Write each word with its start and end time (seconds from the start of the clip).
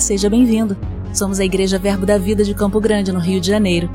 Seja 0.00 0.28
bem-vindo. 0.28 0.76
Somos 1.12 1.40
a 1.40 1.44
Igreja 1.44 1.78
Verbo 1.78 2.04
da 2.04 2.18
Vida 2.18 2.44
de 2.44 2.54
Campo 2.54 2.78
Grande, 2.80 3.10
no 3.12 3.18
Rio 3.18 3.40
de 3.40 3.48
Janeiro. 3.48 3.88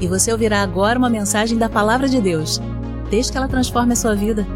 E 0.00 0.06
você 0.06 0.32
ouvirá 0.32 0.62
agora 0.62 0.98
uma 0.98 1.10
mensagem 1.10 1.58
da 1.58 1.68
Palavra 1.68 2.08
de 2.08 2.20
Deus. 2.20 2.60
Desde 3.10 3.30
que 3.30 3.38
ela 3.38 3.46
transforme 3.46 3.92
a 3.92 3.96
sua 3.96 4.14
vida. 4.14 4.46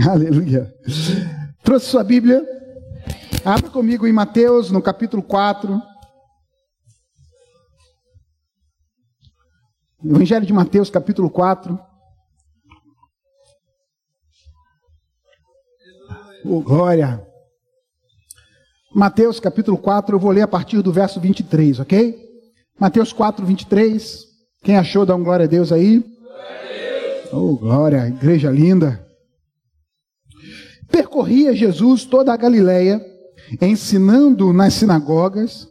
Aleluia. 0.08 0.72
Trouxe 1.62 1.86
sua 1.86 2.04
Bíblia? 2.04 2.42
Abra 3.44 3.68
comigo 3.68 4.06
em 4.06 4.12
Mateus, 4.12 4.70
no 4.70 4.80
capítulo 4.80 5.22
4. 5.22 5.89
Evangelho 10.02 10.46
de 10.46 10.52
Mateus, 10.52 10.88
capítulo 10.88 11.28
4. 11.28 11.78
Oh, 16.42 16.62
glória. 16.62 17.22
Mateus, 18.94 19.38
capítulo 19.38 19.76
4, 19.76 20.16
eu 20.16 20.18
vou 20.18 20.30
ler 20.30 20.40
a 20.40 20.48
partir 20.48 20.80
do 20.80 20.90
verso 20.90 21.20
23, 21.20 21.80
ok? 21.80 22.18
Mateus 22.78 23.12
4, 23.12 23.44
23. 23.44 24.24
Quem 24.62 24.78
achou, 24.78 25.04
dá 25.04 25.14
um 25.14 25.22
glória 25.22 25.44
a 25.44 25.48
Deus 25.48 25.70
aí. 25.70 25.98
Glória 25.98 26.46
a 26.48 27.22
Deus. 27.22 27.32
Oh, 27.34 27.56
glória, 27.56 28.08
igreja 28.08 28.50
linda. 28.50 29.06
Percorria 30.90 31.54
Jesus 31.54 32.06
toda 32.06 32.32
a 32.32 32.38
Galileia, 32.38 33.04
ensinando 33.60 34.50
nas 34.50 34.72
sinagogas, 34.72 35.68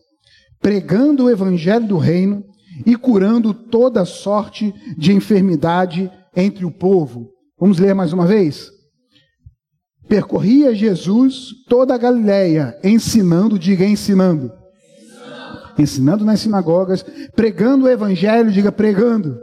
pregando 0.61 1.25
o 1.25 1.29
evangelho 1.31 1.87
do 1.87 1.97
reino 1.97 2.47
e 2.85 2.95
curando 2.95 3.53
toda 3.53 4.05
sorte 4.05 4.73
de 4.97 5.11
enfermidade 5.13 6.11
entre 6.35 6.65
o 6.65 6.71
povo. 6.71 7.29
Vamos 7.59 7.79
ler 7.79 7.93
mais 7.93 8.13
uma 8.13 8.25
vez? 8.25 8.71
Percorria 10.07 10.73
Jesus 10.73 11.49
toda 11.67 11.93
a 11.93 11.97
Galileia, 11.97 12.77
ensinando, 12.83 13.59
diga 13.59 13.85
ensinando. 13.85 14.51
Ensinando, 14.97 15.81
ensinando 15.81 16.25
nas 16.25 16.39
sinagogas, 16.39 17.05
pregando 17.35 17.85
o 17.85 17.89
evangelho, 17.89 18.51
diga 18.51 18.71
pregando. 18.71 19.37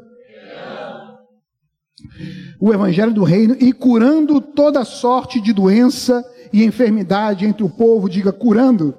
O 2.60 2.72
evangelho 2.72 3.12
do 3.12 3.22
reino 3.22 3.56
e 3.60 3.72
curando 3.72 4.40
toda 4.40 4.84
sorte 4.84 5.40
de 5.40 5.52
doença 5.52 6.24
e 6.52 6.64
enfermidade 6.64 7.44
entre 7.44 7.62
o 7.62 7.68
povo, 7.68 8.08
diga 8.08 8.32
curando. 8.32 8.94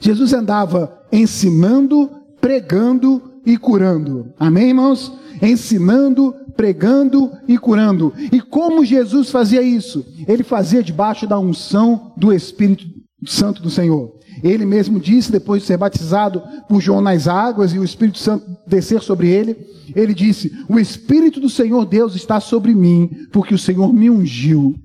Jesus 0.00 0.32
andava 0.32 0.98
ensinando, 1.12 2.10
pregando 2.46 3.40
e 3.44 3.58
curando. 3.58 4.32
Amém, 4.38 4.68
irmãos? 4.68 5.12
Ensinando, 5.42 6.32
pregando 6.56 7.32
e 7.48 7.58
curando. 7.58 8.14
E 8.30 8.40
como 8.40 8.84
Jesus 8.84 9.30
fazia 9.30 9.60
isso? 9.60 10.06
Ele 10.28 10.44
fazia 10.44 10.80
debaixo 10.80 11.26
da 11.26 11.40
unção 11.40 12.12
do 12.16 12.32
Espírito 12.32 12.86
Santo 13.26 13.60
do 13.60 13.68
Senhor. 13.68 14.14
Ele 14.44 14.64
mesmo 14.64 15.00
disse, 15.00 15.32
depois 15.32 15.62
de 15.62 15.66
ser 15.66 15.76
batizado 15.76 16.40
por 16.68 16.80
João 16.80 17.00
nas 17.00 17.26
águas 17.26 17.72
e 17.72 17.80
o 17.80 17.84
Espírito 17.84 18.18
Santo 18.18 18.46
descer 18.64 19.02
sobre 19.02 19.28
ele, 19.28 19.56
ele 19.92 20.14
disse: 20.14 20.52
O 20.68 20.78
Espírito 20.78 21.40
do 21.40 21.50
Senhor 21.50 21.84
Deus 21.84 22.14
está 22.14 22.38
sobre 22.38 22.72
mim, 22.76 23.10
porque 23.32 23.54
o 23.56 23.58
Senhor 23.58 23.92
me 23.92 24.08
ungiu. 24.08 24.76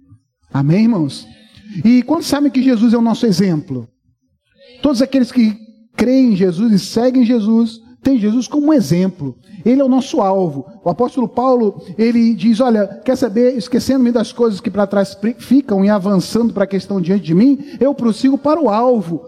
Amém, 0.52 0.86
irmãos? 0.86 1.28
E 1.86 2.02
quando 2.02 2.24
sabem 2.24 2.50
que 2.50 2.64
Jesus 2.64 2.92
é 2.92 2.98
o 2.98 3.02
nosso 3.02 3.28
exemplo? 3.28 3.88
Todos 4.82 5.00
aqueles 5.00 5.32
que 5.32 5.61
creem 6.02 6.34
em 6.34 6.36
Jesus 6.36 6.72
e 6.72 6.80
seguem 6.80 7.24
Jesus, 7.24 7.80
tem 8.02 8.18
Jesus 8.18 8.48
como 8.48 8.74
exemplo. 8.74 9.36
Ele 9.64 9.82
é 9.82 9.84
o 9.84 9.88
nosso 9.88 10.20
alvo. 10.20 10.66
O 10.84 10.90
apóstolo 10.90 11.28
Paulo, 11.28 11.80
ele 11.96 12.34
diz: 12.34 12.60
Olha, 12.60 12.88
quer 13.06 13.16
saber, 13.16 13.56
esquecendo-me 13.56 14.12
das 14.12 14.32
coisas 14.34 14.60
que 14.60 14.72
para 14.72 14.88
trás 14.88 15.16
ficam 15.38 15.86
e 15.86 15.90
avançando 15.90 16.56
para 16.56 16.64
a 16.64 16.68
questão 16.68 17.00
diante 17.00 17.26
de 17.26 17.36
mim, 17.36 17.60
eu 17.80 17.94
prossigo 17.94 18.36
para 18.36 18.60
o 18.60 18.68
alvo, 18.68 19.28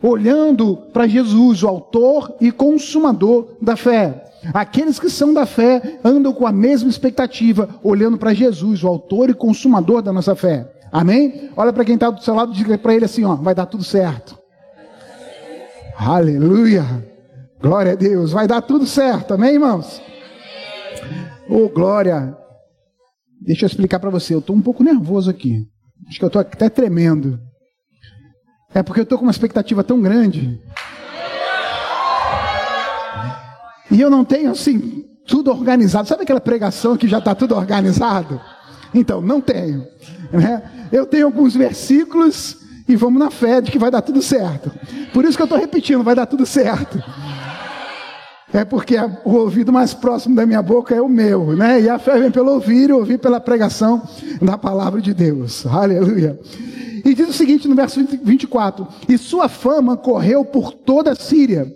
olhando 0.00 0.76
para 0.92 1.08
Jesus, 1.08 1.64
o 1.64 1.68
autor 1.68 2.36
e 2.40 2.52
consumador 2.52 3.48
da 3.60 3.74
fé. 3.74 4.22
Aqueles 4.52 5.00
que 5.00 5.10
são 5.10 5.34
da 5.34 5.44
fé 5.44 5.98
andam 6.04 6.32
com 6.32 6.46
a 6.46 6.52
mesma 6.52 6.88
expectativa, 6.88 7.68
olhando 7.82 8.16
para 8.16 8.32
Jesus, 8.32 8.84
o 8.84 8.86
autor 8.86 9.30
e 9.30 9.34
consumador 9.34 10.00
da 10.00 10.12
nossa 10.12 10.36
fé. 10.36 10.70
Amém? 10.92 11.50
Olha 11.56 11.72
para 11.72 11.84
quem 11.84 11.96
está 11.96 12.08
do 12.08 12.22
seu 12.22 12.36
lado 12.36 12.52
e 12.52 12.56
diga 12.56 12.78
para 12.78 12.94
ele 12.94 13.04
assim: 13.04 13.24
ó, 13.24 13.34
vai 13.34 13.52
dar 13.52 13.66
tudo 13.66 13.82
certo. 13.82 14.43
Aleluia! 15.96 16.84
Glória 17.60 17.92
a 17.92 17.94
Deus, 17.94 18.32
vai 18.32 18.46
dar 18.46 18.60
tudo 18.60 18.86
certo, 18.86 19.34
amém, 19.34 19.54
irmãos? 19.54 20.02
Oh, 21.48 21.68
glória! 21.68 22.36
Deixa 23.40 23.64
eu 23.64 23.68
explicar 23.68 23.98
para 23.98 24.10
você, 24.10 24.34
eu 24.34 24.40
estou 24.40 24.56
um 24.56 24.60
pouco 24.60 24.82
nervoso 24.82 25.30
aqui. 25.30 25.66
Acho 26.08 26.18
que 26.18 26.24
eu 26.24 26.28
estou 26.28 26.40
até 26.40 26.68
tremendo. 26.68 27.38
É 28.74 28.82
porque 28.82 29.00
eu 29.00 29.04
estou 29.04 29.18
com 29.18 29.24
uma 29.24 29.30
expectativa 29.30 29.84
tão 29.84 30.00
grande. 30.00 30.60
E 33.90 34.00
eu 34.00 34.10
não 34.10 34.24
tenho, 34.24 34.50
assim, 34.50 35.04
tudo 35.26 35.50
organizado. 35.50 36.08
Sabe 36.08 36.24
aquela 36.24 36.40
pregação 36.40 36.96
que 36.96 37.06
já 37.06 37.18
está 37.18 37.34
tudo 37.34 37.54
organizado? 37.54 38.40
Então, 38.92 39.20
não 39.20 39.40
tenho. 39.40 39.86
Né? 40.32 40.88
Eu 40.90 41.06
tenho 41.06 41.26
alguns 41.26 41.54
versículos 41.54 42.63
e 42.86 42.96
vamos 42.96 43.18
na 43.18 43.30
fé 43.30 43.60
de 43.60 43.70
que 43.70 43.78
vai 43.78 43.90
dar 43.90 44.02
tudo 44.02 44.20
certo. 44.20 44.70
Por 45.12 45.24
isso 45.24 45.36
que 45.36 45.42
eu 45.42 45.46
estou 45.46 45.58
repetindo, 45.58 46.02
vai 46.02 46.14
dar 46.14 46.26
tudo 46.26 46.44
certo. 46.44 47.02
É 48.52 48.64
porque 48.64 48.94
o 49.24 49.34
ouvido 49.34 49.72
mais 49.72 49.92
próximo 49.94 50.36
da 50.36 50.46
minha 50.46 50.62
boca 50.62 50.94
é 50.94 51.00
o 51.00 51.08
meu, 51.08 51.56
né? 51.56 51.80
E 51.80 51.88
a 51.88 51.98
fé 51.98 52.20
vem 52.20 52.30
pelo 52.30 52.52
ouvir 52.52 52.90
e 52.90 52.92
ouvir 52.92 53.18
pela 53.18 53.40
pregação 53.40 54.02
da 54.40 54.56
palavra 54.56 55.00
de 55.00 55.12
Deus. 55.12 55.66
Aleluia. 55.66 56.38
E 57.04 57.14
diz 57.14 57.28
o 57.28 57.32
seguinte 57.32 57.66
no 57.66 57.74
verso 57.74 58.00
24: 58.22 58.86
E 59.08 59.18
sua 59.18 59.48
fama 59.48 59.96
correu 59.96 60.44
por 60.44 60.72
toda 60.72 61.12
a 61.12 61.16
Síria. 61.16 61.66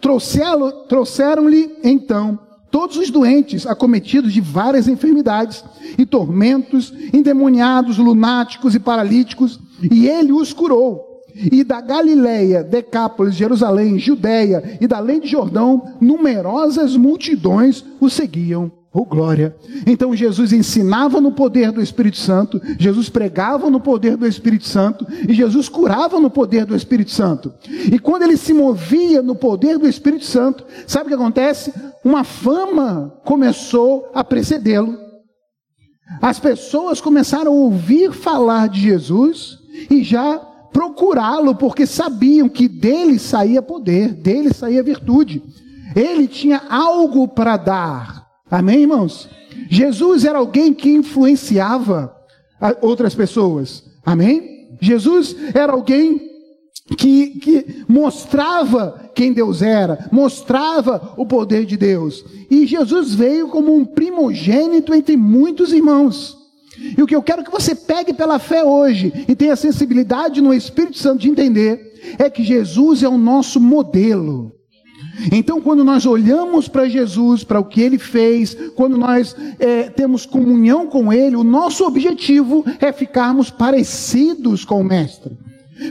Trouxeram-lhe 0.00 1.76
então 1.82 2.38
todos 2.78 2.96
os 2.96 3.10
doentes 3.10 3.66
acometidos 3.66 4.32
de 4.32 4.40
várias 4.40 4.86
enfermidades 4.86 5.64
e 5.98 6.06
tormentos, 6.06 6.94
endemoniados, 7.12 7.98
lunáticos 7.98 8.72
e 8.72 8.78
paralíticos, 8.78 9.58
e 9.90 10.06
ele 10.06 10.30
os 10.30 10.52
curou. 10.52 11.24
E 11.34 11.64
da 11.64 11.80
Galiléia, 11.80 12.62
Decápolis, 12.62 13.34
Jerusalém, 13.34 13.98
Judéia 13.98 14.78
e 14.80 14.86
da 14.86 14.98
além 14.98 15.18
de 15.18 15.26
Jordão, 15.26 15.96
numerosas 16.00 16.96
multidões 16.96 17.84
o 17.98 18.08
seguiam. 18.08 18.70
Oh 18.92 19.04
glória! 19.04 19.54
Então 19.86 20.16
Jesus 20.16 20.52
ensinava 20.52 21.20
no 21.20 21.32
poder 21.32 21.70
do 21.70 21.82
Espírito 21.82 22.16
Santo, 22.16 22.60
Jesus 22.78 23.10
pregava 23.10 23.68
no 23.68 23.80
poder 23.80 24.16
do 24.16 24.26
Espírito 24.26 24.66
Santo 24.66 25.06
e 25.28 25.34
Jesus 25.34 25.68
curava 25.68 26.18
no 26.18 26.30
poder 26.30 26.64
do 26.64 26.74
Espírito 26.74 27.10
Santo. 27.10 27.52
E 27.92 27.98
quando 27.98 28.22
ele 28.22 28.36
se 28.36 28.54
movia 28.54 29.20
no 29.20 29.34
poder 29.34 29.78
do 29.78 29.86
Espírito 29.86 30.24
Santo, 30.24 30.64
sabe 30.86 31.06
o 31.06 31.08
que 31.08 31.14
acontece? 31.14 31.72
Uma 32.02 32.24
fama 32.24 33.14
começou 33.24 34.10
a 34.14 34.24
precedê-lo. 34.24 34.96
As 36.22 36.40
pessoas 36.40 37.00
começaram 37.00 37.52
a 37.52 37.54
ouvir 37.54 38.12
falar 38.12 38.68
de 38.68 38.80
Jesus 38.80 39.58
e 39.90 40.02
já 40.02 40.38
procurá-lo, 40.72 41.54
porque 41.54 41.84
sabiam 41.84 42.48
que 42.48 42.68
dele 42.68 43.18
saía 43.18 43.60
poder, 43.60 44.14
dele 44.14 44.52
saía 44.54 44.82
virtude. 44.82 45.42
Ele 45.94 46.26
tinha 46.26 46.62
algo 46.68 47.28
para 47.28 47.56
dar. 47.56 48.17
Amém, 48.50 48.82
irmãos? 48.82 49.28
Jesus 49.68 50.24
era 50.24 50.38
alguém 50.38 50.72
que 50.72 50.90
influenciava 50.90 52.14
outras 52.80 53.14
pessoas. 53.14 53.84
Amém? 54.04 54.68
Jesus 54.80 55.36
era 55.54 55.72
alguém 55.72 56.28
que, 56.96 57.38
que 57.40 57.84
mostrava 57.86 59.10
quem 59.14 59.32
Deus 59.32 59.60
era, 59.60 60.08
mostrava 60.10 61.14
o 61.16 61.26
poder 61.26 61.66
de 61.66 61.76
Deus. 61.76 62.24
E 62.50 62.66
Jesus 62.66 63.14
veio 63.14 63.48
como 63.48 63.74
um 63.74 63.84
primogênito 63.84 64.94
entre 64.94 65.16
muitos 65.16 65.72
irmãos. 65.72 66.36
E 66.96 67.02
o 67.02 67.06
que 67.06 67.14
eu 67.14 67.22
quero 67.22 67.44
que 67.44 67.50
você 67.50 67.74
pegue 67.74 68.14
pela 68.14 68.38
fé 68.38 68.64
hoje 68.64 69.12
e 69.26 69.34
tenha 69.34 69.56
sensibilidade 69.56 70.40
no 70.40 70.54
Espírito 70.54 70.96
Santo 70.96 71.20
de 71.20 71.28
entender 71.28 72.16
é 72.18 72.30
que 72.30 72.44
Jesus 72.44 73.02
é 73.02 73.08
o 73.08 73.18
nosso 73.18 73.60
modelo. 73.60 74.52
Então, 75.32 75.60
quando 75.60 75.84
nós 75.84 76.06
olhamos 76.06 76.68
para 76.68 76.88
Jesus, 76.88 77.42
para 77.42 77.58
o 77.58 77.64
que 77.64 77.80
ele 77.80 77.98
fez, 77.98 78.56
quando 78.76 78.96
nós 78.96 79.34
é, 79.58 79.84
temos 79.84 80.24
comunhão 80.24 80.86
com 80.86 81.12
ele, 81.12 81.36
o 81.36 81.44
nosso 81.44 81.84
objetivo 81.84 82.64
é 82.80 82.92
ficarmos 82.92 83.50
parecidos 83.50 84.64
com 84.64 84.80
o 84.80 84.84
Mestre, 84.84 85.36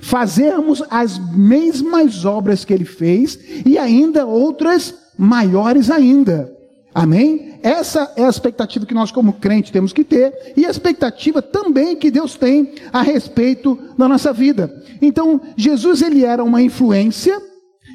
fazermos 0.02 0.82
as 0.90 1.20
mesmas 1.36 2.26
obras 2.26 2.64
que 2.64 2.74
ele 2.74 2.86
fez 2.86 3.38
e 3.66 3.78
ainda 3.78 4.26
outras 4.26 4.94
maiores 5.18 5.90
ainda. 5.90 6.54
Amém? 6.94 7.60
Essa 7.62 8.12
é 8.16 8.24
a 8.24 8.30
expectativa 8.30 8.86
que 8.86 8.94
nós, 8.94 9.12
como 9.12 9.34
crente, 9.34 9.72
temos 9.72 9.94
que 9.94 10.04
ter, 10.04 10.54
e 10.56 10.66
a 10.66 10.70
expectativa 10.70 11.42
também 11.42 11.96
que 11.96 12.10
Deus 12.10 12.36
tem 12.36 12.74
a 12.92 13.02
respeito 13.02 13.78
da 13.98 14.08
nossa 14.08 14.32
vida. 14.34 14.84
Então, 15.02 15.40
Jesus 15.56 16.02
ele 16.02 16.24
era 16.24 16.44
uma 16.44 16.62
influência, 16.62 17.40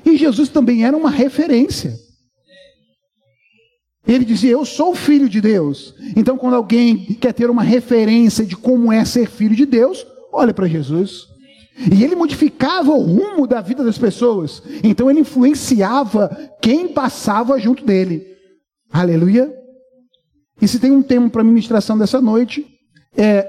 e 0.04 0.16
Jesus 0.16 0.48
também 0.48 0.84
era 0.84 0.96
uma 0.96 1.10
referência. 1.10 1.94
Ele 4.06 4.24
dizia: 4.24 4.50
Eu 4.50 4.64
sou 4.64 4.94
filho 4.94 5.28
de 5.28 5.40
Deus. 5.40 5.94
Então, 6.16 6.36
quando 6.36 6.54
alguém 6.54 6.98
quer 7.14 7.32
ter 7.32 7.48
uma 7.48 7.62
referência 7.62 8.44
de 8.44 8.56
como 8.56 8.92
é 8.92 9.04
ser 9.04 9.28
filho 9.28 9.54
de 9.54 9.64
Deus, 9.64 10.06
olha 10.32 10.52
para 10.52 10.66
Jesus. 10.66 11.26
E 11.90 12.04
ele 12.04 12.14
modificava 12.14 12.90
o 12.90 13.00
rumo 13.00 13.46
da 13.46 13.60
vida 13.60 13.82
das 13.82 13.96
pessoas. 13.96 14.62
Então, 14.82 15.10
ele 15.10 15.20
influenciava 15.20 16.28
quem 16.60 16.88
passava 16.88 17.58
junto 17.58 17.84
dele. 17.84 18.26
Aleluia. 18.92 19.52
E 20.60 20.68
se 20.68 20.78
tem 20.78 20.90
um 20.90 21.02
tema 21.02 21.30
para 21.30 21.40
a 21.40 21.44
ministração 21.44 21.96
dessa 21.96 22.20
noite, 22.20 22.66
é 23.16 23.48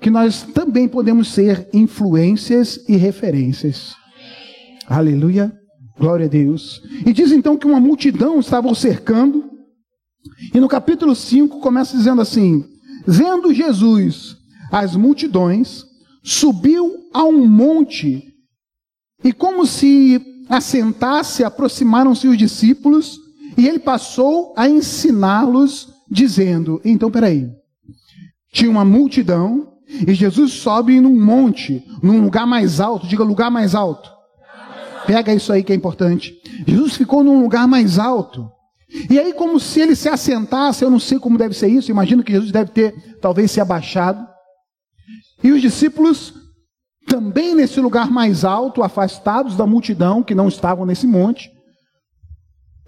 que 0.00 0.10
nós 0.10 0.42
também 0.42 0.88
podemos 0.88 1.28
ser 1.28 1.68
influências 1.72 2.84
e 2.88 2.96
referências. 2.96 3.94
Aleluia. 4.86 5.57
Glória 5.98 6.26
a 6.26 6.28
Deus. 6.28 6.80
E 7.04 7.12
diz 7.12 7.32
então 7.32 7.56
que 7.56 7.66
uma 7.66 7.80
multidão 7.80 8.38
estava 8.38 8.68
o 8.68 8.74
cercando. 8.74 9.50
E 10.54 10.60
no 10.60 10.68
capítulo 10.68 11.14
5 11.14 11.60
começa 11.60 11.96
dizendo 11.96 12.20
assim: 12.20 12.64
Vendo 13.06 13.52
Jesus 13.52 14.36
as 14.70 14.94
multidões, 14.94 15.84
subiu 16.22 17.08
a 17.12 17.24
um 17.24 17.46
monte, 17.46 18.22
e 19.24 19.32
como 19.32 19.66
se 19.66 20.20
assentasse, 20.48 21.42
aproximaram-se 21.42 22.28
os 22.28 22.38
discípulos, 22.38 23.18
e 23.56 23.66
ele 23.66 23.78
passou 23.78 24.54
a 24.56 24.68
ensiná-los, 24.68 25.88
dizendo: 26.08 26.80
Então, 26.84 27.10
peraí, 27.10 27.50
tinha 28.52 28.70
uma 28.70 28.84
multidão, 28.84 29.72
e 30.06 30.14
Jesus 30.14 30.52
sobe 30.52 31.00
num 31.00 31.20
monte, 31.20 31.82
num 32.02 32.20
lugar 32.20 32.46
mais 32.46 32.78
alto, 32.78 33.06
diga 33.06 33.24
lugar 33.24 33.50
mais 33.50 33.74
alto. 33.74 34.17
Pega 35.08 35.32
isso 35.32 35.50
aí 35.50 35.64
que 35.64 35.72
é 35.72 35.74
importante. 35.74 36.38
Jesus 36.66 36.94
ficou 36.94 37.24
num 37.24 37.40
lugar 37.40 37.66
mais 37.66 37.98
alto. 37.98 38.46
E 39.08 39.18
aí, 39.18 39.32
como 39.32 39.58
se 39.58 39.80
ele 39.80 39.96
se 39.96 40.06
assentasse, 40.06 40.84
eu 40.84 40.90
não 40.90 41.00
sei 41.00 41.18
como 41.18 41.38
deve 41.38 41.54
ser 41.54 41.68
isso, 41.68 41.90
imagino 41.90 42.22
que 42.22 42.32
Jesus 42.32 42.52
deve 42.52 42.72
ter 42.72 43.18
talvez 43.18 43.50
se 43.50 43.58
abaixado. 43.58 44.28
E 45.42 45.50
os 45.50 45.62
discípulos, 45.62 46.34
também 47.06 47.54
nesse 47.54 47.80
lugar 47.80 48.10
mais 48.10 48.44
alto, 48.44 48.82
afastados 48.82 49.56
da 49.56 49.66
multidão 49.66 50.22
que 50.22 50.34
não 50.34 50.46
estavam 50.46 50.84
nesse 50.84 51.06
monte, 51.06 51.50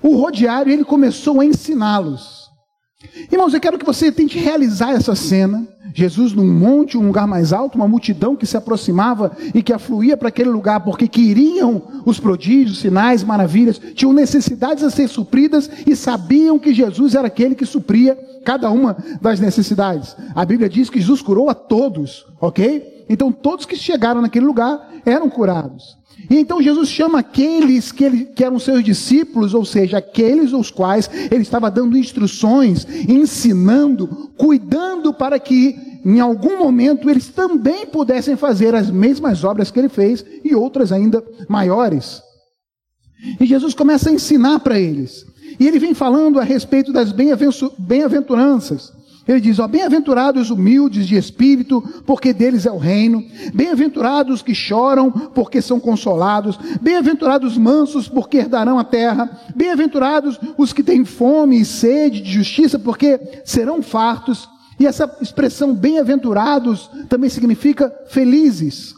o 0.02 0.14
rodearam 0.14 0.70
e 0.70 0.74
ele 0.74 0.84
começou 0.84 1.40
a 1.40 1.44
ensiná-los. 1.46 2.39
Irmãos, 3.32 3.54
eu 3.54 3.60
quero 3.60 3.78
que 3.78 3.84
você 3.84 4.12
tente 4.12 4.38
realizar 4.38 4.92
essa 4.92 5.14
cena. 5.14 5.66
Jesus 5.92 6.32
num 6.32 6.46
monte, 6.46 6.96
um 6.96 7.06
lugar 7.06 7.26
mais 7.26 7.52
alto, 7.52 7.74
uma 7.74 7.88
multidão 7.88 8.36
que 8.36 8.46
se 8.46 8.56
aproximava 8.56 9.36
e 9.52 9.62
que 9.62 9.72
afluía 9.72 10.16
para 10.16 10.28
aquele 10.28 10.50
lugar 10.50 10.80
porque 10.80 11.08
queriam 11.08 11.82
os 12.04 12.20
prodígios, 12.20 12.78
sinais, 12.78 13.24
maravilhas, 13.24 13.80
tinham 13.94 14.12
necessidades 14.12 14.84
a 14.84 14.90
ser 14.90 15.08
supridas 15.08 15.68
e 15.86 15.96
sabiam 15.96 16.58
que 16.58 16.72
Jesus 16.72 17.14
era 17.14 17.26
aquele 17.26 17.56
que 17.56 17.66
supria 17.66 18.16
cada 18.44 18.70
uma 18.70 18.96
das 19.20 19.40
necessidades. 19.40 20.14
A 20.34 20.44
Bíblia 20.44 20.68
diz 20.68 20.88
que 20.88 21.00
Jesus 21.00 21.22
curou 21.22 21.50
a 21.50 21.54
todos, 21.54 22.26
ok? 22.40 23.04
Então 23.08 23.32
todos 23.32 23.66
que 23.66 23.74
chegaram 23.74 24.22
naquele 24.22 24.46
lugar 24.46 24.92
eram 25.04 25.28
curados. 25.28 25.99
E 26.28 26.36
então 26.38 26.62
Jesus 26.62 26.88
chama 26.88 27.20
aqueles 27.20 27.90
que, 27.92 28.04
ele, 28.04 28.24
que 28.24 28.44
eram 28.44 28.58
seus 28.58 28.84
discípulos, 28.84 29.54
ou 29.54 29.64
seja, 29.64 29.98
aqueles 29.98 30.52
aos 30.52 30.70
quais 30.70 31.08
ele 31.30 31.42
estava 31.42 31.70
dando 31.70 31.96
instruções, 31.96 32.86
ensinando, 33.08 34.30
cuidando 34.36 35.14
para 35.14 35.38
que 35.38 35.76
em 36.04 36.20
algum 36.20 36.58
momento 36.58 37.08
eles 37.08 37.28
também 37.28 37.86
pudessem 37.86 38.36
fazer 38.36 38.74
as 38.74 38.90
mesmas 38.90 39.44
obras 39.44 39.70
que 39.70 39.78
ele 39.78 39.88
fez 39.88 40.24
e 40.44 40.54
outras 40.54 40.92
ainda 40.92 41.22
maiores. 41.48 42.22
E 43.38 43.46
Jesus 43.46 43.74
começa 43.74 44.08
a 44.08 44.12
ensinar 44.12 44.60
para 44.60 44.78
eles. 44.78 45.26
E 45.58 45.66
ele 45.68 45.78
vem 45.78 45.92
falando 45.92 46.38
a 46.38 46.44
respeito 46.44 46.92
das 46.92 47.12
bem-aventuranças. 47.12 48.92
Ele 49.26 49.40
diz: 49.40 49.58
ó, 49.58 49.68
bem-aventurados 49.68 50.50
humildes 50.50 51.06
de 51.06 51.16
espírito, 51.16 51.82
porque 52.06 52.32
deles 52.32 52.66
é 52.66 52.72
o 52.72 52.78
reino. 52.78 53.24
Bem-aventurados 53.54 54.42
que 54.42 54.54
choram, 54.54 55.10
porque 55.10 55.60
são 55.60 55.78
consolados. 55.78 56.58
Bem-aventurados 56.80 57.56
mansos, 57.56 58.08
porque 58.08 58.38
herdarão 58.38 58.78
a 58.78 58.84
terra. 58.84 59.30
Bem-aventurados 59.54 60.38
os 60.56 60.72
que 60.72 60.82
têm 60.82 61.04
fome 61.04 61.60
e 61.60 61.64
sede 61.64 62.20
de 62.20 62.32
justiça, 62.32 62.78
porque 62.78 63.20
serão 63.44 63.82
fartos. 63.82 64.48
E 64.78 64.86
essa 64.86 65.14
expressão 65.20 65.74
bem-aventurados 65.74 66.90
também 67.08 67.28
significa 67.28 67.94
felizes. 68.08 68.94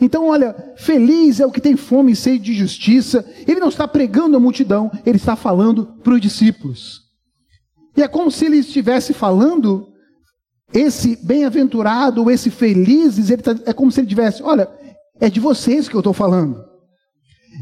Então, 0.00 0.26
olha, 0.26 0.56
feliz 0.76 1.40
é 1.40 1.46
o 1.46 1.52
que 1.52 1.60
tem 1.60 1.76
fome 1.76 2.12
e 2.12 2.16
sede 2.16 2.44
de 2.44 2.54
justiça. 2.54 3.24
Ele 3.46 3.60
não 3.60 3.68
está 3.68 3.86
pregando 3.86 4.36
a 4.36 4.40
multidão, 4.40 4.90
ele 5.06 5.18
está 5.18 5.36
falando 5.36 5.86
para 6.02 6.14
os 6.14 6.20
discípulos. 6.20 7.09
E 7.96 8.02
é 8.02 8.08
como 8.08 8.30
se 8.30 8.46
ele 8.46 8.58
estivesse 8.58 9.12
falando, 9.12 9.88
esse 10.72 11.16
bem-aventurado, 11.24 12.30
esse 12.30 12.50
felizes, 12.50 13.30
ele 13.30 13.42
tá, 13.42 13.54
é 13.66 13.72
como 13.72 13.90
se 13.90 14.00
ele 14.00 14.06
tivesse, 14.06 14.42
olha, 14.42 14.68
é 15.20 15.28
de 15.28 15.40
vocês 15.40 15.88
que 15.88 15.94
eu 15.94 16.00
estou 16.00 16.12
falando. 16.12 16.64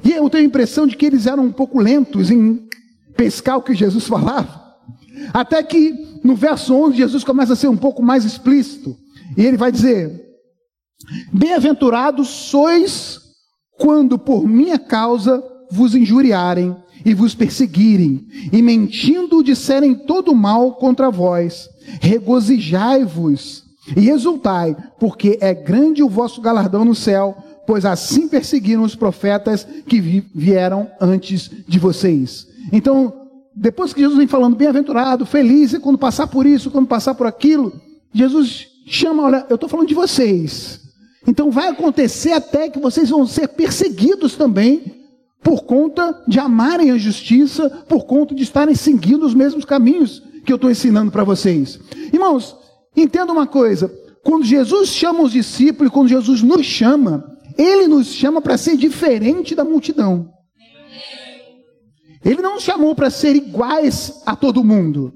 E 0.05 0.13
eu 0.13 0.29
tenho 0.29 0.45
a 0.45 0.47
impressão 0.47 0.87
de 0.87 0.97
que 0.97 1.07
eles 1.07 1.27
eram 1.27 1.45
um 1.45 1.53
pouco 1.53 1.81
lentos 1.81 2.31
em 2.31 2.69
pescar 3.17 3.57
o 3.57 3.63
que 3.63 3.75
Jesus 3.75 4.05
falava. 4.09 4.67
Até 5.33 5.63
que 5.63 6.21
no 6.23 6.37
verso 6.37 6.75
11 6.75 6.97
Jesus 6.97 7.25
começa 7.25 7.55
a 7.55 7.57
ser 7.57 7.69
um 7.69 7.77
pouco 7.77 8.03
mais 8.03 8.25
explícito. 8.25 8.97
E 9.37 9.45
ele 9.45 9.57
vai 9.57 9.73
dizer: 9.73 10.25
Bem-aventurados 11.33 12.29
sois 12.29 13.21
quando 13.79 14.19
por 14.19 14.47
minha 14.47 14.79
causa 14.79 15.43
vos 15.71 15.95
injuriarem 15.95 16.77
e 17.09 17.15
vos 17.15 17.35
perseguirem, 17.35 18.27
e 18.53 18.61
mentindo 18.61 19.43
disserem 19.43 19.95
todo 19.95 20.35
mal 20.35 20.75
contra 20.75 21.11
vós, 21.11 21.69
regozijai-vos 22.01 23.65
e 23.97 24.11
exultai, 24.11 24.77
porque 25.01 25.39
é 25.41 25.55
grande 25.55 26.03
o 26.03 26.09
vosso 26.09 26.41
galardão 26.43 26.85
no 26.85 26.95
céu, 26.95 27.37
pois 27.67 27.87
assim 27.87 28.29
perseguiram 28.29 28.83
os 28.83 28.95
profetas 28.95 29.67
que 29.87 30.01
vieram 30.35 30.91
antes 31.01 31.51
de 31.67 31.79
vocês. 31.79 32.47
Então, 32.71 33.15
depois 33.55 33.95
que 33.95 34.01
Jesus 34.01 34.19
vem 34.19 34.27
falando 34.27 34.57
bem-aventurado, 34.57 35.25
feliz, 35.25 35.73
e 35.73 35.81
quando 35.81 35.99
passar 35.99 36.27
por 36.27 36.45
isso, 36.45 36.71
quando 36.71 36.87
passar 36.87 37.15
por 37.15 37.27
aquilo, 37.27 37.73
Jesus 38.13 38.67
chama, 38.87 39.23
olha, 39.23 39.47
eu 39.49 39.55
estou 39.55 39.69
falando 39.69 39.89
de 39.89 39.95
vocês. 39.95 40.81
Então 41.27 41.51
vai 41.51 41.69
acontecer 41.69 42.33
até 42.33 42.69
que 42.69 42.79
vocês 42.79 43.09
vão 43.09 43.27
ser 43.27 43.49
perseguidos 43.49 44.35
também 44.35 44.98
por 45.43 45.65
conta 45.65 46.23
de 46.27 46.39
amarem 46.39 46.91
a 46.91 46.99
justiça, 46.99 47.71
por 47.89 48.05
conta 48.05 48.35
de 48.35 48.43
estarem 48.43 48.75
seguindo 48.75 49.25
os 49.25 49.35
mesmos 49.35 49.65
caminhos 49.65 50.23
que 50.45 50.53
eu 50.53 50.57
estou 50.57 50.71
ensinando 50.71 51.11
para 51.11 51.25
vocês. 51.25 51.79
Irmãos, 52.13 52.57
entenda 52.97 53.33
uma 53.33 53.47
coisa: 53.47 53.93
quando 54.23 54.45
Jesus 54.45 54.89
chama 54.91 55.23
os 55.23 55.33
discípulos, 55.33 55.93
quando 55.93 56.09
Jesus 56.09 56.43
nos 56.43 56.67
chama, 56.67 57.25
ele 57.57 57.87
nos 57.87 58.09
chama 58.09 58.41
para 58.41 58.59
ser 58.59 58.77
diferente 58.77 59.55
da 59.55 59.65
multidão. 59.65 60.31
Ele 62.25 62.43
não 62.43 62.55
nos 62.55 62.65
chamou 62.65 62.95
para 62.95 63.11
ser 63.11 63.37
iguais 63.37 64.23
a 64.27 64.35
todo 64.35 64.65
mundo. 64.65 65.13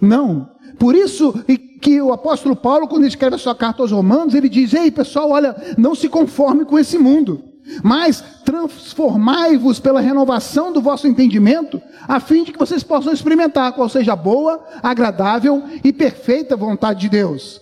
Não. 0.00 0.48
Por 0.78 0.94
isso 0.94 1.34
que 1.80 2.00
o 2.00 2.12
apóstolo 2.12 2.54
Paulo, 2.54 2.86
quando 2.86 3.06
escreve 3.06 3.36
a 3.36 3.38
sua 3.38 3.54
carta 3.54 3.82
aos 3.82 3.90
Romanos, 3.90 4.34
ele 4.34 4.48
diz: 4.48 4.74
Ei, 4.74 4.90
pessoal, 4.90 5.30
olha, 5.30 5.56
não 5.78 5.94
se 5.94 6.08
conforme 6.08 6.64
com 6.66 6.78
esse 6.78 6.98
mundo 6.98 7.55
mas 7.82 8.22
transformai-vos 8.44 9.80
pela 9.80 10.00
renovação 10.00 10.72
do 10.72 10.80
vosso 10.80 11.06
entendimento, 11.06 11.80
a 12.06 12.20
fim 12.20 12.44
de 12.44 12.52
que 12.52 12.58
vocês 12.58 12.82
possam 12.82 13.12
experimentar 13.12 13.72
qual 13.72 13.88
seja 13.88 14.12
a 14.12 14.16
boa, 14.16 14.64
agradável 14.82 15.64
e 15.82 15.92
perfeita 15.92 16.56
vontade 16.56 17.00
de 17.00 17.08
Deus. 17.08 17.60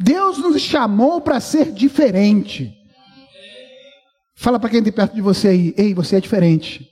Deus 0.00 0.38
nos 0.38 0.60
chamou 0.60 1.20
para 1.20 1.40
ser 1.40 1.72
diferente. 1.72 2.74
Fala 4.34 4.58
para 4.58 4.70
quem 4.70 4.82
tem 4.82 4.92
perto 4.92 5.14
de 5.14 5.20
você 5.20 5.48
aí, 5.48 5.74
ei, 5.76 5.94
você 5.94 6.16
é 6.16 6.20
diferente. 6.20 6.88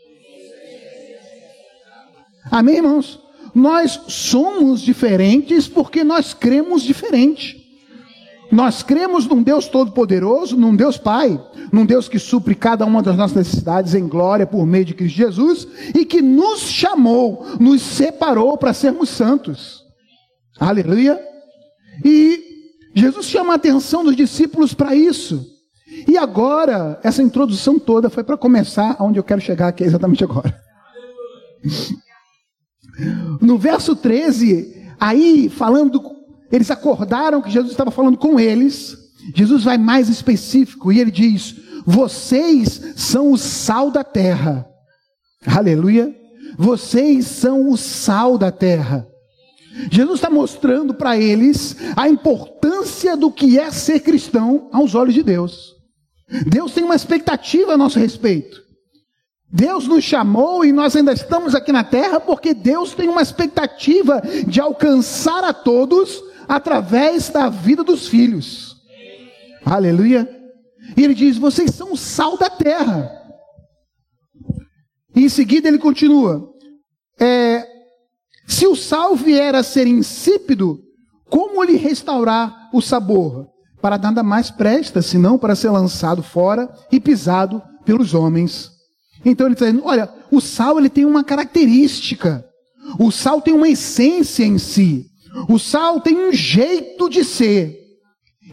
Amém, 2.51 2.77
irmãos? 2.77 3.21
Nós 3.55 4.01
somos 4.09 4.81
diferentes 4.81 5.67
porque 5.67 6.05
nós 6.05 6.35
cremos 6.35 6.83
diferente. 6.83 7.66
Nós 8.57 8.83
cremos 8.83 9.27
num 9.27 9.43
Deus 9.43 9.69
todo-poderoso, 9.69 10.57
num 10.57 10.75
Deus 10.75 10.97
Pai, 10.97 11.39
num 11.71 11.85
Deus 11.85 12.09
que 12.09 12.19
supre 12.19 12.55
cada 12.55 12.87
uma 12.87 13.03
das 13.03 13.15
nossas 13.15 13.37
necessidades 13.37 13.93
em 13.93 14.09
glória 14.09 14.47
por 14.47 14.65
meio 14.65 14.87
de 14.87 14.95
Cristo 14.95 15.15
Jesus 15.15 15.69
e 15.95 16.07
que 16.07 16.23
nos 16.23 16.61
chamou, 16.61 17.45
nos 17.61 17.83
separou 17.83 18.57
para 18.57 18.73
sermos 18.73 19.11
santos. 19.11 19.85
Aleluia. 20.59 21.21
E 22.03 22.43
Jesus 22.95 23.27
chama 23.27 23.53
a 23.53 23.57
atenção 23.57 24.03
dos 24.03 24.17
discípulos 24.17 24.73
para 24.73 24.97
isso. 24.97 25.47
E 26.09 26.17
agora, 26.17 26.99
essa 27.03 27.23
introdução 27.23 27.79
toda 27.79 28.09
foi 28.09 28.25
para 28.25 28.39
começar 28.39 28.97
onde 29.01 29.19
eu 29.19 29.25
quero 29.25 29.43
chegar 29.43 29.69
aqui 29.69 29.85
exatamente 29.85 30.25
agora. 30.25 30.59
No 33.39 33.59
verso 33.59 33.95
13, 33.95 34.95
aí 34.99 35.51
falando 35.51 36.16
eles 36.51 36.71
acordaram 36.71 37.43
que 37.43 37.51
Jesus 37.51 37.73
estava 37.73 37.91
falando 37.91 38.17
com 38.17 38.39
eles. 38.39 38.97
Jesus 39.35 39.65
vai 39.65 39.79
mais 39.79 40.09
específico 40.09 40.93
e 40.93 41.01
ele 41.01 41.11
diz: 41.11 41.57
Vocês 41.85 42.95
são 42.97 43.33
o 43.33 43.39
sal 43.39 43.91
da 43.91 44.05
terra. 44.05 44.67
Aleluia. 45.47 46.15
vocês 46.59 47.27
são 47.27 47.69
o 47.69 47.77
sal 47.77 48.39
da 48.39 48.51
terra. 48.51 49.07
Jesus 49.91 50.15
está 50.17 50.31
mostrando 50.31 50.95
para 50.95 51.19
eles 51.19 51.77
a 51.95 52.09
importância 52.09 53.17
do 53.17 53.31
que 53.31 53.59
é 53.59 53.71
ser 53.71 54.01
cristão 54.01 54.69
aos 54.73 54.95
olhos 54.95 55.15
de 55.15 55.23
Deus. 55.23 55.75
Deus 56.47 56.73
tem 56.73 56.83
uma 56.83 56.97
expectativa 56.97 57.75
a 57.75 57.77
nosso 57.77 57.99
respeito. 57.99 58.65
Deus 59.53 59.87
nos 59.87 60.03
chamou 60.03 60.65
e 60.65 60.73
nós 60.73 60.97
ainda 60.97 61.13
estamos 61.13 61.55
aqui 61.55 61.71
na 61.71 61.85
terra 61.85 62.19
porque 62.19 62.53
Deus 62.53 62.95
tem 62.95 63.09
uma 63.09 63.23
expectativa 63.23 64.21
de 64.47 64.61
alcançar 64.61 65.45
a 65.45 65.53
todos 65.53 66.21
através 66.49 67.29
da 67.29 67.49
vida 67.49 67.83
dos 67.83 68.07
filhos. 68.09 68.77
Aleluia. 69.65 70.29
E 70.97 71.03
ele 71.03 71.15
diz: 71.15 71.37
vocês 71.37 71.75
são 71.75 71.93
o 71.93 71.97
sal 71.97 72.37
da 72.37 72.49
terra. 72.49 73.11
E 75.15 75.25
em 75.25 75.29
seguida 75.29 75.69
ele 75.69 75.79
continua: 75.79 76.49
é, 77.19 77.67
se 78.47 78.67
o 78.67 78.77
sal 78.77 79.17
vier 79.17 79.55
a 79.55 79.63
ser 79.63 79.87
insípido, 79.87 80.79
como 81.29 81.65
lhe 81.65 81.77
restaurar 81.77 82.71
o 82.73 82.81
sabor? 82.81 83.49
Para 83.81 83.99
nada 83.99 84.23
mais 84.23 84.51
presta, 84.51 85.03
senão 85.03 85.39
para 85.39 85.55
ser 85.55 85.71
lançado 85.71 86.23
fora 86.23 86.69
e 86.91 87.01
pisado 87.01 87.63
pelos 87.85 88.15
homens. 88.15 88.71
Então 89.25 89.47
ele 89.47 89.55
está 89.55 89.67
dizendo: 89.67 89.85
olha, 89.85 90.09
o 90.31 90.41
sal 90.41 90.79
ele 90.79 90.89
tem 90.89 91.05
uma 91.05 91.25
característica. 91.25 92.45
O 92.99 93.11
sal 93.11 93.41
tem 93.41 93.53
uma 93.53 93.69
essência 93.69 94.45
em 94.45 94.59
si. 94.59 95.07
O 95.49 95.59
sal 95.59 96.01
tem 96.01 96.17
um 96.17 96.33
jeito 96.33 97.09
de 97.09 97.25
ser. 97.25 97.79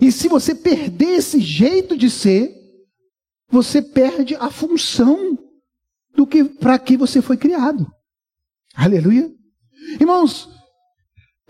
E 0.01 0.11
se 0.11 0.27
você 0.27 0.53
perder 0.53 1.15
esse 1.15 1.39
jeito 1.39 1.95
de 1.95 2.09
ser, 2.09 2.51
você 3.49 3.81
perde 3.81 4.35
a 4.35 4.49
função 4.49 5.37
do 6.15 6.25
que 6.25 6.43
para 6.43 6.77
que 6.79 6.97
você 6.97 7.21
foi 7.21 7.37
criado. 7.37 7.87
Aleluia. 8.75 9.31
Irmãos, 9.99 10.49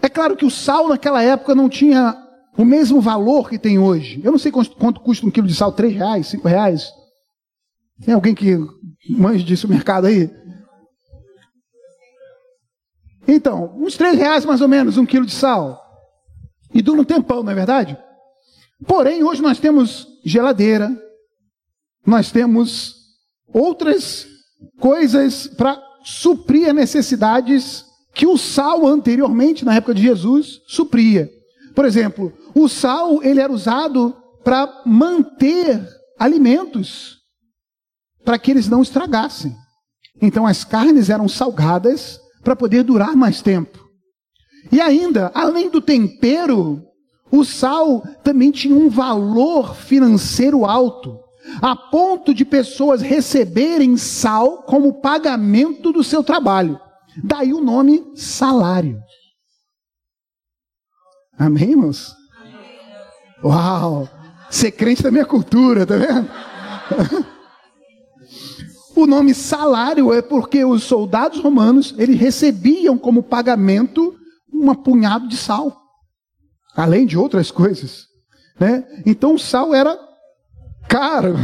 é 0.02 0.10
claro 0.10 0.36
que 0.36 0.46
o 0.46 0.52
sal 0.52 0.90
naquela 0.90 1.22
época 1.22 1.56
não 1.56 1.70
tinha 1.70 2.18
o 2.58 2.66
mesmo 2.66 3.00
valor 3.02 3.50
que 3.50 3.58
tem 3.58 3.80
hoje. 3.80 4.22
Eu 4.24 4.32
não 4.32 4.40
sei 4.40 4.52
quanto 4.52 5.00
custa 5.00 5.25
um 5.25 5.32
quilo 5.32 5.48
de 5.48 5.56
sal, 5.56 5.72
três 5.72 5.94
reais, 5.94 6.28
cinco 6.28 6.48
reais. 6.48 6.92
Tem 8.04 8.13
alguém 8.13 8.36
que 8.36 8.58
manja 9.10 9.44
disso 9.44 9.68
no 9.68 9.74
mercado 9.74 10.08
aí? 10.08 10.30
Então, 13.27 13.74
uns 13.77 13.96
três 13.96 14.18
reais 14.18 14.46
mais 14.46 14.62
ou 14.62 14.68
menos 14.68 14.98
um 14.98 15.06
quilo 15.06 15.25
de 15.25 15.34
sal. 15.34 15.82
E 16.74 16.82
dura 16.82 17.01
um 17.01 17.06
tempão, 17.06 17.44
não 17.44 17.51
é 17.51 17.56
verdade? 17.56 17.98
Porém, 18.86 19.24
hoje 19.24 19.42
nós 19.42 19.60
temos 19.60 20.08
geladeira, 20.25 20.92
nós 22.06 22.32
temos 22.32 22.96
outras 23.53 24.27
coisas 24.80 25.48
para 25.48 25.82
suprir 26.03 26.68
as 26.68 26.75
necessidades 26.75 27.86
que 28.13 28.27
o 28.27 28.38
sal 28.38 28.86
anteriormente, 28.86 29.63
na 29.63 29.75
época 29.75 29.94
de 29.94 30.03
Jesus, 30.03 30.62
supria. 30.68 31.30
Por 31.74 31.86
exemplo, 31.86 32.34
o 32.53 32.68
sal 32.68 33.24
ele 33.24 33.39
era 33.39 33.51
usado 33.51 34.15
para 34.44 34.84
manter 34.86 35.88
alimentos, 36.20 37.18
para 38.24 38.38
que 38.38 38.51
eles 38.51 38.68
não 38.68 38.82
estragassem. 38.82 39.56
Então 40.22 40.46
as 40.46 40.63
carnes 40.63 41.10
eram 41.10 41.27
salgadas 41.27 42.20
para 42.44 42.56
poder 42.56 42.84
durar 42.84 43.16
mais 43.16 43.42
tempo. 43.42 43.80
E 44.72 44.82
ainda, 44.82 45.32
além 45.34 45.70
do 45.70 45.82
tempero, 45.82 46.82
o 47.32 47.44
sal 47.44 48.02
também 48.24 48.52
tinha 48.52 48.76
um 48.76 48.90
valor 48.90 49.76
financeiro 49.76 50.66
alto, 50.66 51.20
a 51.62 51.76
ponto 51.76 52.34
de 52.34 52.46
pessoas 52.46 53.02
receberem 53.02 53.98
sal 53.98 54.64
como 54.64 55.02
pagamento 55.02 55.92
do 55.92 56.04
seu 56.04 56.24
trabalho. 56.24 56.80
Daí 57.24 57.54
o 57.54 57.62
nome 57.62 58.04
salário. 58.16 59.00
Amém, 61.38 61.72
irmãos? 61.72 62.16
Uau! 63.44 64.08
Ser 64.50 64.72
crente 64.72 65.04
da 65.04 65.12
minha 65.12 65.26
cultura, 65.26 65.86
tá 65.86 65.96
vendo? 65.98 66.30
o 68.96 69.08
nome 69.08 69.34
salário 69.34 70.14
é 70.14 70.22
porque 70.22 70.64
os 70.64 70.84
soldados 70.84 71.40
romanos, 71.40 71.96
eles 71.98 72.20
recebiam 72.20 72.98
como 72.98 73.24
pagamento 73.24 74.16
um 74.54 74.74
punhado 74.76 75.28
de 75.28 75.36
sal. 75.36 75.82
Além 76.76 77.06
de 77.06 77.18
outras 77.18 77.52
coisas. 77.52 78.08
Né? 78.60 78.86
Então 79.06 79.36
o 79.36 79.40
sal 79.40 79.74
era 79.74 79.98
caro. 80.88 81.36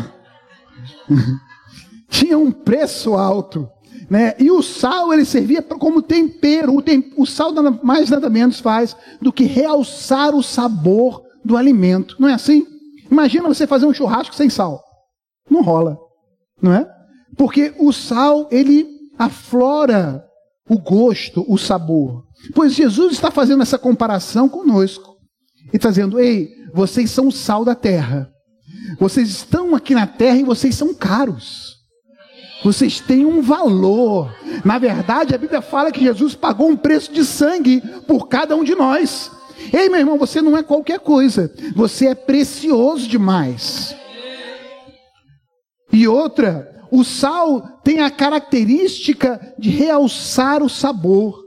Tinha 2.09 2.37
um 2.37 2.51
preço 2.51 3.15
alto. 3.15 3.69
Né? 4.09 4.33
E 4.39 4.49
o 4.49 4.61
sal 4.61 5.13
ele 5.13 5.25
servia 5.25 5.61
como 5.61 6.01
tempero. 6.01 6.75
O, 6.75 6.81
tem, 6.81 7.13
o 7.17 7.25
sal 7.25 7.51
nada 7.51 7.71
mais 7.83 8.09
nada 8.09 8.29
menos 8.29 8.59
faz 8.59 8.95
do 9.21 9.31
que 9.31 9.43
realçar 9.43 10.33
o 10.35 10.43
sabor 10.43 11.23
do 11.43 11.57
alimento. 11.57 12.15
Não 12.19 12.27
é 12.27 12.33
assim? 12.33 12.65
Imagina 13.09 13.47
você 13.47 13.65
fazer 13.67 13.85
um 13.85 13.93
churrasco 13.93 14.35
sem 14.35 14.49
sal. 14.49 14.83
Não 15.49 15.61
rola, 15.61 15.97
não 16.61 16.73
é? 16.73 16.98
Porque 17.37 17.73
o 17.77 17.91
sal 17.91 18.47
ele 18.51 18.87
aflora 19.17 20.25
o 20.69 20.77
gosto, 20.77 21.45
o 21.47 21.57
sabor. 21.57 22.25
Pois 22.53 22.73
Jesus 22.73 23.13
está 23.13 23.31
fazendo 23.31 23.61
essa 23.61 23.77
comparação 23.77 24.47
conosco. 24.47 25.17
E 25.73 25.77
está 25.77 25.89
dizendo: 25.89 26.19
ei, 26.19 26.49
vocês 26.73 27.11
são 27.11 27.27
o 27.27 27.31
sal 27.31 27.65
da 27.65 27.75
terra. 27.75 28.31
Vocês 28.99 29.29
estão 29.29 29.75
aqui 29.75 29.93
na 29.93 30.07
terra 30.07 30.37
e 30.37 30.43
vocês 30.43 30.75
são 30.75 30.93
caros. 30.93 31.77
Vocês 32.63 32.99
têm 32.99 33.25
um 33.25 33.41
valor. 33.41 34.33
Na 34.65 34.77
verdade, 34.77 35.33
a 35.33 35.37
Bíblia 35.37 35.61
fala 35.61 35.91
que 35.91 36.03
Jesus 36.03 36.35
pagou 36.35 36.69
um 36.69 36.77
preço 36.77 37.11
de 37.11 37.23
sangue 37.23 37.81
por 38.05 38.27
cada 38.27 38.55
um 38.55 38.63
de 38.63 38.75
nós. 38.75 39.31
Ei, 39.73 39.89
meu 39.89 39.99
irmão, 39.99 40.17
você 40.17 40.41
não 40.41 40.57
é 40.57 40.63
qualquer 40.63 40.99
coisa. 40.99 41.53
Você 41.75 42.07
é 42.07 42.15
precioso 42.15 43.07
demais. 43.07 43.95
E 45.91 46.07
outra, 46.07 46.78
o 46.91 47.03
sal 47.03 47.79
tem 47.83 47.99
a 47.99 48.09
característica 48.09 49.53
de 49.57 49.69
realçar 49.69 50.63
o 50.63 50.69
sabor. 50.69 51.43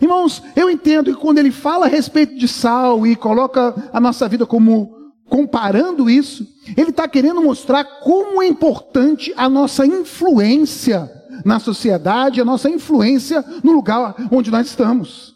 Irmãos, 0.00 0.42
eu 0.56 0.70
entendo 0.70 1.14
que 1.14 1.20
quando 1.20 1.38
ele 1.38 1.50
fala 1.50 1.86
a 1.86 1.88
respeito 1.88 2.36
de 2.36 2.48
sal 2.48 3.06
e 3.06 3.14
coloca 3.14 3.90
a 3.92 4.00
nossa 4.00 4.28
vida 4.28 4.46
como 4.46 4.92
comparando 5.28 6.08
isso, 6.08 6.46
ele 6.76 6.90
está 6.90 7.08
querendo 7.08 7.42
mostrar 7.42 7.84
como 8.00 8.42
é 8.42 8.46
importante 8.46 9.32
a 9.36 9.48
nossa 9.48 9.86
influência 9.86 11.10
na 11.44 11.58
sociedade, 11.58 12.40
a 12.40 12.44
nossa 12.44 12.70
influência 12.70 13.44
no 13.62 13.72
lugar 13.72 14.14
onde 14.30 14.50
nós 14.50 14.66
estamos. 14.66 15.34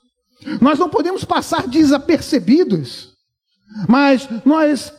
Nós 0.60 0.78
não 0.78 0.88
podemos 0.88 1.24
passar 1.24 1.66
desapercebidos, 1.66 3.12
mas 3.88 4.28
nós 4.44 4.92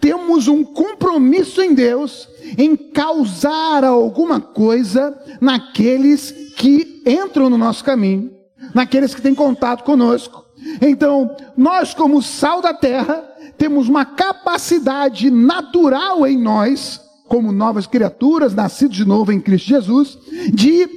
temos 0.00 0.48
um 0.48 0.62
compromisso 0.62 1.62
em 1.62 1.74
Deus 1.74 2.28
em 2.58 2.76
causar 2.76 3.84
alguma 3.84 4.40
coisa 4.40 5.18
naqueles 5.40 6.30
que 6.56 7.02
entram 7.06 7.48
no 7.50 7.58
nosso 7.58 7.84
caminho, 7.84 8.32
naqueles 8.74 9.14
que 9.14 9.22
têm 9.22 9.34
contato 9.34 9.84
conosco. 9.84 10.44
Então, 10.80 11.34
nós, 11.56 11.94
como 11.94 12.22
sal 12.22 12.60
da 12.62 12.72
terra, 12.72 13.22
temos 13.58 13.88
uma 13.88 14.04
capacidade 14.04 15.30
natural 15.30 16.26
em 16.26 16.38
nós, 16.38 17.00
como 17.28 17.52
novas 17.52 17.86
criaturas, 17.86 18.54
nascidos 18.54 18.96
de 18.96 19.04
novo 19.04 19.32
em 19.32 19.40
Cristo 19.40 19.68
Jesus, 19.68 20.18
de 20.52 20.88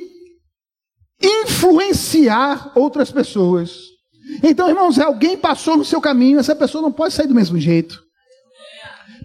influenciar 1.22 2.72
outras 2.76 3.12
pessoas. 3.12 3.78
Então, 4.44 4.70
irmãos, 4.70 5.00
alguém 5.00 5.38
passou 5.38 5.78
no 5.78 5.86
seu 5.86 6.02
caminho, 6.02 6.40
essa 6.40 6.56
pessoa 6.56 6.82
não 6.82 6.92
pode 6.92 7.14
sair 7.14 7.28
do 7.28 7.36
mesmo 7.36 7.60
jeito. 7.60 8.04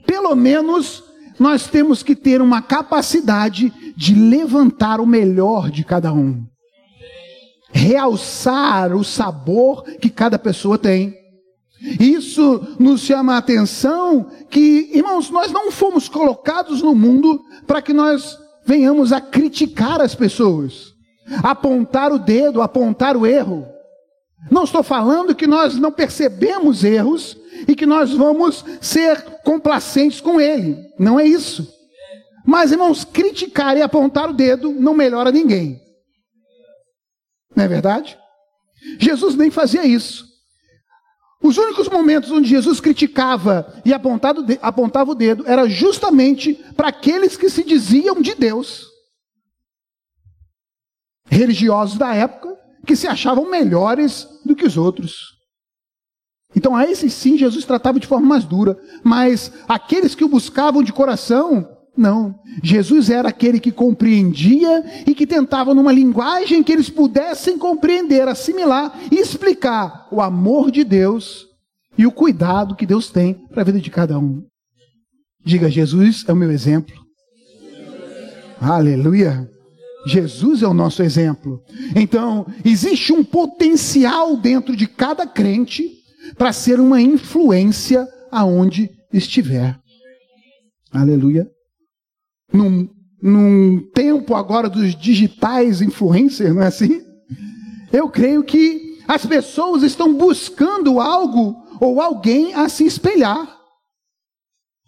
Pelo 0.06 0.34
menos 0.34 1.02
nós 1.42 1.66
temos 1.66 2.04
que 2.04 2.14
ter 2.14 2.40
uma 2.40 2.62
capacidade 2.62 3.72
de 3.96 4.14
levantar 4.14 5.00
o 5.00 5.06
melhor 5.06 5.70
de 5.70 5.82
cada 5.84 6.12
um, 6.12 6.46
realçar 7.72 8.94
o 8.94 9.02
sabor 9.02 9.82
que 10.00 10.08
cada 10.08 10.38
pessoa 10.38 10.78
tem. 10.78 11.12
Isso 11.98 12.76
nos 12.78 13.00
chama 13.00 13.34
a 13.34 13.38
atenção 13.38 14.30
que, 14.48 14.90
irmãos, 14.94 15.30
nós 15.30 15.50
não 15.50 15.72
fomos 15.72 16.08
colocados 16.08 16.80
no 16.80 16.94
mundo 16.94 17.42
para 17.66 17.82
que 17.82 17.92
nós 17.92 18.38
venhamos 18.64 19.12
a 19.12 19.20
criticar 19.20 20.00
as 20.00 20.14
pessoas, 20.14 20.94
apontar 21.42 22.12
o 22.12 22.20
dedo, 22.20 22.62
apontar 22.62 23.16
o 23.16 23.26
erro. 23.26 23.66
Não 24.48 24.62
estou 24.62 24.84
falando 24.84 25.34
que 25.34 25.48
nós 25.48 25.76
não 25.76 25.90
percebemos 25.90 26.84
erros 26.84 27.36
e 27.66 27.74
que 27.74 27.86
nós 27.86 28.12
vamos 28.12 28.64
ser 28.80 29.20
complacentes 29.44 30.20
com 30.20 30.40
ele. 30.40 30.91
Não 31.02 31.18
é 31.18 31.26
isso. 31.26 31.68
Mas, 32.46 32.70
irmãos, 32.72 33.04
criticar 33.04 33.76
e 33.76 33.82
apontar 33.82 34.30
o 34.30 34.32
dedo 34.32 34.72
não 34.72 34.94
melhora 34.94 35.32
ninguém. 35.32 35.80
Não 37.54 37.64
é 37.64 37.68
verdade? 37.68 38.18
Jesus 38.98 39.34
nem 39.34 39.50
fazia 39.50 39.84
isso. 39.84 40.30
Os 41.42 41.56
únicos 41.58 41.88
momentos 41.88 42.30
onde 42.30 42.48
Jesus 42.48 42.78
criticava 42.78 43.82
e 43.84 43.92
apontava 43.92 45.10
o 45.10 45.14
dedo 45.14 45.44
era 45.46 45.68
justamente 45.68 46.54
para 46.76 46.88
aqueles 46.88 47.36
que 47.36 47.50
se 47.50 47.64
diziam 47.64 48.22
de 48.22 48.34
Deus. 48.34 48.86
religiosos 51.26 51.96
da 51.96 52.14
época 52.14 52.56
que 52.86 52.94
se 52.94 53.06
achavam 53.06 53.48
melhores 53.48 54.28
do 54.44 54.54
que 54.54 54.66
os 54.66 54.76
outros. 54.76 55.41
Então, 56.54 56.76
a 56.76 56.84
esses 56.84 57.12
sim, 57.14 57.38
Jesus 57.38 57.64
tratava 57.64 57.98
de 57.98 58.06
forma 58.06 58.26
mais 58.26 58.44
dura, 58.44 58.78
mas 59.02 59.52
aqueles 59.68 60.14
que 60.14 60.24
o 60.24 60.28
buscavam 60.28 60.82
de 60.82 60.92
coração, 60.92 61.66
não. 61.96 62.34
Jesus 62.62 63.10
era 63.10 63.28
aquele 63.28 63.60
que 63.60 63.72
compreendia 63.72 64.84
e 65.06 65.14
que 65.14 65.26
tentava, 65.26 65.74
numa 65.74 65.92
linguagem 65.92 66.62
que 66.62 66.72
eles 66.72 66.90
pudessem 66.90 67.58
compreender, 67.58 68.28
assimilar 68.28 68.98
e 69.10 69.16
explicar 69.16 70.08
o 70.10 70.20
amor 70.20 70.70
de 70.70 70.84
Deus 70.84 71.46
e 71.96 72.06
o 72.06 72.12
cuidado 72.12 72.76
que 72.76 72.86
Deus 72.86 73.10
tem 73.10 73.34
para 73.50 73.62
a 73.62 73.64
vida 73.64 73.80
de 73.80 73.90
cada 73.90 74.18
um. 74.18 74.42
Diga, 75.44 75.70
Jesus 75.70 76.24
é 76.26 76.32
o 76.32 76.36
meu 76.36 76.50
exemplo. 76.50 76.94
Aleluia. 78.60 79.48
Jesus 80.06 80.62
é 80.62 80.66
o 80.66 80.74
nosso 80.74 81.02
exemplo. 81.02 81.60
Então, 81.94 82.46
existe 82.64 83.12
um 83.12 83.22
potencial 83.22 84.36
dentro 84.36 84.74
de 84.74 84.86
cada 84.86 85.26
crente 85.26 86.01
para 86.36 86.52
ser 86.52 86.80
uma 86.80 87.00
influência 87.00 88.06
aonde 88.30 88.90
estiver. 89.12 89.78
Aleluia. 90.92 91.48
Num, 92.52 92.88
num 93.22 93.90
tempo 93.94 94.34
agora 94.34 94.68
dos 94.68 94.94
digitais 94.94 95.80
influencers, 95.80 96.54
não 96.54 96.62
é 96.62 96.66
assim? 96.66 97.00
Eu 97.92 98.08
creio 98.08 98.42
que 98.42 98.98
as 99.06 99.26
pessoas 99.26 99.82
estão 99.82 100.14
buscando 100.14 101.00
algo 101.00 101.56
ou 101.80 102.00
alguém 102.00 102.54
a 102.54 102.68
se 102.68 102.84
espelhar, 102.84 103.58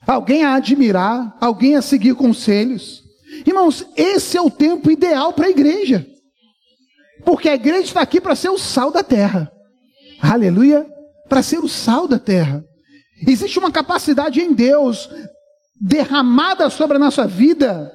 alguém 0.07 0.45
a 0.45 0.55
admirar, 0.55 1.37
alguém 1.41 1.77
a 1.77 1.83
seguir 1.83 2.15
conselhos. 2.15 3.03
Irmãos, 3.47 3.87
esse 3.97 4.37
é 4.37 4.41
o 4.41 4.51
tempo 4.51 4.91
ideal 4.91 5.33
para 5.33 5.47
a 5.47 5.51
igreja, 5.51 6.07
porque 7.25 7.49
a 7.49 7.55
igreja 7.55 7.81
está 7.81 8.01
aqui 8.01 8.21
para 8.21 8.37
ser 8.37 8.51
o 8.51 8.59
sal 8.59 8.91
da 8.91 9.03
terra. 9.03 9.51
Aleluia! 10.21 10.94
Para 11.29 11.43
ser 11.43 11.59
o 11.59 11.69
sal 11.69 12.07
da 12.07 12.19
terra. 12.19 12.65
Existe 13.27 13.59
uma 13.59 13.71
capacidade 13.71 14.41
em 14.41 14.53
Deus 14.53 15.09
derramada 15.81 16.71
sobre 16.71 16.97
a 16.97 17.01
nossa 17.01 17.27
vida 17.27 17.93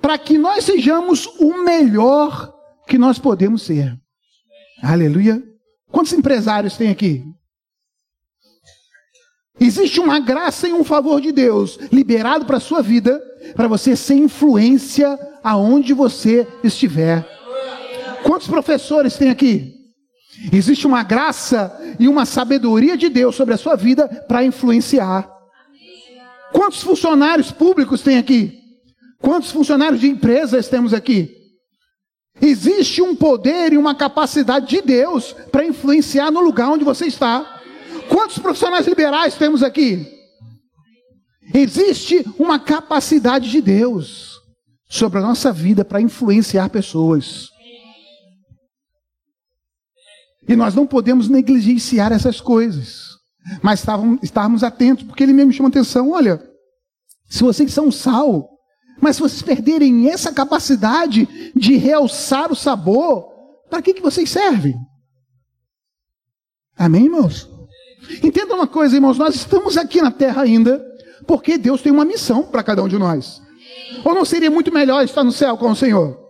para 0.00 0.18
que 0.18 0.36
nós 0.36 0.64
sejamos 0.64 1.26
o 1.38 1.64
melhor 1.64 2.52
que 2.86 2.98
nós 2.98 3.18
podemos 3.18 3.62
ser. 3.62 3.98
Aleluia. 4.82 5.42
Quantos 5.90 6.12
empresários 6.12 6.76
tem 6.76 6.90
aqui? 6.90 7.24
Existe 9.58 10.00
uma 10.00 10.18
graça 10.18 10.68
e 10.68 10.72
um 10.72 10.84
favor 10.84 11.20
de 11.20 11.32
Deus 11.32 11.78
liberado 11.90 12.44
para 12.44 12.58
a 12.58 12.60
sua 12.60 12.82
vida, 12.82 13.18
para 13.54 13.68
você 13.68 13.96
ser 13.96 14.16
influência 14.16 15.18
aonde 15.42 15.94
você 15.94 16.46
estiver. 16.62 17.26
Quantos 18.24 18.48
professores 18.48 19.16
tem 19.16 19.30
aqui? 19.30 19.83
Existe 20.52 20.86
uma 20.86 21.02
graça 21.02 21.76
e 21.98 22.08
uma 22.08 22.26
sabedoria 22.26 22.96
de 22.96 23.08
Deus 23.08 23.34
sobre 23.34 23.54
a 23.54 23.58
sua 23.58 23.76
vida 23.76 24.08
para 24.28 24.44
influenciar. 24.44 25.30
Quantos 26.52 26.82
funcionários 26.82 27.50
públicos 27.50 28.02
tem 28.02 28.18
aqui? 28.18 28.60
Quantos 29.20 29.50
funcionários 29.50 30.00
de 30.00 30.08
empresas 30.08 30.68
temos 30.68 30.92
aqui? 30.92 31.34
Existe 32.40 33.00
um 33.00 33.14
poder 33.14 33.72
e 33.72 33.78
uma 33.78 33.94
capacidade 33.94 34.66
de 34.66 34.82
Deus 34.82 35.34
para 35.52 35.64
influenciar 35.64 36.30
no 36.30 36.40
lugar 36.40 36.70
onde 36.70 36.84
você 36.84 37.06
está. 37.06 37.60
Quantos 38.08 38.38
profissionais 38.38 38.86
liberais 38.86 39.36
temos 39.36 39.62
aqui? 39.62 40.06
Existe 41.52 42.24
uma 42.38 42.58
capacidade 42.58 43.50
de 43.50 43.60
Deus 43.60 44.40
sobre 44.88 45.18
a 45.18 45.22
nossa 45.22 45.52
vida 45.52 45.84
para 45.84 46.00
influenciar 46.00 46.68
pessoas. 46.70 47.53
E 50.46 50.54
nós 50.54 50.74
não 50.74 50.86
podemos 50.86 51.28
negligenciar 51.28 52.12
essas 52.12 52.40
coisas. 52.40 53.14
Mas 53.62 53.84
estávamos 54.22 54.62
atentos, 54.62 55.04
porque 55.04 55.22
ele 55.22 55.32
mesmo 55.32 55.52
chama 55.52 55.68
atenção: 55.68 56.10
olha, 56.10 56.42
se 57.28 57.42
vocês 57.42 57.72
são 57.72 57.90
sal, 57.90 58.48
mas 59.00 59.16
se 59.16 59.22
vocês 59.22 59.42
perderem 59.42 60.08
essa 60.08 60.32
capacidade 60.32 61.52
de 61.54 61.76
realçar 61.76 62.50
o 62.50 62.56
sabor, 62.56 63.28
para 63.68 63.82
que, 63.82 63.94
que 63.94 64.02
vocês 64.02 64.30
servem? 64.30 64.74
Amém, 66.76 67.04
irmãos? 67.04 67.48
Entenda 68.22 68.54
uma 68.54 68.66
coisa, 68.66 68.94
irmãos, 68.94 69.18
nós 69.18 69.34
estamos 69.34 69.76
aqui 69.76 70.00
na 70.02 70.10
terra 70.10 70.42
ainda 70.42 70.84
porque 71.26 71.56
Deus 71.56 71.80
tem 71.82 71.92
uma 71.92 72.04
missão 72.04 72.44
para 72.44 72.62
cada 72.62 72.82
um 72.82 72.88
de 72.88 72.98
nós. 72.98 73.40
Ou 74.04 74.14
não 74.14 74.24
seria 74.24 74.50
muito 74.50 74.72
melhor 74.72 75.04
estar 75.04 75.24
no 75.24 75.32
céu 75.32 75.56
com 75.56 75.70
o 75.70 75.76
Senhor? 75.76 76.23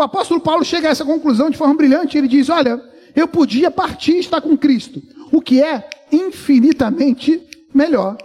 O 0.00 0.02
apóstolo 0.02 0.40
Paulo 0.40 0.64
chega 0.64 0.88
a 0.88 0.90
essa 0.90 1.04
conclusão 1.04 1.50
de 1.50 1.58
forma 1.58 1.74
brilhante. 1.74 2.16
Ele 2.16 2.26
diz: 2.26 2.48
Olha, 2.48 2.82
eu 3.14 3.28
podia 3.28 3.70
partir 3.70 4.12
e 4.12 4.20
estar 4.20 4.40
com 4.40 4.56
Cristo, 4.56 5.02
o 5.30 5.42
que 5.42 5.62
é 5.62 5.90
infinitamente 6.10 7.46
melhor. 7.74 8.16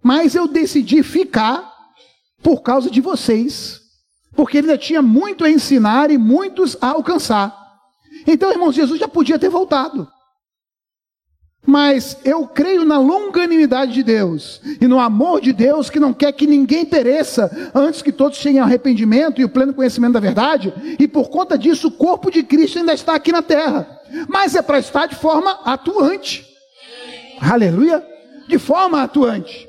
Mas 0.00 0.36
eu 0.36 0.46
decidi 0.46 1.02
ficar 1.02 1.68
por 2.44 2.62
causa 2.62 2.88
de 2.88 3.00
vocês, 3.00 3.80
porque 4.36 4.58
ele 4.58 4.70
ainda 4.70 4.78
tinha 4.78 5.02
muito 5.02 5.44
a 5.44 5.50
ensinar 5.50 6.12
e 6.12 6.16
muitos 6.16 6.76
a 6.80 6.90
alcançar. 6.90 7.52
Então, 8.24 8.52
irmãos, 8.52 8.76
Jesus 8.76 9.00
já 9.00 9.08
podia 9.08 9.36
ter 9.36 9.48
voltado. 9.48 10.08
Mas 11.66 12.16
eu 12.24 12.46
creio 12.46 12.84
na 12.84 12.98
longanimidade 12.98 13.92
de 13.92 14.02
Deus 14.02 14.60
e 14.80 14.86
no 14.86 15.00
amor 15.00 15.40
de 15.40 15.52
Deus 15.52 15.90
que 15.90 15.98
não 15.98 16.12
quer 16.12 16.32
que 16.32 16.46
ninguém 16.46 16.84
pereça 16.84 17.70
antes 17.74 18.00
que 18.00 18.12
todos 18.12 18.44
ao 18.46 18.64
arrependimento 18.64 19.40
e 19.40 19.44
o 19.44 19.48
pleno 19.48 19.74
conhecimento 19.74 20.12
da 20.12 20.20
verdade. 20.20 20.72
E 20.98 21.08
por 21.08 21.28
conta 21.28 21.58
disso, 21.58 21.88
o 21.88 21.92
corpo 21.92 22.30
de 22.30 22.44
Cristo 22.44 22.78
ainda 22.78 22.94
está 22.94 23.14
aqui 23.14 23.32
na 23.32 23.42
terra. 23.42 24.00
Mas 24.28 24.54
é 24.54 24.62
para 24.62 24.78
estar 24.78 25.06
de 25.06 25.16
forma 25.16 25.50
atuante. 25.64 26.46
Aleluia! 27.40 28.02
De 28.46 28.58
forma 28.58 29.02
atuante. 29.02 29.68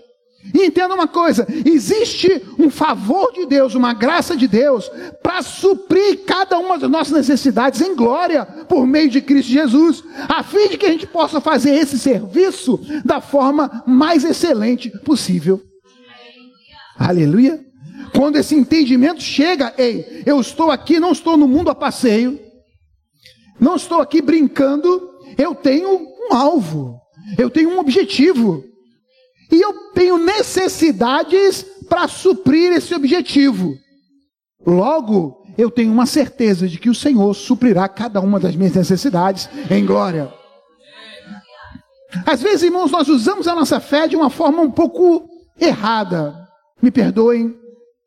E 0.54 0.66
entenda 0.66 0.94
uma 0.96 1.08
coisa: 1.08 1.48
existe 1.66 2.42
um 2.58 2.70
favor 2.70 3.32
de 3.34 3.46
Deus, 3.46 3.76
uma 3.76 3.94
graça 3.94 4.36
de 4.36 4.48
Deus, 4.48 4.90
para 5.22 5.42
suprir 5.42 6.24
cada 6.26 6.58
uma 6.58 6.78
das 6.78 6.90
nossas 6.90 7.14
necessidades 7.14 7.82
em 7.82 7.96
glória 7.96 8.46
por 8.46 8.86
meio 8.86 9.10
de 9.10 9.22
Cristo 9.22 9.52
Jesus, 9.52 10.04
a 10.28 10.44
fim 10.44 10.70
de 10.70 10.78
que 10.78 10.86
a 10.86 10.92
gente 10.92 11.08
possa 11.08 11.42
fazer 11.42 11.76
esse 11.76 11.98
serviço 12.00 12.80
da 13.04 13.20
forma 13.22 13.84
mais 13.86 14.24
excelente 14.24 14.90
possível. 15.04 15.62
Aleluia. 16.98 17.64
Quando 18.16 18.38
esse 18.38 18.56
entendimento 18.56 19.22
chega, 19.22 19.74
ei, 19.78 20.24
eu 20.26 20.40
estou 20.40 20.72
aqui, 20.72 21.00
não 21.00 21.12
estou 21.12 21.38
no 21.38 21.48
mundo 21.48 21.70
a 21.70 21.76
passeio, 21.76 22.40
não 23.60 23.76
estou 23.76 24.02
aqui 24.02 24.22
brincando, 24.22 25.10
eu 25.38 25.54
tenho 25.54 25.90
um 25.90 26.34
alvo, 26.34 27.00
eu 27.38 27.50
tenho 27.50 27.72
um 27.72 27.80
objetivo. 27.80 28.64
E 29.52 29.62
eu 29.62 29.74
tenho 29.94 30.18
necessidades 30.18 31.66
para 31.88 32.08
suprir 32.08 32.74
esse 32.74 32.94
objetivo. 32.94 33.78
Logo, 34.66 35.44
eu 35.58 35.72
tenho 35.72 35.92
uma 35.92 36.06
certeza 36.06 36.68
de 36.68 36.78
que 36.78 36.90
o 36.90 36.96
Senhor 36.96 37.34
suprirá 37.34 37.88
cada 37.88 38.20
uma 38.20 38.40
das 38.40 38.56
minhas 38.56 38.74
necessidades 38.74 39.50
em 39.72 39.86
glória. 39.86 40.32
Às 42.26 42.42
vezes, 42.42 42.64
irmãos, 42.64 42.92
nós 42.92 43.08
usamos 43.08 43.48
a 43.48 43.56
nossa 43.56 43.80
fé 43.80 44.08
de 44.08 44.16
uma 44.16 44.30
forma 44.30 44.62
um 44.62 44.72
pouco 44.72 45.30
errada. 45.60 46.36
Me 46.82 46.92
perdoem 46.92 47.56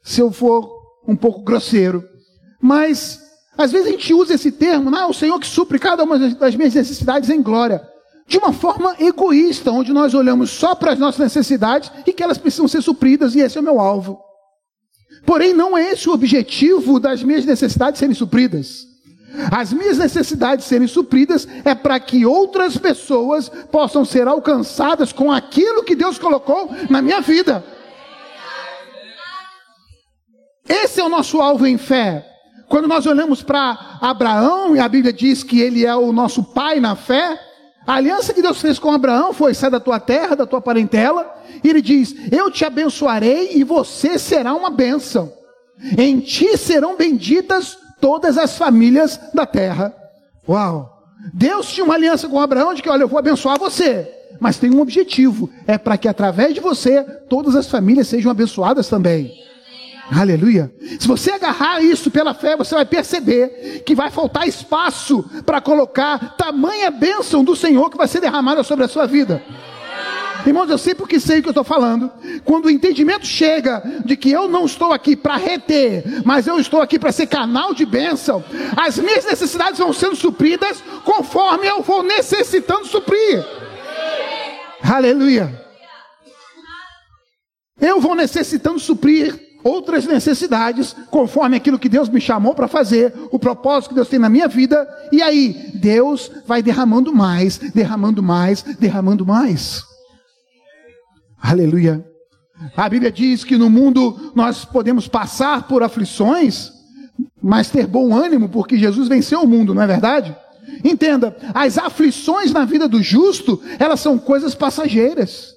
se 0.02 0.20
eu 0.20 0.30
for 0.30 0.70
um 1.06 1.16
pouco 1.16 1.42
grosseiro. 1.42 2.04
Mas, 2.60 3.20
às 3.56 3.72
vezes 3.72 3.88
a 3.88 3.90
gente 3.90 4.12
usa 4.12 4.34
esse 4.34 4.52
termo, 4.52 4.90
não, 4.90 5.10
o 5.10 5.14
Senhor 5.14 5.38
que 5.38 5.46
supre 5.46 5.78
cada 5.78 6.04
uma 6.04 6.18
das 6.18 6.54
minhas 6.54 6.74
necessidades 6.74 7.30
em 7.30 7.42
glória 7.42 7.82
de 8.30 8.38
uma 8.38 8.52
forma 8.52 8.94
egoísta, 9.00 9.72
onde 9.72 9.92
nós 9.92 10.14
olhamos 10.14 10.52
só 10.52 10.72
para 10.76 10.92
as 10.92 10.98
nossas 11.00 11.18
necessidades 11.18 11.90
e 12.06 12.12
que 12.12 12.22
elas 12.22 12.38
precisam 12.38 12.68
ser 12.68 12.80
supridas, 12.80 13.34
e 13.34 13.40
esse 13.40 13.58
é 13.58 13.60
o 13.60 13.64
meu 13.64 13.80
alvo. 13.80 14.20
Porém, 15.26 15.52
não 15.52 15.76
é 15.76 15.90
esse 15.90 16.08
o 16.08 16.12
objetivo 16.12 17.00
das 17.00 17.24
minhas 17.24 17.44
necessidades 17.44 17.98
serem 17.98 18.14
supridas. 18.14 18.86
As 19.50 19.72
minhas 19.72 19.98
necessidades 19.98 20.64
serem 20.64 20.86
supridas 20.86 21.46
é 21.64 21.74
para 21.74 21.98
que 21.98 22.24
outras 22.24 22.76
pessoas 22.76 23.48
possam 23.48 24.04
ser 24.04 24.28
alcançadas 24.28 25.12
com 25.12 25.32
aquilo 25.32 25.82
que 25.82 25.96
Deus 25.96 26.16
colocou 26.16 26.70
na 26.88 27.02
minha 27.02 27.20
vida. 27.20 27.64
Esse 30.68 31.00
é 31.00 31.04
o 31.04 31.08
nosso 31.08 31.40
alvo 31.40 31.66
em 31.66 31.76
fé. 31.76 32.24
Quando 32.68 32.86
nós 32.86 33.06
olhamos 33.06 33.42
para 33.42 33.98
Abraão, 34.00 34.76
e 34.76 34.78
a 34.78 34.88
Bíblia 34.88 35.12
diz 35.12 35.42
que 35.42 35.60
ele 35.60 35.84
é 35.84 35.96
o 35.96 36.12
nosso 36.12 36.44
pai 36.44 36.78
na 36.78 36.94
fé, 36.94 37.49
a 37.86 37.94
aliança 37.94 38.34
que 38.34 38.42
Deus 38.42 38.60
fez 38.60 38.78
com 38.78 38.92
Abraão 38.92 39.32
foi: 39.32 39.54
sai 39.54 39.70
da 39.70 39.80
tua 39.80 39.98
terra, 39.98 40.36
da 40.36 40.46
tua 40.46 40.60
parentela, 40.60 41.34
e 41.62 41.68
ele 41.68 41.80
diz: 41.80 42.14
Eu 42.30 42.50
te 42.50 42.64
abençoarei 42.64 43.52
e 43.54 43.64
você 43.64 44.18
será 44.18 44.54
uma 44.54 44.70
bênção. 44.70 45.32
Em 45.96 46.20
ti 46.20 46.56
serão 46.58 46.96
benditas 46.96 47.78
todas 48.00 48.36
as 48.36 48.56
famílias 48.56 49.18
da 49.32 49.46
terra. 49.46 49.94
Uau! 50.48 50.98
Deus 51.32 51.72
tinha 51.72 51.84
uma 51.84 51.94
aliança 51.94 52.28
com 52.28 52.40
Abraão 52.40 52.74
de 52.74 52.82
que, 52.82 52.88
olha, 52.88 53.02
eu 53.02 53.08
vou 53.08 53.18
abençoar 53.18 53.58
você, 53.58 54.10
mas 54.38 54.58
tem 54.58 54.70
um 54.70 54.80
objetivo: 54.80 55.50
é 55.66 55.78
para 55.78 55.96
que 55.96 56.08
através 56.08 56.54
de 56.54 56.60
você 56.60 57.02
todas 57.28 57.56
as 57.56 57.68
famílias 57.68 58.08
sejam 58.08 58.30
abençoadas 58.30 58.88
também. 58.88 59.32
Aleluia. 60.10 60.72
Se 60.98 61.06
você 61.06 61.30
agarrar 61.30 61.80
isso 61.80 62.10
pela 62.10 62.34
fé, 62.34 62.56
você 62.56 62.74
vai 62.74 62.84
perceber 62.84 63.82
que 63.86 63.94
vai 63.94 64.10
faltar 64.10 64.48
espaço 64.48 65.24
para 65.46 65.60
colocar 65.60 66.36
tamanha 66.36 66.90
bênção 66.90 67.44
do 67.44 67.54
Senhor 67.54 67.88
que 67.90 67.96
vai 67.96 68.08
ser 68.08 68.20
derramada 68.20 68.62
sobre 68.64 68.84
a 68.84 68.88
sua 68.88 69.06
vida. 69.06 69.42
Irmãos, 70.44 70.70
eu 70.70 70.78
sempre 70.78 71.06
que 71.06 71.20
sei 71.20 71.38
o 71.38 71.42
que 71.42 71.48
eu 71.48 71.52
estou 71.52 71.64
falando. 71.64 72.10
Quando 72.44 72.64
o 72.64 72.70
entendimento 72.70 73.26
chega 73.26 73.82
de 74.04 74.16
que 74.16 74.30
eu 74.30 74.48
não 74.48 74.64
estou 74.64 74.92
aqui 74.92 75.14
para 75.14 75.36
reter, 75.36 76.22
mas 76.24 76.46
eu 76.46 76.58
estou 76.58 76.80
aqui 76.80 76.98
para 76.98 77.12
ser 77.12 77.26
canal 77.26 77.74
de 77.74 77.84
bênção, 77.84 78.42
as 78.76 78.98
minhas 78.98 79.24
necessidades 79.24 79.78
vão 79.78 79.92
sendo 79.92 80.16
supridas 80.16 80.82
conforme 81.04 81.66
eu 81.66 81.82
vou 81.82 82.02
necessitando 82.02 82.86
suprir. 82.86 83.44
Aleluia. 84.82 85.60
Eu 87.80 88.00
vou 88.00 88.14
necessitando 88.14 88.78
suprir 88.78 89.49
outras 89.62 90.06
necessidades, 90.06 90.94
conforme 91.10 91.56
aquilo 91.56 91.78
que 91.78 91.88
Deus 91.88 92.08
me 92.08 92.20
chamou 92.20 92.54
para 92.54 92.68
fazer, 92.68 93.12
o 93.30 93.38
propósito 93.38 93.90
que 93.90 93.94
Deus 93.94 94.08
tem 94.08 94.18
na 94.18 94.28
minha 94.28 94.48
vida, 94.48 94.88
e 95.12 95.22
aí 95.22 95.72
Deus 95.74 96.30
vai 96.46 96.62
derramando 96.62 97.12
mais, 97.12 97.58
derramando 97.58 98.22
mais, 98.22 98.62
derramando 98.62 99.26
mais. 99.26 99.84
Aleluia. 101.40 102.04
A 102.76 102.88
Bíblia 102.88 103.10
diz 103.10 103.42
que 103.42 103.56
no 103.56 103.70
mundo 103.70 104.32
nós 104.34 104.64
podemos 104.64 105.08
passar 105.08 105.66
por 105.66 105.82
aflições, 105.82 106.70
mas 107.42 107.70
ter 107.70 107.86
bom 107.86 108.14
ânimo, 108.14 108.48
porque 108.48 108.76
Jesus 108.76 109.08
venceu 109.08 109.42
o 109.42 109.48
mundo, 109.48 109.74
não 109.74 109.82
é 109.82 109.86
verdade? 109.86 110.36
Entenda, 110.84 111.36
as 111.54 111.78
aflições 111.78 112.52
na 112.52 112.64
vida 112.64 112.86
do 112.86 113.02
justo, 113.02 113.60
elas 113.78 114.00
são 114.00 114.18
coisas 114.18 114.54
passageiras. 114.54 115.54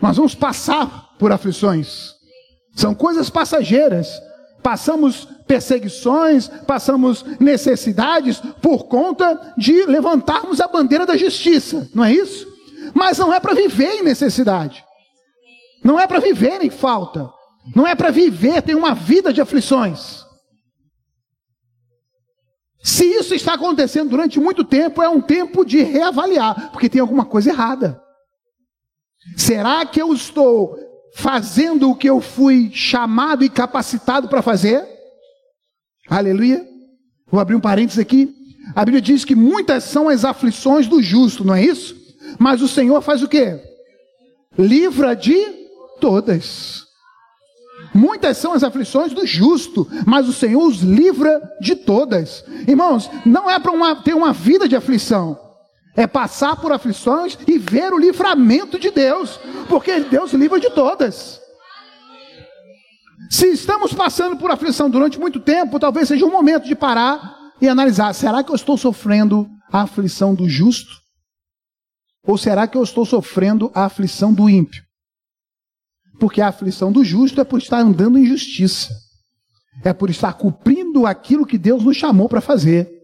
Nós 0.00 0.16
vamos 0.16 0.34
passar 0.34 1.09
por 1.20 1.30
aflições. 1.30 2.14
São 2.74 2.94
coisas 2.94 3.28
passageiras. 3.28 4.10
Passamos 4.62 5.28
perseguições, 5.46 6.48
passamos 6.66 7.24
necessidades 7.38 8.40
por 8.60 8.84
conta 8.84 9.54
de 9.56 9.84
levantarmos 9.86 10.60
a 10.60 10.68
bandeira 10.68 11.06
da 11.06 11.16
justiça, 11.16 11.88
não 11.94 12.04
é 12.04 12.12
isso? 12.12 12.46
Mas 12.94 13.18
não 13.18 13.32
é 13.32 13.40
para 13.40 13.54
viver 13.54 13.96
em 13.96 14.02
necessidade. 14.02 14.84
Não 15.82 15.98
é 15.98 16.06
para 16.06 16.20
viver 16.20 16.62
em 16.62 16.70
falta. 16.70 17.30
Não 17.74 17.86
é 17.86 17.94
para 17.94 18.10
viver 18.10 18.62
ter 18.62 18.74
uma 18.74 18.94
vida 18.94 19.32
de 19.32 19.40
aflições. 19.40 20.24
Se 22.82 23.04
isso 23.04 23.34
está 23.34 23.54
acontecendo 23.54 24.10
durante 24.10 24.40
muito 24.40 24.64
tempo, 24.64 25.02
é 25.02 25.08
um 25.08 25.20
tempo 25.20 25.64
de 25.64 25.82
reavaliar, 25.82 26.70
porque 26.70 26.88
tem 26.88 27.00
alguma 27.00 27.24
coisa 27.24 27.50
errada. 27.50 28.00
Será 29.36 29.84
que 29.84 30.00
eu 30.00 30.12
estou 30.12 30.76
fazendo 31.14 31.90
o 31.90 31.96
que 31.96 32.08
eu 32.08 32.20
fui 32.20 32.70
chamado 32.72 33.44
e 33.44 33.48
capacitado 33.48 34.28
para 34.28 34.42
fazer? 34.42 34.86
Aleluia. 36.08 36.66
Vou 37.30 37.40
abrir 37.40 37.54
um 37.54 37.60
parênteses 37.60 37.98
aqui. 37.98 38.34
A 38.74 38.84
Bíblia 38.84 39.00
diz 39.00 39.24
que 39.24 39.34
muitas 39.34 39.84
são 39.84 40.08
as 40.08 40.24
aflições 40.24 40.86
do 40.86 41.02
justo, 41.02 41.44
não 41.44 41.54
é 41.54 41.64
isso? 41.64 41.96
Mas 42.38 42.62
o 42.62 42.68
Senhor 42.68 43.00
faz 43.02 43.22
o 43.22 43.28
quê? 43.28 43.60
Livra 44.58 45.14
de 45.14 45.36
todas. 46.00 46.84
Muitas 47.94 48.36
são 48.36 48.52
as 48.52 48.62
aflições 48.62 49.12
do 49.12 49.26
justo, 49.26 49.86
mas 50.06 50.28
o 50.28 50.32
Senhor 50.32 50.62
os 50.62 50.80
livra 50.80 51.40
de 51.60 51.74
todas. 51.74 52.44
Irmãos, 52.68 53.10
não 53.26 53.50
é 53.50 53.58
para 53.58 53.96
ter 53.96 54.14
uma 54.14 54.32
vida 54.32 54.68
de 54.68 54.76
aflição, 54.76 55.38
é 55.96 56.06
passar 56.06 56.56
por 56.56 56.72
aflições 56.72 57.38
e 57.46 57.58
ver 57.58 57.92
o 57.92 57.98
livramento 57.98 58.78
de 58.78 58.90
Deus, 58.90 59.38
porque 59.68 60.00
Deus 60.00 60.32
livra 60.32 60.60
de 60.60 60.70
todas. 60.70 61.40
Se 63.30 63.48
estamos 63.48 63.92
passando 63.92 64.36
por 64.36 64.50
aflição 64.50 64.90
durante 64.90 65.18
muito 65.18 65.40
tempo, 65.40 65.78
talvez 65.78 66.08
seja 66.08 66.24
um 66.24 66.30
momento 66.30 66.66
de 66.66 66.74
parar 66.74 67.38
e 67.60 67.68
analisar: 67.68 68.12
será 68.12 68.42
que 68.42 68.50
eu 68.50 68.56
estou 68.56 68.76
sofrendo 68.76 69.48
a 69.72 69.82
aflição 69.82 70.34
do 70.34 70.48
justo? 70.48 71.00
Ou 72.26 72.36
será 72.36 72.66
que 72.66 72.76
eu 72.76 72.82
estou 72.82 73.04
sofrendo 73.06 73.70
a 73.74 73.84
aflição 73.84 74.32
do 74.32 74.48
ímpio? 74.48 74.82
Porque 76.18 76.40
a 76.40 76.48
aflição 76.48 76.92
do 76.92 77.02
justo 77.04 77.40
é 77.40 77.44
por 77.44 77.58
estar 77.58 77.78
andando 77.78 78.18
em 78.18 78.26
justiça, 78.26 78.92
é 79.82 79.92
por 79.92 80.10
estar 80.10 80.34
cumprindo 80.34 81.06
aquilo 81.06 81.46
que 81.46 81.56
Deus 81.56 81.82
nos 81.82 81.96
chamou 81.96 82.28
para 82.28 82.40
fazer. 82.40 82.99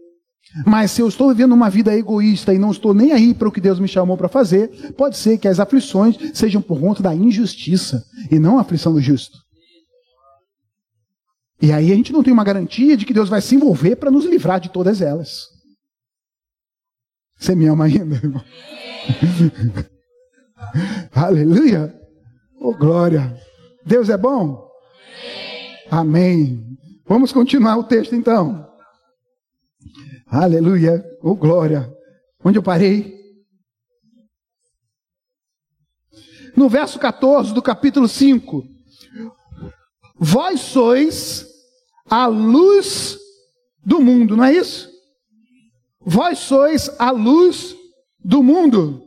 Mas 0.65 0.91
se 0.91 1.01
eu 1.01 1.07
estou 1.07 1.29
vivendo 1.29 1.51
uma 1.51 1.69
vida 1.69 1.95
egoísta 1.95 2.53
e 2.53 2.57
não 2.57 2.71
estou 2.71 2.93
nem 2.93 3.11
aí 3.11 3.33
para 3.33 3.47
o 3.47 3.51
que 3.51 3.61
Deus 3.61 3.79
me 3.79 3.87
chamou 3.87 4.17
para 4.17 4.29
fazer, 4.29 4.93
pode 4.93 5.17
ser 5.17 5.37
que 5.37 5.47
as 5.47 5.59
aflições 5.59 6.17
sejam 6.33 6.61
por 6.61 6.79
conta 6.79 7.03
da 7.03 7.13
injustiça 7.13 8.03
e 8.31 8.39
não 8.39 8.57
a 8.57 8.61
aflição 8.61 8.93
do 8.93 9.01
justo. 9.01 9.37
E 11.61 11.71
aí 11.71 11.91
a 11.91 11.95
gente 11.95 12.13
não 12.13 12.23
tem 12.23 12.31
uma 12.31 12.43
garantia 12.43 12.95
de 12.95 13.05
que 13.05 13.13
Deus 13.13 13.29
vai 13.29 13.41
se 13.41 13.55
envolver 13.55 13.95
para 13.95 14.11
nos 14.11 14.25
livrar 14.25 14.59
de 14.59 14.69
todas 14.69 15.01
elas. 15.01 15.47
Você 17.37 17.55
me 17.55 17.67
ama 17.67 17.85
ainda, 17.85 18.15
irmão? 18.15 18.43
Aleluia! 21.13 21.93
Oh, 22.59 22.73
glória! 22.73 23.35
Deus 23.85 24.09
é 24.09 24.17
bom? 24.17 24.67
Amém. 25.89 26.63
Vamos 27.07 27.31
continuar 27.31 27.77
o 27.77 27.83
texto 27.83 28.15
então. 28.15 28.66
Aleluia! 30.29 31.03
Oh, 31.21 31.35
glória! 31.35 31.91
Onde 32.43 32.57
eu 32.57 32.63
parei? 32.63 33.15
No 36.55 36.67
verso 36.67 36.99
14 36.99 37.53
do 37.53 37.61
capítulo 37.61 38.07
5. 38.07 38.63
Vós 40.19 40.59
sois 40.59 41.45
a 42.09 42.27
luz 42.27 43.17
do 43.85 44.01
mundo, 44.01 44.35
não 44.35 44.43
é 44.43 44.53
isso? 44.53 44.89
Vós 46.01 46.39
sois 46.39 46.89
a 46.99 47.11
luz 47.11 47.75
do 48.23 48.41
mundo. 48.41 49.03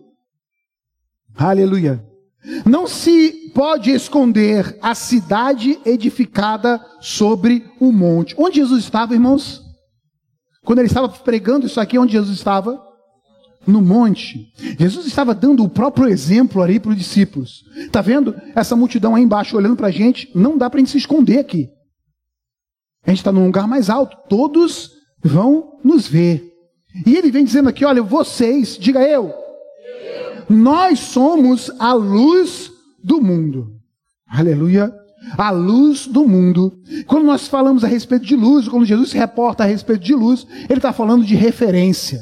Aleluia. 1.37 2.05
Não 2.65 2.87
se 2.87 3.51
pode 3.55 3.91
esconder 3.91 4.79
a 4.81 4.95
cidade 4.95 5.79
edificada 5.85 6.85
sobre 7.01 7.71
o 7.79 7.93
monte. 7.93 8.35
Onde 8.39 8.57
Jesus 8.57 8.85
estava, 8.85 9.13
irmãos? 9.13 9.60
Quando 10.65 10.79
ele 10.81 10.89
estava 10.89 11.09
pregando 11.09 11.67
isso 11.67 11.81
aqui, 11.81 11.99
onde 11.99 12.13
Jesus 12.13 12.37
estava? 12.37 12.81
No 13.67 13.81
monte. 13.81 14.53
Jesus 14.79 15.07
estava 15.07 15.35
dando 15.35 15.63
o 15.63 15.69
próprio 15.69 16.09
exemplo 16.09 16.63
ali 16.63 16.81
para 16.81 16.91
os 16.91 16.97
discípulos. 16.97 17.65
Está 17.77 18.01
vendo 18.01 18.35
essa 18.55 18.77
multidão 18.77 19.15
aí 19.15 19.23
embaixo 19.23 19.57
olhando 19.57 19.77
para 19.77 19.89
a 19.89 19.93
gente? 19.93 20.31
Não 20.35 20.57
dá 20.57 20.69
para 20.69 20.79
a 20.79 20.81
gente 20.81 20.91
se 20.91 20.99
esconder 20.99 21.39
aqui. 21.39 21.69
A 23.05 23.11
gente 23.11 23.19
está 23.19 23.33
num 23.33 23.47
lugar 23.47 23.67
mais 23.67 23.91
alto. 23.91 24.17
Todos 24.29 24.93
vão 25.23 25.79
nos 25.85 26.07
ver. 26.07 26.51
E 27.07 27.17
ele 27.17 27.31
vem 27.31 27.45
dizendo 27.45 27.69
aqui: 27.69 27.85
olha, 27.85 28.03
vocês, 28.03 28.77
diga 28.79 29.03
eu, 29.03 29.33
nós 30.49 30.99
somos 30.99 31.71
a 31.79 31.93
luz 31.93 32.71
do 33.03 33.21
mundo. 33.21 33.77
Aleluia. 34.27 35.00
A 35.37 35.51
luz 35.51 36.07
do 36.07 36.27
mundo. 36.27 36.73
Quando 37.07 37.25
nós 37.25 37.47
falamos 37.47 37.85
a 37.85 37.89
respeito 37.89 38.25
de 38.25 38.37
luz, 38.37 38.69
quando 38.69 38.87
Jesus 38.87 39.11
se 39.11 39.19
reporta 39.19 39.65
a 39.65 39.67
respeito 39.67 40.03
de 40.03 40.15
luz, 40.15 40.47
ele 40.69 40.79
está 40.79 40.93
falando 40.93 41.25
de 41.25 41.35
referência. 41.35 42.21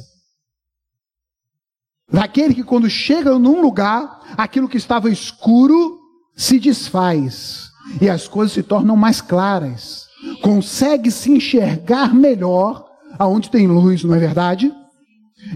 Daquele 2.10 2.54
que 2.54 2.64
quando 2.64 2.88
chega 2.88 3.38
num 3.38 3.60
lugar, 3.60 4.34
aquilo 4.36 4.68
que 4.68 4.78
estava 4.78 5.10
escuro 5.10 5.98
se 6.34 6.58
desfaz. 6.58 7.68
E 8.00 8.08
as 8.08 8.26
coisas 8.26 8.52
se 8.52 8.62
tornam 8.62 8.96
mais 8.96 9.20
claras. 9.20 10.06
Consegue 10.42 11.10
se 11.10 11.30
enxergar 11.30 12.14
melhor 12.14 12.86
aonde 13.18 13.50
tem 13.50 13.66
luz, 13.66 14.04
não 14.04 14.14
é 14.14 14.18
verdade? 14.18 14.72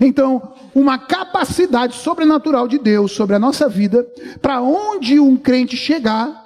Então, 0.01 0.55
uma 0.75 0.99
capacidade 0.99 1.95
sobrenatural 1.97 2.69
de 2.69 2.79
Deus 2.79 3.13
sobre 3.13 3.37
a 3.37 3.39
nossa 3.39 3.69
vida, 3.69 4.07
para 4.41 4.63
onde 4.63 5.19
um 5.19 5.37
crente 5.37 5.77
chegar, 5.77 6.42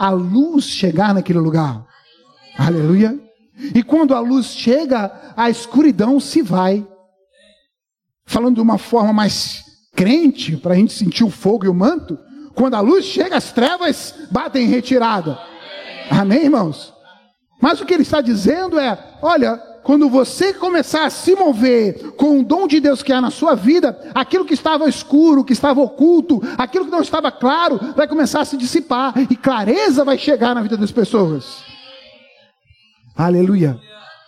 a 0.00 0.08
luz 0.08 0.64
chegar 0.64 1.12
naquele 1.12 1.38
lugar. 1.38 1.86
Aleluia. 2.56 3.20
E 3.74 3.82
quando 3.82 4.14
a 4.14 4.20
luz 4.20 4.46
chega, 4.46 5.34
a 5.36 5.50
escuridão 5.50 6.18
se 6.18 6.40
vai. 6.40 6.86
Falando 8.24 8.54
de 8.54 8.62
uma 8.62 8.78
forma 8.78 9.12
mais 9.12 9.62
crente, 9.94 10.56
para 10.56 10.72
a 10.72 10.76
gente 10.76 10.94
sentir 10.94 11.22
o 11.22 11.28
fogo 11.28 11.66
e 11.66 11.68
o 11.68 11.74
manto, 11.74 12.18
quando 12.54 12.76
a 12.76 12.80
luz 12.80 13.04
chega, 13.04 13.36
as 13.36 13.52
trevas 13.52 14.14
batem 14.30 14.64
em 14.64 14.70
retirada. 14.70 15.38
Amém, 16.10 16.44
irmãos? 16.44 16.94
Mas 17.60 17.78
o 17.78 17.84
que 17.84 17.92
ele 17.92 18.02
está 18.02 18.22
dizendo 18.22 18.78
é: 18.78 19.18
olha, 19.20 19.60
quando 19.82 20.08
você 20.08 20.52
começar 20.52 21.06
a 21.06 21.10
se 21.10 21.34
mover 21.34 22.12
com 22.12 22.40
o 22.40 22.44
dom 22.44 22.66
de 22.66 22.80
Deus 22.80 23.02
que 23.02 23.12
há 23.12 23.20
na 23.20 23.30
sua 23.30 23.54
vida, 23.54 23.98
aquilo 24.14 24.44
que 24.44 24.54
estava 24.54 24.88
escuro, 24.88 25.44
que 25.44 25.52
estava 25.52 25.80
oculto, 25.80 26.40
aquilo 26.58 26.84
que 26.84 26.90
não 26.90 27.00
estava 27.00 27.32
claro, 27.32 27.80
vai 27.96 28.06
começar 28.06 28.40
a 28.40 28.44
se 28.44 28.56
dissipar 28.56 29.14
e 29.30 29.36
clareza 29.36 30.04
vai 30.04 30.18
chegar 30.18 30.54
na 30.54 30.62
vida 30.62 30.76
das 30.76 30.92
pessoas. 30.92 31.62
Aleluia. 33.16 33.78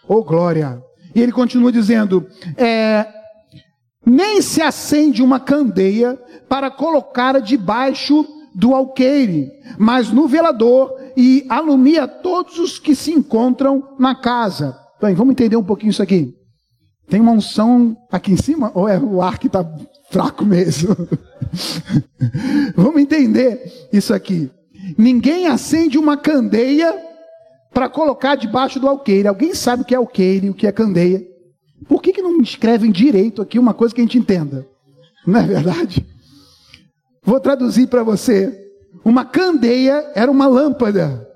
Oh 0.08 0.22
glória. 0.22 0.82
E 1.14 1.20
ele 1.20 1.32
continua 1.32 1.70
dizendo: 1.70 2.26
é, 2.56 3.06
nem 4.04 4.40
se 4.42 4.60
acende 4.60 5.22
uma 5.22 5.38
candeia 5.38 6.18
para 6.48 6.70
colocá-la 6.70 7.38
debaixo 7.38 8.26
do 8.54 8.74
alqueire, 8.74 9.50
mas 9.78 10.10
no 10.10 10.26
velador 10.28 10.94
e 11.16 11.46
alumia 11.48 12.06
todos 12.06 12.58
os 12.58 12.78
que 12.78 12.94
se 12.94 13.12
encontram 13.12 13.94
na 13.98 14.14
casa. 14.14 14.81
Bem, 15.02 15.16
vamos 15.16 15.32
entender 15.32 15.56
um 15.56 15.64
pouquinho 15.64 15.90
isso 15.90 16.00
aqui. 16.00 16.32
Tem 17.08 17.20
uma 17.20 17.32
unção 17.32 17.96
aqui 18.08 18.30
em 18.30 18.36
cima 18.36 18.70
ou 18.72 18.88
é 18.88 18.96
o 18.96 19.20
ar 19.20 19.36
que 19.36 19.48
está 19.48 19.68
fraco 20.12 20.44
mesmo? 20.46 20.96
vamos 22.76 23.02
entender 23.02 23.88
isso 23.92 24.14
aqui. 24.14 24.48
Ninguém 24.96 25.48
acende 25.48 25.98
uma 25.98 26.16
candeia 26.16 26.96
para 27.74 27.88
colocar 27.88 28.36
debaixo 28.36 28.78
do 28.78 28.88
alqueire. 28.88 29.26
Alguém 29.26 29.56
sabe 29.56 29.82
o 29.82 29.84
que 29.84 29.92
é 29.92 29.96
alqueire, 29.96 30.48
o 30.48 30.54
que 30.54 30.68
é 30.68 30.72
candeia? 30.72 31.26
Por 31.88 32.00
que, 32.00 32.12
que 32.12 32.22
não 32.22 32.40
escrevem 32.40 32.92
direito 32.92 33.42
aqui 33.42 33.58
uma 33.58 33.74
coisa 33.74 33.92
que 33.92 34.00
a 34.00 34.04
gente 34.04 34.18
entenda? 34.18 34.64
Não 35.26 35.40
é 35.40 35.42
verdade? 35.42 36.06
Vou 37.24 37.40
traduzir 37.40 37.88
para 37.88 38.04
você. 38.04 38.56
Uma 39.04 39.24
candeia 39.24 40.12
era 40.14 40.30
uma 40.30 40.46
lâmpada. 40.46 41.28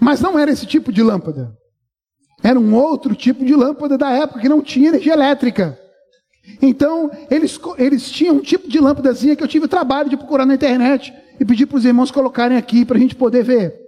Mas 0.00 0.22
não 0.22 0.38
era 0.38 0.50
esse 0.50 0.64
tipo 0.64 0.90
de 0.90 1.02
lâmpada. 1.02 1.59
Era 2.42 2.58
um 2.58 2.74
outro 2.74 3.14
tipo 3.14 3.44
de 3.44 3.54
lâmpada 3.54 3.98
da 3.98 4.10
época 4.10 4.40
que 4.40 4.48
não 4.48 4.62
tinha 4.62 4.88
energia 4.88 5.12
elétrica. 5.12 5.78
Então, 6.60 7.10
eles, 7.30 7.58
eles 7.76 8.10
tinham 8.10 8.36
um 8.36 8.40
tipo 8.40 8.68
de 8.68 8.80
lâmpadazinha 8.80 9.36
que 9.36 9.42
eu 9.42 9.48
tive 9.48 9.66
o 9.66 9.68
trabalho 9.68 10.08
de 10.08 10.16
procurar 10.16 10.46
na 10.46 10.54
internet 10.54 11.12
e 11.38 11.44
pedir 11.44 11.66
para 11.66 11.76
os 11.76 11.84
irmãos 11.84 12.10
colocarem 12.10 12.56
aqui 12.56 12.84
para 12.84 12.96
a 12.96 13.00
gente 13.00 13.14
poder 13.14 13.44
ver. 13.44 13.78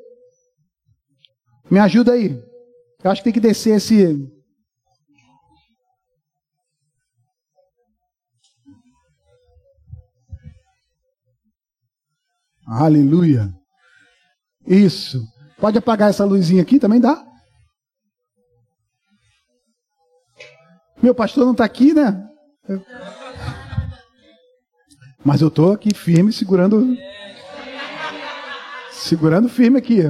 Me 1.71 1.79
ajuda 1.79 2.13
aí. 2.13 2.39
Eu 3.03 3.11
acho 3.11 3.21
que 3.21 3.25
tem 3.25 3.33
que 3.33 3.41
descer 3.41 3.77
esse. 3.77 4.31
Aleluia. 12.67 13.53
Isso. 14.67 15.23
Pode 15.59 15.79
apagar 15.79 16.11
essa 16.11 16.25
luzinha 16.25 16.63
aqui 16.63 16.79
também 16.79 17.01
dá? 17.01 17.32
Meu 21.03 21.15
pastor 21.15 21.45
não 21.45 21.53
está 21.53 21.65
aqui, 21.65 21.93
né? 21.93 22.29
Mas 25.25 25.41
eu 25.41 25.49
estou 25.49 25.73
aqui 25.73 25.95
firme, 25.95 26.33
segurando. 26.33 26.97
Segurando 28.93 29.49
firme 29.49 29.79
aqui. 29.79 30.03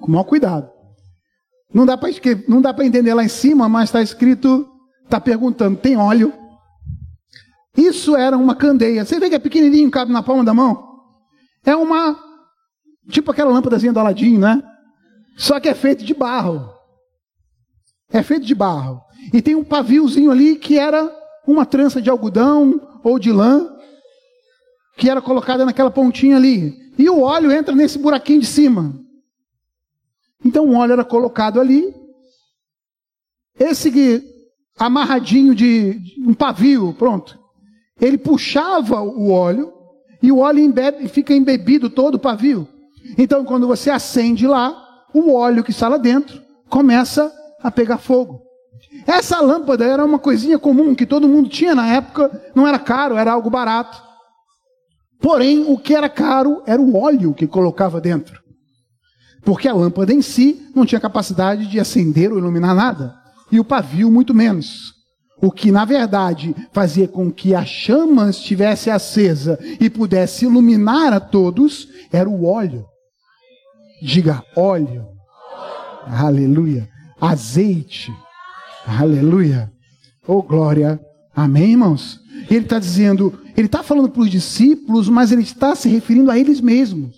Com 0.00 0.10
maior 0.10 0.24
cuidado. 0.24 0.70
Não 1.72 1.86
dá 1.86 1.96
para 1.96 2.84
entender 2.84 3.14
lá 3.14 3.22
em 3.22 3.28
cima, 3.28 3.68
mas 3.68 3.84
está 3.84 4.02
escrito, 4.02 4.68
está 5.04 5.20
perguntando, 5.20 5.78
tem 5.78 5.96
óleo? 5.96 6.32
Isso 7.76 8.16
era 8.16 8.36
uma 8.36 8.56
candeia. 8.56 9.04
Você 9.04 9.20
vê 9.20 9.28
que 9.28 9.36
é 9.36 9.38
pequenininho, 9.38 9.90
cabe 9.90 10.12
na 10.12 10.22
palma 10.22 10.44
da 10.44 10.52
mão? 10.52 10.88
É 11.64 11.76
uma, 11.76 12.18
tipo 13.08 13.30
aquela 13.30 13.52
lâmpadazinha 13.52 13.92
do 13.92 14.00
Aladim, 14.00 14.38
né? 14.38 14.60
Só 15.36 15.60
que 15.60 15.68
é 15.68 15.74
feito 15.74 16.04
de 16.04 16.12
barro. 16.12 16.68
É 18.12 18.22
feito 18.24 18.44
de 18.44 18.54
barro. 18.54 19.00
E 19.32 19.40
tem 19.40 19.54
um 19.54 19.64
paviozinho 19.64 20.30
ali 20.30 20.56
que 20.56 20.78
era 20.78 21.10
uma 21.46 21.64
trança 21.64 22.00
de 22.00 22.10
algodão 22.10 23.00
ou 23.02 23.18
de 23.18 23.32
lã, 23.32 23.76
que 24.96 25.08
era 25.08 25.22
colocada 25.22 25.64
naquela 25.64 25.90
pontinha 25.90 26.36
ali. 26.36 26.74
E 26.98 27.08
o 27.08 27.20
óleo 27.20 27.50
entra 27.50 27.74
nesse 27.74 27.98
buraquinho 27.98 28.40
de 28.40 28.46
cima. 28.46 28.94
Então 30.44 30.68
o 30.68 30.76
óleo 30.76 30.92
era 30.92 31.04
colocado 31.04 31.60
ali. 31.60 31.94
Esse 33.58 34.22
amarradinho 34.78 35.54
de, 35.54 35.98
de 35.98 36.22
um 36.26 36.34
pavio, 36.34 36.94
pronto. 36.94 37.38
Ele 38.00 38.18
puxava 38.18 39.00
o 39.00 39.30
óleo 39.30 39.72
e 40.22 40.32
o 40.32 40.38
óleo 40.38 40.60
embebe, 40.60 41.08
fica 41.08 41.34
embebido 41.34 41.88
todo 41.90 42.16
o 42.16 42.20
pavio. 42.20 42.66
Então 43.16 43.44
quando 43.44 43.66
você 43.66 43.90
acende 43.90 44.46
lá, 44.46 44.74
o 45.14 45.32
óleo 45.32 45.64
que 45.64 45.70
está 45.70 45.88
lá 45.88 45.96
dentro 45.96 46.42
começa 46.68 47.32
a 47.62 47.70
pegar 47.70 47.98
fogo. 47.98 48.49
Essa 49.06 49.40
lâmpada 49.40 49.84
era 49.84 50.04
uma 50.04 50.18
coisinha 50.18 50.58
comum 50.58 50.94
que 50.94 51.06
todo 51.06 51.28
mundo 51.28 51.48
tinha 51.48 51.74
na 51.74 51.86
época, 51.94 52.50
não 52.54 52.66
era 52.66 52.78
caro, 52.78 53.16
era 53.16 53.32
algo 53.32 53.50
barato. 53.50 54.02
Porém, 55.20 55.64
o 55.68 55.78
que 55.78 55.94
era 55.94 56.08
caro 56.08 56.62
era 56.66 56.80
o 56.80 56.96
óleo 56.96 57.34
que 57.34 57.46
colocava 57.46 58.00
dentro. 58.00 58.40
Porque 59.42 59.68
a 59.68 59.74
lâmpada 59.74 60.12
em 60.12 60.22
si 60.22 60.70
não 60.74 60.86
tinha 60.86 61.00
capacidade 61.00 61.66
de 61.66 61.78
acender 61.80 62.32
ou 62.32 62.38
iluminar 62.38 62.74
nada, 62.74 63.14
e 63.50 63.58
o 63.58 63.64
pavio 63.64 64.10
muito 64.10 64.34
menos. 64.34 64.94
O 65.42 65.50
que, 65.50 65.72
na 65.72 65.84
verdade, 65.84 66.54
fazia 66.72 67.08
com 67.08 67.32
que 67.32 67.54
a 67.54 67.64
chama 67.64 68.28
estivesse 68.28 68.90
acesa 68.90 69.58
e 69.80 69.88
pudesse 69.88 70.44
iluminar 70.44 71.12
a 71.14 71.20
todos 71.20 71.88
era 72.12 72.28
o 72.28 72.44
óleo. 72.44 72.84
Diga 74.02 74.44
óleo. 74.54 75.06
Aleluia. 76.06 76.88
Azeite. 77.18 78.12
Aleluia. 78.98 79.72
Oh, 80.26 80.42
glória. 80.42 81.00
Amém, 81.34 81.70
irmãos? 81.72 82.20
Ele 82.50 82.64
está 82.64 82.78
dizendo, 82.78 83.38
ele 83.56 83.66
está 83.66 83.84
falando 83.84 84.10
para 84.10 84.22
os 84.22 84.30
discípulos, 84.30 85.08
mas 85.08 85.30
ele 85.30 85.42
está 85.42 85.76
se 85.76 85.88
referindo 85.88 86.30
a 86.30 86.38
eles 86.38 86.60
mesmos. 86.60 87.14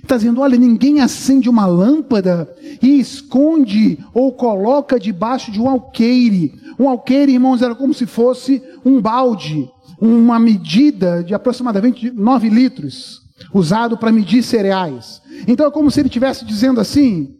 Está 0.00 0.16
dizendo: 0.16 0.40
olha, 0.40 0.56
ninguém 0.56 1.00
acende 1.00 1.48
uma 1.48 1.66
lâmpada 1.66 2.48
e 2.80 3.00
esconde 3.00 3.98
ou 4.14 4.32
coloca 4.32 4.98
debaixo 4.98 5.50
de 5.50 5.60
um 5.60 5.68
alqueire. 5.68 6.54
Um 6.78 6.88
alqueire, 6.88 7.32
irmãos, 7.32 7.62
era 7.62 7.74
como 7.74 7.92
se 7.92 8.06
fosse 8.06 8.62
um 8.84 9.00
balde, 9.00 9.68
uma 10.00 10.38
medida 10.38 11.24
de 11.24 11.34
aproximadamente 11.34 12.10
9 12.12 12.48
litros, 12.48 13.22
usado 13.52 13.98
para 13.98 14.12
medir 14.12 14.44
cereais. 14.44 15.20
Então 15.48 15.66
é 15.66 15.70
como 15.70 15.90
se 15.90 16.00
ele 16.00 16.08
estivesse 16.08 16.44
dizendo 16.44 16.80
assim: 16.80 17.34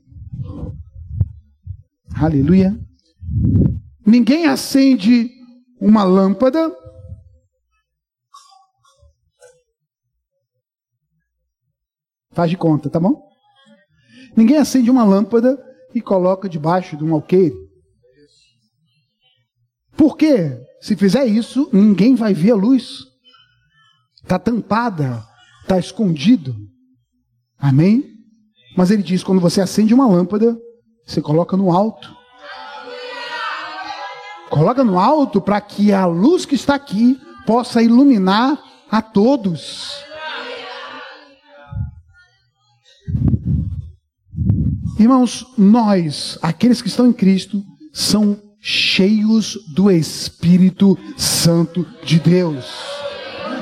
Aleluia. 2.16 2.88
Ninguém 4.09 4.47
acende 4.47 5.31
uma 5.79 6.03
lâmpada 6.03 6.75
Faz 12.33 12.51
de 12.51 12.57
conta, 12.57 12.88
tá 12.88 13.01
bom? 13.01 13.21
Ninguém 14.37 14.59
acende 14.59 14.88
uma 14.88 15.03
lâmpada 15.03 15.59
e 15.92 16.01
coloca 16.01 16.49
debaixo 16.49 16.97
de 16.97 17.03
um 17.03 17.12
alqueire. 17.12 17.57
Por 19.97 20.16
quê? 20.16 20.57
Se 20.81 20.94
fizer 20.94 21.27
isso, 21.27 21.68
ninguém 21.73 22.14
vai 22.14 22.33
ver 22.33 22.53
a 22.53 22.55
luz. 22.55 23.01
Está 24.23 24.38
tampada, 24.38 25.25
está 25.62 25.81
escondido. 25.81 26.55
Amém? 27.59 28.05
Mas 28.77 28.92
ele 28.92 29.03
diz: 29.03 29.25
quando 29.25 29.40
você 29.40 29.61
acende 29.61 29.92
uma 29.92 30.07
lâmpada, 30.07 30.57
você 31.05 31.21
coloca 31.21 31.57
no 31.57 31.73
alto. 31.73 32.17
Coloca 34.50 34.82
no 34.82 34.98
alto 34.98 35.40
para 35.40 35.61
que 35.61 35.92
a 35.92 36.06
luz 36.06 36.44
que 36.44 36.54
está 36.54 36.74
aqui 36.74 37.20
possa 37.46 37.82
iluminar 37.82 38.58
a 38.90 39.02
todos. 39.02 39.98
Irmãos, 44.98 45.46
nós, 45.56 46.38
aqueles 46.42 46.82
que 46.82 46.88
estão 46.88 47.06
em 47.06 47.12
Cristo, 47.12 47.62
são 47.92 48.37
cheios 48.61 49.56
do 49.74 49.90
Espírito 49.90 50.98
Santo 51.16 51.87
de 52.04 52.18
Deus. 52.18 52.66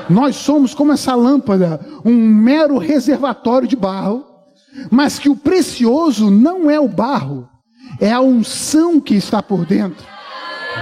Nós 0.09 0.35
somos 0.37 0.73
como 0.73 0.93
essa 0.93 1.13
lâmpada, 1.13 1.79
um 2.03 2.15
mero 2.15 2.77
reservatório 2.77 3.67
de 3.67 3.75
barro, 3.75 4.25
mas 4.89 5.19
que 5.19 5.29
o 5.29 5.35
precioso 5.35 6.31
não 6.31 6.69
é 6.69 6.79
o 6.79 6.87
barro, 6.87 7.47
é 7.99 8.11
a 8.11 8.21
unção 8.21 8.99
que 8.99 9.15
está 9.15 9.43
por 9.43 9.65
dentro, 9.65 10.05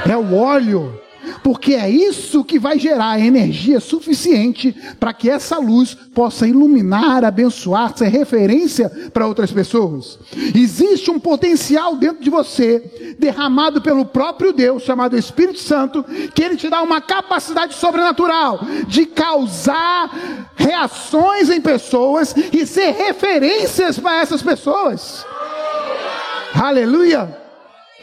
é 0.09 0.17
o 0.17 0.35
óleo 0.35 0.99
porque 1.43 1.73
é 1.73 1.89
isso 1.89 2.43
que 2.43 2.59
vai 2.59 2.79
gerar 2.79 3.19
energia 3.19 3.79
suficiente 3.79 4.75
para 4.99 5.13
que 5.13 5.29
essa 5.29 5.57
luz 5.57 5.93
possa 5.93 6.47
iluminar, 6.47 7.23
abençoar, 7.23 7.95
ser 7.97 8.07
referência 8.07 8.89
para 9.13 9.27
outras 9.27 9.51
pessoas. 9.51 10.19
Existe 10.55 11.09
um 11.11 11.19
potencial 11.19 11.95
dentro 11.95 12.23
de 12.23 12.29
você, 12.29 13.15
derramado 13.19 13.81
pelo 13.81 14.05
próprio 14.05 14.53
Deus, 14.53 14.83
chamado 14.83 15.17
Espírito 15.17 15.59
Santo, 15.59 16.03
que 16.33 16.43
ele 16.43 16.55
te 16.55 16.69
dá 16.69 16.81
uma 16.81 17.01
capacidade 17.01 17.75
sobrenatural 17.75 18.61
de 18.87 19.05
causar 19.05 20.49
reações 20.55 21.49
em 21.49 21.61
pessoas 21.61 22.35
e 22.51 22.65
ser 22.65 22.91
referências 22.91 23.99
para 23.99 24.21
essas 24.21 24.41
pessoas. 24.41 25.25
Aleluia! 26.53 27.37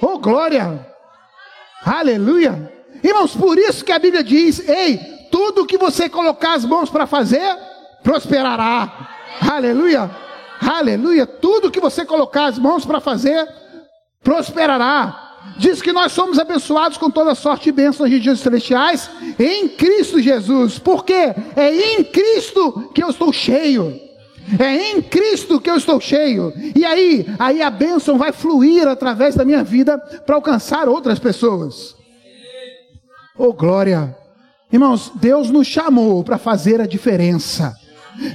Oh 0.00 0.18
glória! 0.18 0.91
Aleluia! 1.84 2.72
Irmãos, 3.02 3.34
por 3.34 3.58
isso 3.58 3.84
que 3.84 3.92
a 3.92 3.98
Bíblia 3.98 4.22
diz: 4.22 4.66
ei, 4.68 4.98
tudo 5.30 5.66
que 5.66 5.76
você 5.76 6.08
colocar 6.08 6.54
as 6.54 6.64
mãos 6.64 6.88
para 6.88 7.06
fazer, 7.06 7.56
prosperará. 8.02 9.08
Aleluia, 9.50 10.10
aleluia. 10.60 11.26
Tudo 11.26 11.70
que 11.70 11.80
você 11.80 12.04
colocar 12.04 12.46
as 12.46 12.58
mãos 12.58 12.84
para 12.84 13.00
fazer, 13.00 13.48
prosperará. 14.22 15.30
Diz 15.58 15.82
que 15.82 15.92
nós 15.92 16.12
somos 16.12 16.38
abençoados 16.38 16.96
com 16.96 17.10
toda 17.10 17.34
sorte 17.34 17.68
e 17.68 17.72
bênção 17.72 18.04
nas 18.04 18.12
regiões 18.12 18.38
celestiais 18.38 19.10
em 19.38 19.68
Cristo 19.68 20.20
Jesus. 20.20 20.78
Por 20.78 21.04
quê? 21.04 21.34
É 21.56 21.94
em 21.94 22.04
Cristo 22.04 22.90
que 22.94 23.02
eu 23.02 23.10
estou 23.10 23.32
cheio. 23.32 24.11
É 24.58 24.92
em 24.92 25.02
Cristo 25.02 25.60
que 25.60 25.70
eu 25.70 25.76
estou 25.76 26.00
cheio. 26.00 26.52
E 26.74 26.84
aí, 26.84 27.26
aí 27.38 27.62
a 27.62 27.70
bênção 27.70 28.18
vai 28.18 28.32
fluir 28.32 28.86
através 28.86 29.34
da 29.34 29.44
minha 29.44 29.62
vida 29.62 29.98
para 29.98 30.36
alcançar 30.36 30.88
outras 30.88 31.18
pessoas. 31.18 31.94
Oh 33.38 33.52
glória! 33.52 34.16
Irmãos, 34.72 35.12
Deus 35.14 35.50
nos 35.50 35.66
chamou 35.66 36.24
para 36.24 36.38
fazer 36.38 36.80
a 36.80 36.86
diferença. 36.86 37.76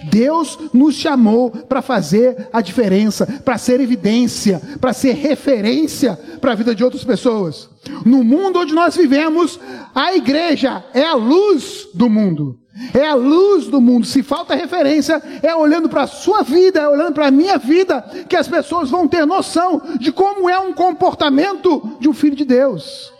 Deus 0.09 0.57
nos 0.73 0.95
chamou 0.95 1.51
para 1.51 1.81
fazer 1.81 2.47
a 2.51 2.61
diferença, 2.61 3.25
para 3.43 3.57
ser 3.57 3.79
evidência, 3.79 4.61
para 4.81 4.93
ser 4.93 5.13
referência 5.13 6.17
para 6.41 6.51
a 6.51 6.55
vida 6.55 6.73
de 6.73 6.83
outras 6.83 7.03
pessoas. 7.03 7.69
No 8.05 8.23
mundo 8.23 8.59
onde 8.59 8.73
nós 8.73 8.95
vivemos, 8.95 9.59
a 9.93 10.15
igreja 10.15 10.83
é 10.93 11.03
a 11.03 11.13
luz 11.13 11.87
do 11.93 12.09
mundo. 12.09 12.59
É 12.93 13.07
a 13.07 13.15
luz 13.15 13.67
do 13.67 13.81
mundo. 13.81 14.05
Se 14.05 14.21
falta 14.21 14.55
referência, 14.55 15.21
é 15.41 15.55
olhando 15.55 15.89
para 15.89 16.03
a 16.03 16.07
sua 16.07 16.43
vida, 16.43 16.79
é 16.79 16.87
olhando 16.87 17.13
para 17.13 17.27
a 17.27 17.31
minha 17.31 17.57
vida, 17.57 18.01
que 18.29 18.35
as 18.35 18.47
pessoas 18.47 18.89
vão 18.89 19.07
ter 19.07 19.25
noção 19.25 19.81
de 19.99 20.11
como 20.11 20.49
é 20.49 20.59
um 20.59 20.73
comportamento 20.73 21.97
de 21.99 22.07
um 22.07 22.13
filho 22.13 22.35
de 22.35 22.45
Deus. 22.45 23.11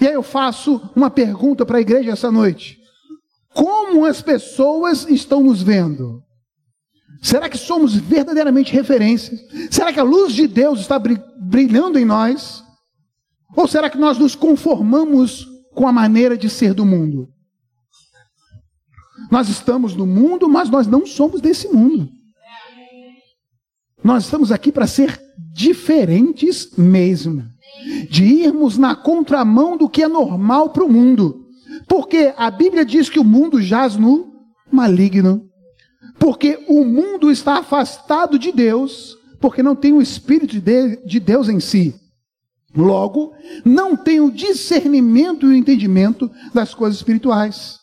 E 0.00 0.06
aí 0.08 0.14
eu 0.14 0.22
faço 0.22 0.80
uma 0.96 1.10
pergunta 1.10 1.64
para 1.64 1.78
a 1.78 1.80
igreja 1.80 2.10
essa 2.10 2.30
noite. 2.30 2.78
Como 3.54 4.04
as 4.04 4.20
pessoas 4.20 5.06
estão 5.08 5.42
nos 5.42 5.62
vendo? 5.62 6.22
Será 7.22 7.48
que 7.48 7.56
somos 7.56 7.94
verdadeiramente 7.94 8.72
referências? 8.72 9.40
Será 9.70 9.92
que 9.92 10.00
a 10.00 10.04
luz 10.04 10.32
de 10.32 10.48
Deus 10.48 10.80
está 10.80 10.98
brilhando 10.98 11.98
em 11.98 12.04
nós? 12.04 12.64
Ou 13.54 13.68
será 13.68 13.88
que 13.88 13.98
nós 13.98 14.18
nos 14.18 14.34
conformamos 14.34 15.46
com 15.72 15.86
a 15.86 15.92
maneira 15.92 16.36
de 16.36 16.50
ser 16.50 16.74
do 16.74 16.84
mundo? 16.84 17.28
Nós 19.30 19.48
estamos 19.48 19.94
no 19.94 20.06
mundo, 20.06 20.48
mas 20.48 20.68
nós 20.68 20.86
não 20.86 21.06
somos 21.06 21.40
desse 21.40 21.68
mundo. 21.68 22.08
Nós 24.02 24.24
estamos 24.24 24.50
aqui 24.50 24.72
para 24.72 24.86
ser 24.86 25.20
diferentes 25.52 26.76
mesmo. 26.76 27.44
De 28.10 28.24
irmos 28.24 28.76
na 28.76 28.94
contramão 28.94 29.76
do 29.76 29.88
que 29.88 30.02
é 30.02 30.08
normal 30.08 30.70
para 30.70 30.84
o 30.84 30.92
mundo. 30.92 31.46
Porque 31.88 32.32
a 32.36 32.50
Bíblia 32.50 32.84
diz 32.84 33.08
que 33.08 33.18
o 33.18 33.24
mundo 33.24 33.60
jaz 33.60 33.96
no 33.96 34.32
maligno. 34.70 35.48
Porque 36.18 36.64
o 36.68 36.84
mundo 36.84 37.30
está 37.30 37.58
afastado 37.58 38.38
de 38.38 38.52
Deus, 38.52 39.16
porque 39.40 39.62
não 39.62 39.74
tem 39.74 39.92
o 39.92 40.02
Espírito 40.02 40.60
de 40.60 41.20
Deus 41.20 41.48
em 41.48 41.60
si. 41.60 41.94
Logo, 42.74 43.32
não 43.64 43.96
tem 43.96 44.20
o 44.20 44.30
discernimento 44.30 45.46
e 45.46 45.50
o 45.50 45.54
entendimento 45.54 46.30
das 46.54 46.74
coisas 46.74 46.98
espirituais. 46.98 47.81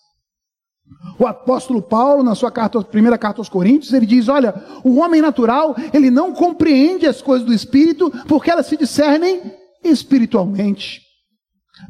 O 1.18 1.28
apóstolo 1.28 1.82
Paulo, 1.82 2.24
na 2.24 2.36
sua 2.36 2.52
carta, 2.52 2.82
primeira 2.82 3.18
carta 3.18 3.42
aos 3.42 3.50
Coríntios, 3.50 3.94
ele 3.94 4.06
diz: 4.06 4.28
Olha, 4.28 4.54
o 4.84 4.98
homem 5.00 5.22
natural, 5.22 5.76
ele 5.94 6.10
não 6.10 6.34
compreende 6.34 7.06
as 7.06 7.22
coisas 7.22 7.46
do 7.46 7.54
Espírito, 7.54 8.12
porque 8.28 8.50
elas 8.50 8.68
se 8.68 8.78
discernem 8.78 9.42
espiritualmente. 9.84 11.02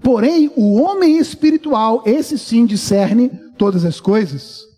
Porém, 0.02 0.52
o 0.56 0.82
homem 0.82 1.18
espiritual, 1.18 2.04
esse 2.06 2.38
sim 2.38 2.66
discerne 2.66 3.30
todas 3.58 3.86
as 3.86 4.00
coisas. 4.00 4.70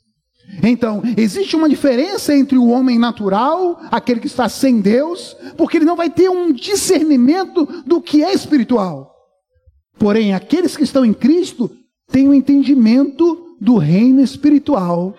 Então, 0.64 1.02
existe 1.18 1.56
uma 1.56 1.70
diferença 1.70 2.36
entre 2.36 2.58
o 2.58 2.68
homem 2.68 3.00
natural, 3.00 3.80
aquele 3.90 4.20
que 4.20 4.28
está 4.28 4.50
sem 4.50 4.82
Deus, 4.82 5.36
porque 5.56 5.78
ele 5.78 5.86
não 5.86 5.96
vai 5.96 6.10
ter 6.10 6.30
um 6.30 6.52
discernimento 6.52 7.66
do 7.86 8.02
que 8.02 8.24
é 8.24 8.34
espiritual. 8.34 9.12
Porém, 9.98 10.34
aqueles 10.34 10.76
que 10.76 10.84
estão 10.84 11.06
em 11.06 11.14
Cristo 11.14 11.72
têm 12.12 12.28
o 12.28 12.32
um 12.32 12.34
entendimento 12.34 13.51
do 13.62 13.78
reino 13.78 14.22
espiritual. 14.22 15.16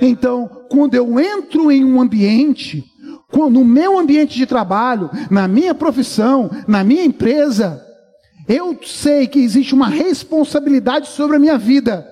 Então, 0.00 0.48
quando 0.70 0.94
eu 0.94 1.18
entro 1.18 1.70
em 1.70 1.84
um 1.84 2.00
ambiente, 2.00 2.84
no 3.32 3.64
meu 3.64 3.98
ambiente 3.98 4.36
de 4.36 4.46
trabalho, 4.46 5.10
na 5.28 5.48
minha 5.48 5.74
profissão, 5.74 6.48
na 6.68 6.84
minha 6.84 7.04
empresa, 7.04 7.84
eu 8.48 8.78
sei 8.84 9.26
que 9.26 9.40
existe 9.40 9.74
uma 9.74 9.88
responsabilidade 9.88 11.08
sobre 11.08 11.36
a 11.36 11.40
minha 11.40 11.58
vida, 11.58 12.06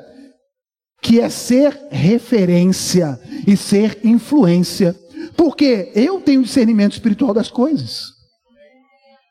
que 1.00 1.20
é 1.20 1.28
ser 1.28 1.78
referência 1.90 3.18
e 3.46 3.56
ser 3.56 4.00
influência, 4.02 4.96
porque 5.36 5.92
eu 5.94 6.20
tenho 6.20 6.42
discernimento 6.42 6.92
espiritual 6.92 7.32
das 7.32 7.50
coisas. 7.50 8.10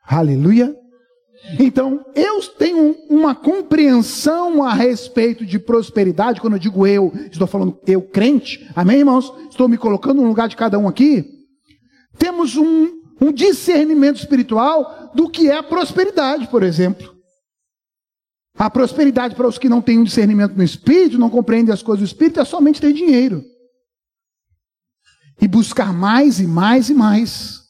Aleluia. 0.07 0.80
Então, 1.59 2.05
eu 2.15 2.41
tenho 2.41 2.95
uma 3.09 3.33
compreensão 3.33 4.63
a 4.63 4.73
respeito 4.73 5.45
de 5.45 5.57
prosperidade, 5.57 6.39
quando 6.39 6.53
eu 6.53 6.59
digo 6.59 6.85
eu, 6.85 7.11
estou 7.31 7.47
falando 7.47 7.79
eu 7.87 8.01
crente, 8.01 8.69
amém, 8.75 8.99
irmãos? 8.99 9.33
Estou 9.49 9.67
me 9.67 9.77
colocando 9.77 10.21
no 10.21 10.27
lugar 10.27 10.47
de 10.47 10.55
cada 10.55 10.77
um 10.77 10.87
aqui. 10.87 11.25
Temos 12.17 12.55
um, 12.55 12.91
um 13.19 13.31
discernimento 13.31 14.17
espiritual 14.17 15.11
do 15.15 15.29
que 15.29 15.49
é 15.49 15.57
a 15.57 15.63
prosperidade, 15.63 16.47
por 16.47 16.63
exemplo. 16.63 17.11
A 18.55 18.69
prosperidade 18.69 19.35
para 19.35 19.47
os 19.47 19.57
que 19.57 19.69
não 19.69 19.81
têm 19.81 19.97
um 19.97 20.03
discernimento 20.03 20.55
no 20.55 20.63
espírito, 20.63 21.17
não 21.17 21.29
compreendem 21.29 21.73
as 21.73 21.81
coisas 21.81 22.01
do 22.01 22.11
espírito, 22.11 22.39
é 22.39 22.45
somente 22.45 22.79
ter 22.79 22.93
dinheiro. 22.93 23.43
E 25.41 25.47
buscar 25.47 25.91
mais 25.91 26.39
e 26.39 26.45
mais 26.45 26.89
e 26.89 26.93
mais. 26.93 27.61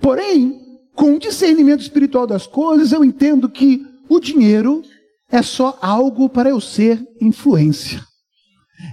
Porém, 0.00 0.61
com 0.94 1.14
o 1.14 1.18
discernimento 1.18 1.80
espiritual 1.80 2.26
das 2.26 2.46
coisas, 2.46 2.92
eu 2.92 3.04
entendo 3.04 3.48
que 3.48 3.84
o 4.08 4.20
dinheiro 4.20 4.82
é 5.30 5.40
só 5.40 5.78
algo 5.80 6.28
para 6.28 6.50
eu 6.50 6.60
ser 6.60 7.02
influência. 7.20 8.04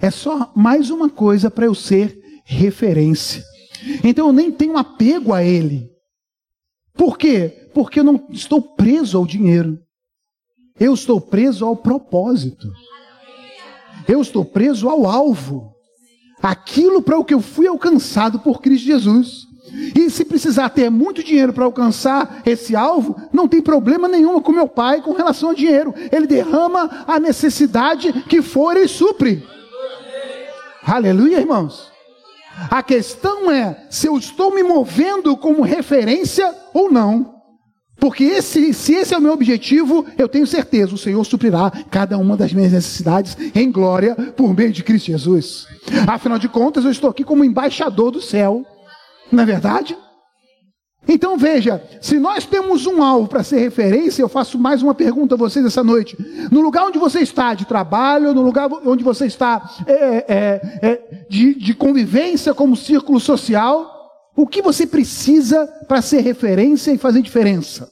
É 0.02 0.10
só 0.10 0.52
mais 0.56 0.90
uma 0.90 1.10
coisa 1.10 1.52
para 1.52 1.66
eu 1.66 1.76
ser 1.76 2.18
referência. 2.46 3.44
Então 4.04 4.28
eu 4.28 4.34
nem 4.34 4.52
tenho 4.52 4.78
apego 4.78 5.34
a 5.34 5.44
ele. 5.44 5.90
Por 6.94 7.18
quê? 7.18 7.70
Porque 7.74 8.00
eu 8.00 8.04
não 8.04 8.28
estou 8.32 8.62
preso 8.62 9.18
ao 9.18 9.26
dinheiro. 9.26 9.80
Eu 10.80 10.94
estou 10.94 11.20
preso 11.20 11.66
ao 11.66 11.76
propósito. 11.76 12.68
Eu 14.08 14.22
estou 14.22 14.46
preso 14.46 14.88
ao 14.88 15.06
alvo. 15.06 15.74
Aquilo 16.42 17.02
para 17.02 17.20
o 17.20 17.26
que 17.26 17.34
eu 17.34 17.42
fui 17.42 17.68
alcançado 17.68 18.40
por 18.40 18.62
Cristo 18.62 18.86
Jesus. 18.86 19.49
E 19.96 20.10
se 20.10 20.26
precisar 20.26 20.70
ter 20.70 20.90
muito 20.90 21.24
dinheiro 21.24 21.54
para 21.54 21.66
alcançar 21.66 22.42
esse 22.46 22.76
alvo, 22.76 23.16
não 23.32 23.48
tem 23.48 23.62
problema 23.62 24.08
nenhum 24.08 24.40
com 24.42 24.52
meu 24.52 24.68
pai 24.68 25.02
com 25.02 25.14
relação 25.14 25.50
ao 25.50 25.56
dinheiro. 25.56 25.94
Ele 26.12 26.28
derrama 26.28 27.06
a 27.08 27.20
necessidade 27.20 28.12
que 28.28 28.42
for 28.42 28.78
e 28.78 28.88
supre. 28.88 29.44
Aleluia, 30.84 31.40
irmãos. 31.40 31.90
A 32.70 32.84
questão 32.84 33.50
é 33.52 33.86
se 33.90 34.08
eu 34.08 34.18
estou 34.18 34.54
me 34.54 34.64
movendo 34.64 35.38
como 35.38 35.62
referência 35.62 36.54
ou 36.74 36.92
não. 36.92 37.40
Porque 38.00 38.24
esse, 38.24 38.74
se 38.74 38.94
esse 38.94 39.14
é 39.14 39.18
o 39.18 39.22
meu 39.22 39.34
objetivo, 39.34 40.06
eu 40.18 40.28
tenho 40.28 40.48
certeza, 40.48 40.96
o 40.96 40.98
Senhor 40.98 41.24
suprirá 41.26 41.70
cada 41.92 42.18
uma 42.18 42.38
das 42.38 42.54
minhas 42.54 42.72
necessidades 42.72 43.38
em 43.54 43.70
glória 43.70 44.16
por 44.16 44.56
meio 44.56 44.72
de 44.72 44.84
Cristo 44.84 45.08
Jesus. 45.08 45.68
Afinal 46.08 46.40
de 46.40 46.48
contas, 46.48 46.86
eu 46.86 46.92
estou 46.92 47.10
aqui 47.10 47.24
como 47.24 47.44
embaixador 47.44 48.12
do 48.12 48.22
céu. 48.22 48.66
Não 49.32 49.44
é 49.44 49.46
verdade? 49.46 49.98
Então 51.08 51.38
veja, 51.38 51.82
se 52.02 52.20
nós 52.20 52.46
temos 52.46 52.86
um 52.86 53.02
alvo 53.02 53.28
para 53.28 53.44
ser 53.44 53.58
referência, 53.60 54.22
eu 54.22 54.30
faço 54.30 54.60
mais 54.60 54.84
uma 54.84 54.94
pergunta 54.94 55.36
a 55.36 55.38
vocês 55.38 55.66
essa 55.66 55.84
noite. 55.84 56.16
No 56.52 56.62
lugar 56.62 56.86
onde 56.86 57.00
você 57.00 57.20
está 57.22 57.54
de 57.54 57.66
trabalho, 57.66 58.34
no 58.34 58.42
lugar 58.42 58.70
onde 58.86 59.04
você 59.04 59.26
está 59.26 59.70
é, 59.88 59.94
é, 59.94 60.80
é, 60.82 61.26
de, 61.30 61.56
de 61.56 61.74
convivência 61.74 62.54
como 62.54 62.76
círculo 62.76 63.20
social, 63.20 64.00
o 64.36 64.46
que 64.46 64.62
você 64.62 64.86
precisa 64.86 65.66
para 65.88 66.02
ser 66.02 66.22
referência 66.22 66.92
e 66.92 66.98
fazer 66.98 67.22
diferença? 67.22 67.90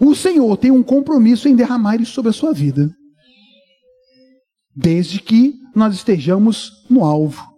O 0.00 0.14
Senhor 0.14 0.56
tem 0.56 0.70
um 0.70 0.82
compromisso 0.82 1.46
em 1.46 1.54
derramar 1.54 2.00
isso 2.00 2.12
sobre 2.12 2.30
a 2.30 2.34
sua 2.34 2.52
vida, 2.52 2.90
desde 4.74 5.20
que 5.20 5.54
nós 5.74 5.94
estejamos 5.94 6.84
no 6.88 7.04
alvo, 7.04 7.50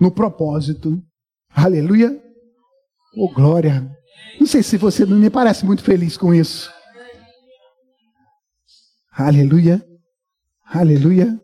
no 0.00 0.10
propósito 0.10 1.02
Aleluia. 1.54 2.16
Oh, 3.16 3.28
glória. 3.28 3.90
Não 4.38 4.46
sei 4.46 4.62
se 4.62 4.76
você 4.76 5.04
não 5.04 5.16
me 5.16 5.30
parece 5.30 5.64
muito 5.64 5.82
feliz 5.82 6.16
com 6.16 6.32
isso. 6.32 6.70
Aleluia. 9.12 9.84
Aleluia. 10.64 11.40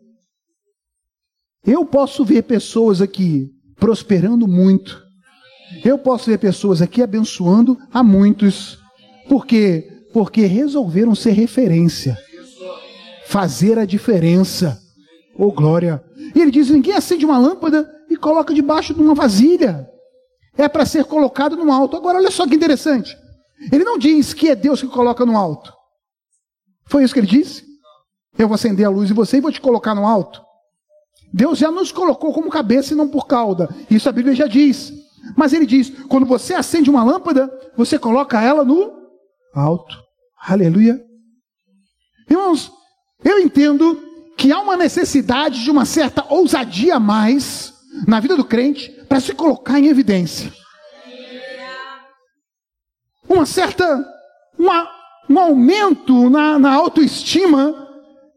Eu 1.65 1.85
posso 1.85 2.23
ver 2.23 2.43
pessoas 2.43 3.01
aqui 3.01 3.51
prosperando 3.75 4.47
muito. 4.47 5.03
Eu 5.83 5.97
posso 5.97 6.29
ver 6.29 6.37
pessoas 6.37 6.81
aqui 6.81 7.01
abençoando 7.01 7.77
a 7.91 8.01
muitos. 8.01 8.79
Por 9.27 9.45
quê? 9.45 10.05
Porque 10.13 10.45
resolveram 10.45 11.13
ser 11.13 11.31
referência. 11.31 12.17
Fazer 13.25 13.77
a 13.77 13.85
diferença. 13.85 14.79
Oh, 15.37 15.51
glória. 15.51 16.01
E 16.33 16.39
ele 16.39 16.51
diz: 16.51 16.69
ninguém 16.69 16.93
acende 16.93 17.25
uma 17.25 17.37
lâmpada 17.37 17.94
e 18.09 18.15
coloca 18.15 18.53
debaixo 18.53 18.93
de 18.93 19.01
uma 19.01 19.13
vasilha. 19.13 19.89
é 20.57 20.69
para 20.69 20.85
ser 20.85 21.03
colocado 21.03 21.57
no 21.57 21.71
alto. 21.71 21.97
Agora, 21.97 22.17
olha 22.17 22.31
só 22.31 22.47
que 22.47 22.55
interessante. 22.55 23.17
Ele 23.71 23.83
não 23.83 23.97
diz 23.97 24.33
que 24.33 24.49
é 24.49 24.55
Deus 24.55 24.81
que 24.81 24.87
coloca 24.87 25.25
no 25.25 25.37
alto. 25.37 25.73
Foi 26.87 27.03
isso 27.03 27.13
que 27.13 27.19
ele 27.19 27.27
disse? 27.27 27.65
Eu 28.37 28.47
vou 28.47 28.55
acender 28.55 28.85
a 28.85 28.89
luz 28.89 29.09
em 29.09 29.13
você 29.13 29.37
e 29.37 29.41
vou 29.41 29.51
te 29.51 29.59
colocar 29.59 29.95
no 29.95 30.05
alto. 30.05 30.41
Deus 31.33 31.57
já 31.57 31.71
nos 31.71 31.91
colocou 31.91 32.31
como 32.33 32.49
cabeça 32.49 32.93
e 32.93 32.95
não 32.95 33.09
por 33.09 33.27
cauda. 33.27 33.69
Isso 33.89 34.07
a 34.07 34.11
Bíblia 34.11 34.35
já 34.35 34.47
diz. 34.47 34.93
Mas 35.35 35.51
ele 35.51 35.65
diz: 35.65 35.89
quando 36.07 36.25
você 36.25 36.53
acende 36.53 36.89
uma 36.89 37.03
lâmpada, 37.03 37.51
você 37.75 37.99
coloca 37.99 38.41
ela 38.41 38.63
no 38.63 38.93
alto. 39.53 39.95
Aleluia. 40.39 41.03
Irmãos, 42.29 42.71
eu 43.23 43.39
entendo 43.39 44.01
que 44.37 44.51
há 44.51 44.59
uma 44.59 44.77
necessidade 44.77 45.63
de 45.63 45.71
uma 45.71 45.85
certa 45.85 46.25
ousadia 46.29 46.95
a 46.95 46.99
mais 46.99 47.73
na 48.07 48.19
vida 48.19 48.35
do 48.35 48.43
crente 48.43 48.89
para 49.07 49.19
se 49.19 49.33
colocar 49.33 49.79
em 49.79 49.87
evidência. 49.87 50.51
Uma 53.27 53.45
certa, 53.45 54.05
uma, 54.57 54.89
um 55.29 55.39
aumento 55.39 56.29
na, 56.29 56.59
na 56.59 56.73
autoestima 56.73 57.73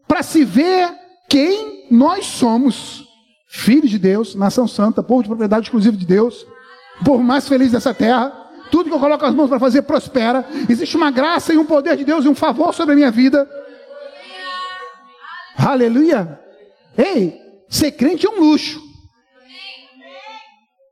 para 0.07 0.23
se 0.23 0.43
ver 0.43 0.91
quem 1.29 1.87
nós 1.91 2.25
somos. 2.25 3.07
Filhos 3.51 3.89
de 3.89 3.97
Deus, 3.97 4.35
nação 4.35 4.67
santa, 4.67 5.01
povo 5.01 5.23
de 5.23 5.29
propriedade 5.29 5.65
exclusiva 5.65 5.97
de 5.97 6.05
Deus, 6.05 6.45
povo 7.03 7.23
mais 7.23 7.47
feliz 7.47 7.71
dessa 7.71 7.93
terra. 7.93 8.31
Tudo 8.69 8.89
que 8.89 8.95
eu 8.95 8.99
coloco 8.99 9.25
as 9.25 9.33
mãos 9.33 9.49
para 9.49 9.59
fazer 9.59 9.81
prospera. 9.81 10.47
Existe 10.69 10.95
uma 10.95 11.09
graça 11.09 11.51
e 11.51 11.57
um 11.57 11.65
poder 11.65 11.97
de 11.97 12.05
Deus 12.05 12.25
e 12.25 12.27
um 12.27 12.35
favor 12.35 12.73
sobre 12.73 12.93
a 12.93 12.95
minha 12.95 13.09
vida. 13.09 13.49
Aleluia. 15.57 16.39
Ei, 16.95 17.41
ser 17.67 17.91
crente 17.93 18.27
é 18.27 18.29
um 18.29 18.39
luxo. 18.39 18.88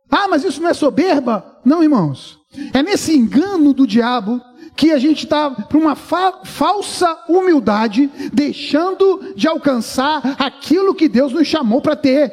Ah, 0.09 0.27
mas 0.27 0.43
isso 0.43 0.61
não 0.61 0.69
é 0.69 0.73
soberba? 0.73 1.59
Não, 1.65 1.83
irmãos. 1.83 2.39
É 2.73 2.81
nesse 2.81 3.15
engano 3.15 3.73
do 3.73 3.85
diabo 3.85 4.41
que 4.75 4.91
a 4.91 4.99
gente 4.99 5.23
está 5.23 5.49
para 5.49 5.77
uma 5.77 5.95
fa 5.95 6.41
falsa 6.43 7.17
humildade, 7.27 8.09
deixando 8.31 9.33
de 9.35 9.47
alcançar 9.47 10.35
aquilo 10.37 10.93
que 10.93 11.09
Deus 11.09 11.33
nos 11.33 11.47
chamou 11.47 11.81
para 11.81 11.95
ter, 11.95 12.31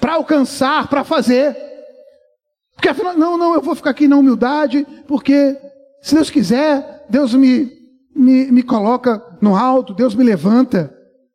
para 0.00 0.14
alcançar, 0.14 0.88
para 0.88 1.02
fazer. 1.02 1.56
Porque 2.74 2.88
afinal, 2.88 3.16
não, 3.16 3.36
não, 3.36 3.54
eu 3.54 3.60
vou 3.60 3.74
ficar 3.74 3.90
aqui 3.90 4.06
na 4.06 4.16
humildade, 4.16 4.86
porque 5.06 5.56
se 6.00 6.14
Deus 6.14 6.30
quiser, 6.30 7.04
Deus 7.08 7.34
me, 7.34 7.70
me, 8.14 8.52
me 8.52 8.62
coloca 8.62 9.22
no 9.40 9.56
alto, 9.56 9.94
Deus 9.94 10.14
me 10.14 10.22
levanta. 10.22 10.94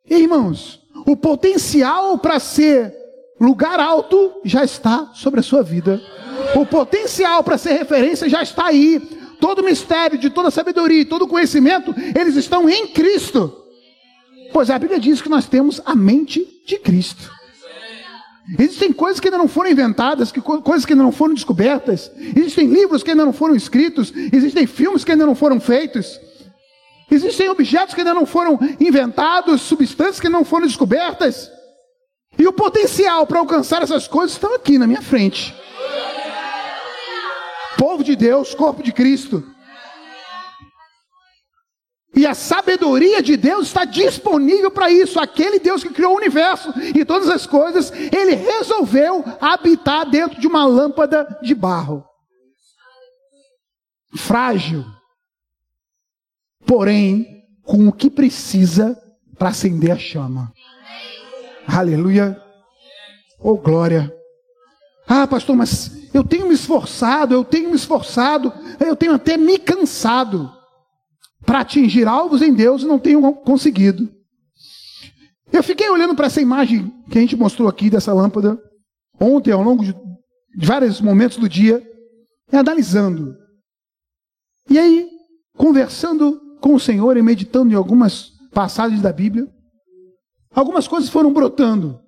E, 0.10 0.16
irmãos, 0.16 0.82
o 1.06 1.16
potencial 1.18 2.18
para 2.18 2.40
ser 2.40 2.99
lugar 3.40 3.80
alto 3.80 4.34
já 4.44 4.64
está 4.64 5.12
sobre 5.14 5.40
a 5.40 5.44
sua 5.44 5.64
vida. 5.64 6.02
O 6.56 6.66
potencial 6.66 7.44
para 7.44 7.58
ser 7.58 7.74
referência 7.74 8.30
já 8.30 8.42
está 8.42 8.68
aí. 8.68 9.00
Todo 9.40 9.64
mistério, 9.64 10.18
de 10.18 10.30
toda 10.30 10.52
sabedoria, 10.52 11.06
todo 11.06 11.28
conhecimento, 11.28 11.96
eles 12.20 12.36
estão 12.36 12.70
em 12.70 12.88
Cristo. 12.88 13.56
Pois 14.52 14.70
a 14.70 14.78
Bíblia 14.78 15.00
diz 15.00 15.22
que 15.22 15.30
nós 15.30 15.46
temos 15.46 15.82
a 15.86 15.96
mente 15.96 16.46
de 16.66 16.78
Cristo. 16.78 17.32
Existem 18.58 18.92
coisas 18.92 19.20
que 19.20 19.28
ainda 19.28 19.38
não 19.38 19.48
foram 19.48 19.70
inventadas, 19.70 20.32
que, 20.32 20.42
coisas 20.42 20.86
que 20.86 20.94
ainda 20.94 21.04
não 21.04 21.12
foram 21.12 21.36
descobertas. 21.36 22.12
Existem 22.36 22.68
livros 22.68 23.04
que 23.04 23.12
ainda 23.12 23.24
não 23.24 23.34
foram 23.34 23.56
escritos. 23.56 24.12
Existem 24.34 24.66
filmes 24.66 25.04
que 25.04 25.12
ainda 25.12 25.26
não 25.26 25.36
foram 25.36 25.60
feitos. 25.60 26.20
Existem 27.12 27.50
objetos 27.50 27.94
que 27.94 28.02
ainda 28.02 28.14
não 28.14 28.26
foram 28.26 28.60
inventados, 28.80 29.62
substâncias 29.62 30.20
que 30.20 30.30
não 30.30 30.44
foram 30.44 30.66
descobertas. 30.66 31.50
E 32.40 32.48
o 32.48 32.54
potencial 32.54 33.28
para 33.28 33.40
alcançar 33.40 33.82
essas 33.82 34.08
coisas 34.08 34.32
estão 34.32 34.56
aqui 34.56 34.78
na 34.78 34.88
minha 34.88 35.02
frente. 35.02 35.54
Povo 37.78 38.02
de 38.02 38.16
Deus, 38.16 38.56
corpo 38.56 38.82
de 38.82 38.94
Cristo. 38.94 39.44
E 42.16 42.26
a 42.26 42.34
sabedoria 42.34 43.22
de 43.22 43.38
Deus 43.38 43.68
está 43.68 43.86
disponível 43.86 44.72
para 44.72 44.90
isso. 44.90 45.20
Aquele 45.20 45.60
Deus 45.60 45.84
que 45.84 45.90
criou 45.90 46.14
o 46.14 46.18
universo 46.18 46.74
e 46.96 47.06
todas 47.06 47.30
as 47.30 47.46
coisas, 47.46 47.92
ele 47.92 48.36
resolveu 48.36 49.24
habitar 49.40 50.10
dentro 50.10 50.40
de 50.40 50.48
uma 50.48 50.66
lâmpada 50.66 51.40
de 51.42 51.54
barro. 51.54 52.06
Frágil. 54.16 54.86
Porém, 56.66 57.44
com 57.64 57.88
o 57.88 57.94
que 57.94 58.10
precisa 58.10 58.98
para 59.38 59.50
acender 59.50 59.92
a 59.92 59.98
chama. 59.98 60.52
Aleluia. 61.72 62.42
Oh, 63.40 63.56
glória. 63.56 64.12
Ah, 65.08 65.28
pastor, 65.28 65.56
mas 65.56 66.10
eu 66.14 66.24
tenho 66.24 66.48
me 66.48 66.54
esforçado, 66.56 67.34
eu 67.34 67.44
tenho 67.44 67.70
me 67.70 67.76
esforçado, 67.76 68.52
eu 68.80 68.96
tenho 68.96 69.14
até 69.14 69.38
me 69.38 69.58
cansado 69.60 70.52
para 71.46 71.60
atingir 71.60 72.08
alvos 72.08 72.42
em 72.42 72.54
Deus 72.54 72.82
e 72.82 72.86
não 72.86 72.98
tenho 72.98 73.34
conseguido. 73.34 74.10
Eu 75.52 75.64
fiquei 75.64 75.90
olhando 75.90 76.16
para 76.16 76.28
essa 76.28 76.42
imagem 76.42 76.92
que 77.10 77.18
a 77.18 77.22
gente 77.22 77.36
mostrou 77.36 77.68
aqui 77.68 77.90
dessa 77.90 78.14
lâmpada 78.14 78.60
ontem, 79.20 79.52
ao 79.52 79.62
longo 79.62 79.84
de 79.84 79.94
vários 80.66 81.00
momentos 81.02 81.38
do 81.38 81.48
dia, 81.48 81.86
e 82.52 82.56
analisando. 82.56 83.36
E 84.70 84.78
aí, 84.78 85.08
conversando 85.56 86.40
com 86.60 86.74
o 86.74 86.80
Senhor 86.80 87.16
e 87.18 87.22
meditando 87.22 87.72
em 87.72 87.76
algumas 87.76 88.32
passagens 88.54 89.02
da 89.02 89.12
Bíblia, 89.12 89.48
algumas 90.52 90.88
coisas 90.88 91.10
foram 91.10 91.32
brotando. 91.32 92.02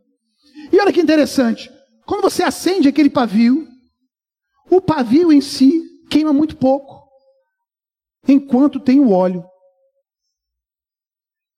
E 0.71 0.79
olha 0.79 0.93
que 0.93 1.01
interessante, 1.01 1.69
quando 2.05 2.21
você 2.21 2.43
acende 2.43 2.87
aquele 2.87 3.09
pavio, 3.09 3.67
o 4.69 4.81
pavio 4.81 5.31
em 5.31 5.41
si 5.41 5.81
queima 6.09 6.33
muito 6.33 6.57
pouco, 6.57 7.09
enquanto 8.27 8.79
tem 8.79 8.99
o 8.99 9.11
óleo. 9.11 9.45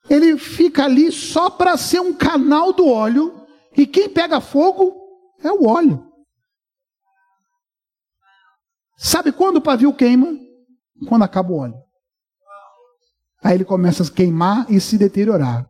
Ele 0.09 0.37
fica 0.37 0.83
ali 0.85 1.11
só 1.11 1.49
para 1.49 1.77
ser 1.77 2.01
um 2.01 2.13
canal 2.13 2.73
do 2.73 2.87
óleo, 2.87 3.45
e 3.75 3.87
quem 3.87 4.09
pega 4.09 4.41
fogo 4.41 4.93
é 5.41 5.51
o 5.51 5.65
óleo. 5.67 6.11
Sabe 8.97 9.31
quando 9.31 9.57
o 9.57 9.61
pavio 9.61 9.93
queima? 9.93 10.27
Quando 11.07 11.23
acaba 11.23 11.51
o 11.51 11.57
óleo. 11.57 11.75
Aí 13.43 13.55
ele 13.55 13.65
começa 13.65 14.03
a 14.03 14.09
queimar 14.09 14.71
e 14.71 14.79
se 14.79 14.97
deteriorar. 14.97 15.67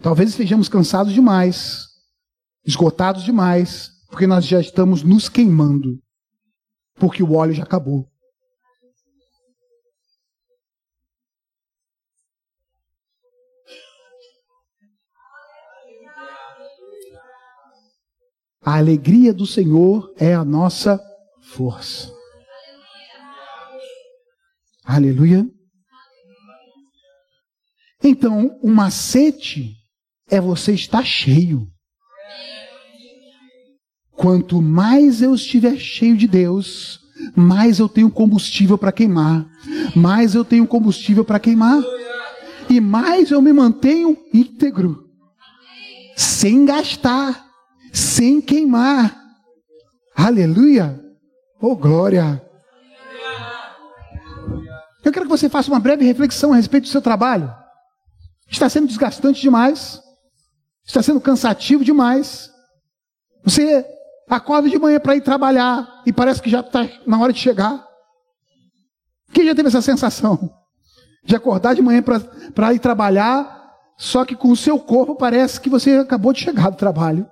Talvez 0.00 0.30
estejamos 0.30 0.68
cansados 0.68 1.12
demais, 1.12 1.86
esgotados 2.64 3.22
demais, 3.24 3.90
porque 4.08 4.26
nós 4.26 4.46
já 4.46 4.60
estamos 4.60 5.02
nos 5.02 5.28
queimando, 5.28 6.00
porque 6.94 7.22
o 7.22 7.32
óleo 7.32 7.52
já 7.52 7.62
acabou. 7.62 8.08
A 18.64 18.78
alegria 18.78 19.34
do 19.34 19.46
Senhor 19.46 20.14
é 20.16 20.32
a 20.32 20.42
nossa 20.42 20.98
força. 21.42 22.10
Aleluia. 24.82 25.53
Então, 28.06 28.58
o 28.60 28.68
macete 28.68 29.78
é 30.28 30.38
você 30.38 30.74
estar 30.74 31.02
cheio. 31.02 31.66
Quanto 34.12 34.60
mais 34.60 35.22
eu 35.22 35.34
estiver 35.34 35.78
cheio 35.78 36.14
de 36.14 36.28
Deus, 36.28 37.00
mais 37.34 37.78
eu 37.78 37.88
tenho 37.88 38.10
combustível 38.10 38.76
para 38.76 38.92
queimar, 38.92 39.46
mais 39.96 40.34
eu 40.34 40.44
tenho 40.44 40.66
combustível 40.66 41.24
para 41.24 41.40
queimar, 41.40 41.82
e 42.68 42.78
mais 42.78 43.30
eu 43.30 43.40
me 43.40 43.54
mantenho 43.54 44.18
íntegro, 44.32 45.08
sem 46.14 46.66
gastar, 46.66 47.46
sem 47.90 48.40
queimar. 48.40 49.18
Aleluia! 50.14 51.02
Oh 51.58 51.74
glória! 51.74 52.42
Eu 55.02 55.10
quero 55.10 55.24
que 55.24 55.30
você 55.30 55.48
faça 55.48 55.70
uma 55.70 55.80
breve 55.80 56.04
reflexão 56.04 56.52
a 56.52 56.56
respeito 56.56 56.84
do 56.84 56.90
seu 56.90 57.00
trabalho. 57.02 57.63
Está 58.48 58.68
sendo 58.68 58.86
desgastante 58.86 59.40
demais. 59.40 60.00
Está 60.84 61.02
sendo 61.02 61.20
cansativo 61.20 61.84
demais. 61.84 62.50
Você 63.42 63.86
acorda 64.28 64.68
de 64.68 64.78
manhã 64.78 65.00
para 65.00 65.16
ir 65.16 65.22
trabalhar 65.22 66.02
e 66.06 66.12
parece 66.12 66.40
que 66.40 66.50
já 66.50 66.60
está 66.60 66.88
na 67.06 67.18
hora 67.18 67.32
de 67.32 67.38
chegar. 67.38 67.86
Quem 69.32 69.44
já 69.44 69.54
teve 69.54 69.68
essa 69.68 69.82
sensação? 69.82 70.50
De 71.24 71.34
acordar 71.34 71.74
de 71.74 71.80
manhã 71.80 72.02
para 72.54 72.74
ir 72.74 72.78
trabalhar, 72.78 73.74
só 73.96 74.26
que 74.26 74.36
com 74.36 74.50
o 74.50 74.56
seu 74.56 74.78
corpo 74.78 75.16
parece 75.16 75.58
que 75.58 75.70
você 75.70 75.96
acabou 75.96 76.34
de 76.34 76.40
chegar 76.40 76.68
do 76.68 76.76
trabalho. 76.76 77.26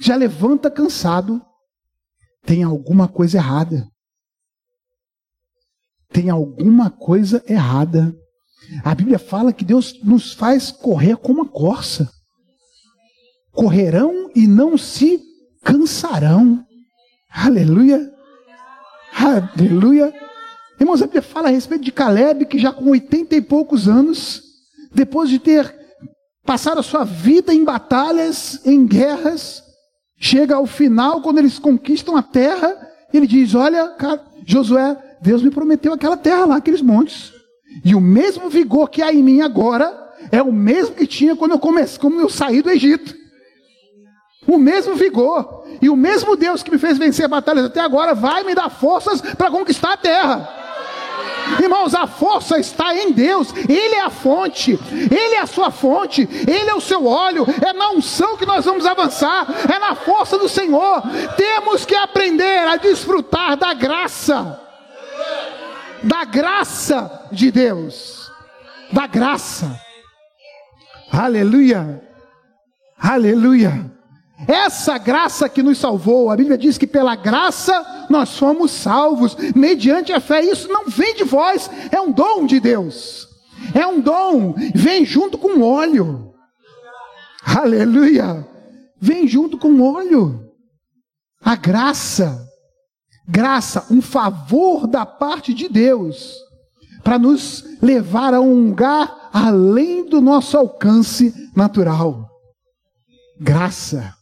Já 0.00 0.16
levanta 0.16 0.70
cansado. 0.70 1.44
Tem 2.42 2.62
alguma 2.62 3.06
coisa 3.06 3.36
errada. 3.36 3.86
Tem 6.08 6.30
alguma 6.30 6.90
coisa 6.90 7.44
errada. 7.46 8.16
A 8.84 8.94
Bíblia 8.94 9.18
fala 9.18 9.52
que 9.52 9.64
Deus 9.64 10.00
nos 10.02 10.32
faz 10.32 10.70
correr 10.70 11.16
como 11.16 11.42
a 11.42 11.48
corça. 11.48 12.10
Correrão 13.52 14.30
e 14.34 14.46
não 14.46 14.76
se 14.76 15.20
cansarão. 15.62 16.64
Aleluia. 17.30 18.12
Aleluia. 19.16 20.12
Irmãos, 20.78 21.02
a 21.02 21.06
Bíblia 21.06 21.22
fala 21.22 21.48
a 21.48 21.50
respeito 21.50 21.84
de 21.84 21.92
Caleb, 21.92 22.46
que 22.46 22.58
já 22.58 22.72
com 22.72 22.90
oitenta 22.90 23.36
e 23.36 23.40
poucos 23.40 23.88
anos, 23.88 24.42
depois 24.92 25.30
de 25.30 25.38
ter 25.38 25.74
passado 26.44 26.78
a 26.78 26.82
sua 26.82 27.04
vida 27.04 27.54
em 27.54 27.64
batalhas, 27.64 28.60
em 28.66 28.86
guerras, 28.86 29.62
chega 30.18 30.56
ao 30.56 30.66
final, 30.66 31.22
quando 31.22 31.38
eles 31.38 31.58
conquistam 31.58 32.16
a 32.16 32.22
terra, 32.22 32.76
ele 33.12 33.26
diz: 33.26 33.54
Olha, 33.54 33.88
cara, 33.90 34.24
Josué, 34.46 34.96
Deus 35.22 35.42
me 35.42 35.50
prometeu 35.50 35.92
aquela 35.92 36.16
terra 36.16 36.44
lá, 36.44 36.56
aqueles 36.56 36.82
montes. 36.82 37.33
E 37.82 37.94
o 37.94 38.00
mesmo 38.00 38.50
vigor 38.50 38.90
que 38.90 39.02
há 39.02 39.12
em 39.12 39.22
mim 39.22 39.40
agora 39.40 40.04
é 40.30 40.42
o 40.42 40.52
mesmo 40.52 40.94
que 40.94 41.06
tinha 41.06 41.34
quando 41.34 41.52
eu 41.52 41.58
comecei, 41.58 41.98
quando 41.98 42.20
eu 42.20 42.28
saí 42.28 42.60
do 42.60 42.70
Egito. 42.70 43.14
O 44.46 44.58
mesmo 44.58 44.94
vigor 44.94 45.64
e 45.80 45.88
o 45.88 45.96
mesmo 45.96 46.36
Deus 46.36 46.62
que 46.62 46.70
me 46.70 46.78
fez 46.78 46.98
vencer 46.98 47.26
batalhas 47.28 47.64
até 47.64 47.80
agora 47.80 48.14
vai 48.14 48.44
me 48.44 48.54
dar 48.54 48.68
forças 48.68 49.20
para 49.20 49.50
conquistar 49.50 49.94
a 49.94 49.96
terra. 49.96 50.64
Irmãos, 51.62 51.94
a 51.94 52.06
força 52.06 52.58
está 52.58 52.94
em 52.94 53.12
Deus, 53.12 53.52
Ele 53.68 53.94
é 53.94 54.00
a 54.02 54.10
fonte, 54.10 54.78
Ele 54.92 55.34
é 55.34 55.40
a 55.40 55.46
sua 55.46 55.70
fonte, 55.70 56.28
Ele 56.46 56.70
é 56.70 56.74
o 56.74 56.80
seu 56.80 57.06
óleo, 57.06 57.46
é 57.62 57.72
na 57.72 57.90
unção 57.90 58.36
que 58.36 58.46
nós 58.46 58.64
vamos 58.64 58.86
avançar, 58.86 59.46
é 59.72 59.78
na 59.78 59.94
força 59.94 60.38
do 60.38 60.48
Senhor. 60.48 61.02
Temos 61.36 61.84
que 61.84 61.94
aprender 61.94 62.66
a 62.66 62.76
desfrutar 62.76 63.56
da 63.56 63.74
graça, 63.74 64.58
da 66.02 66.24
graça 66.24 67.28
de 67.32 67.50
Deus, 67.50 68.30
da 68.92 69.06
graça. 69.06 69.80
Aleluia, 71.10 72.02
aleluia. 72.98 73.92
Essa 74.48 74.98
graça 74.98 75.48
que 75.48 75.62
nos 75.62 75.78
salvou, 75.78 76.30
a 76.30 76.36
Bíblia 76.36 76.58
diz 76.58 76.76
que 76.76 76.86
pela 76.86 77.14
graça 77.14 78.06
nós 78.10 78.36
fomos 78.36 78.72
salvos, 78.72 79.36
mediante 79.54 80.12
a 80.12 80.20
fé. 80.20 80.42
Isso 80.42 80.68
não 80.68 80.88
vem 80.88 81.14
de 81.14 81.24
vós, 81.24 81.70
é 81.90 82.00
um 82.00 82.12
dom 82.12 82.44
de 82.44 82.60
Deus. 82.60 83.28
É 83.72 83.86
um 83.86 84.00
dom, 84.00 84.54
vem 84.74 85.04
junto 85.04 85.38
com 85.38 85.62
óleo. 85.62 86.34
Aleluia! 87.44 88.46
Vem 89.00 89.28
junto 89.28 89.58
com 89.58 89.80
óleo. 89.82 90.50
A 91.42 91.56
graça, 91.56 92.43
graça, 93.26 93.86
um 93.90 94.02
favor 94.02 94.86
da 94.86 95.06
parte 95.06 95.54
de 95.54 95.68
Deus, 95.68 96.36
para 97.02 97.18
nos 97.18 97.64
levar 97.82 98.34
a 98.34 98.40
um 98.40 98.68
lugar 98.68 99.30
além 99.32 100.08
do 100.08 100.20
nosso 100.20 100.56
alcance 100.56 101.50
natural. 101.54 102.28
Graça. 103.40 104.14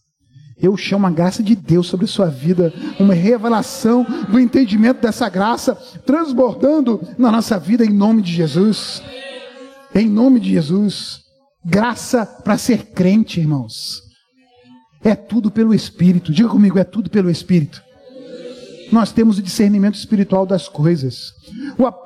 Eu 0.56 0.76
chamo 0.76 1.06
a 1.06 1.10
graça 1.10 1.42
de 1.42 1.56
Deus 1.56 1.88
sobre 1.88 2.06
sua 2.06 2.28
vida, 2.28 2.72
uma 2.98 3.14
revelação 3.14 4.06
do 4.28 4.38
entendimento 4.38 5.00
dessa 5.00 5.28
graça, 5.28 5.74
transbordando 6.06 7.00
na 7.18 7.32
nossa 7.32 7.58
vida 7.58 7.84
em 7.84 7.90
nome 7.90 8.22
de 8.22 8.32
Jesus. 8.32 9.02
Em 9.92 10.08
nome 10.08 10.38
de 10.38 10.50
Jesus. 10.50 11.20
Graça 11.64 12.24
para 12.24 12.56
ser 12.56 12.86
crente, 12.92 13.40
irmãos. 13.40 14.02
É 15.02 15.16
tudo 15.16 15.50
pelo 15.50 15.74
Espírito. 15.74 16.32
Diga 16.32 16.48
comigo, 16.48 16.78
é 16.78 16.84
tudo 16.84 17.10
pelo 17.10 17.28
Espírito. 17.28 17.82
Nós 18.92 19.10
temos 19.10 19.38
o 19.38 19.42
discernimento 19.42 19.94
espiritual 19.94 20.44
das 20.44 20.68
coisas. 20.68 21.32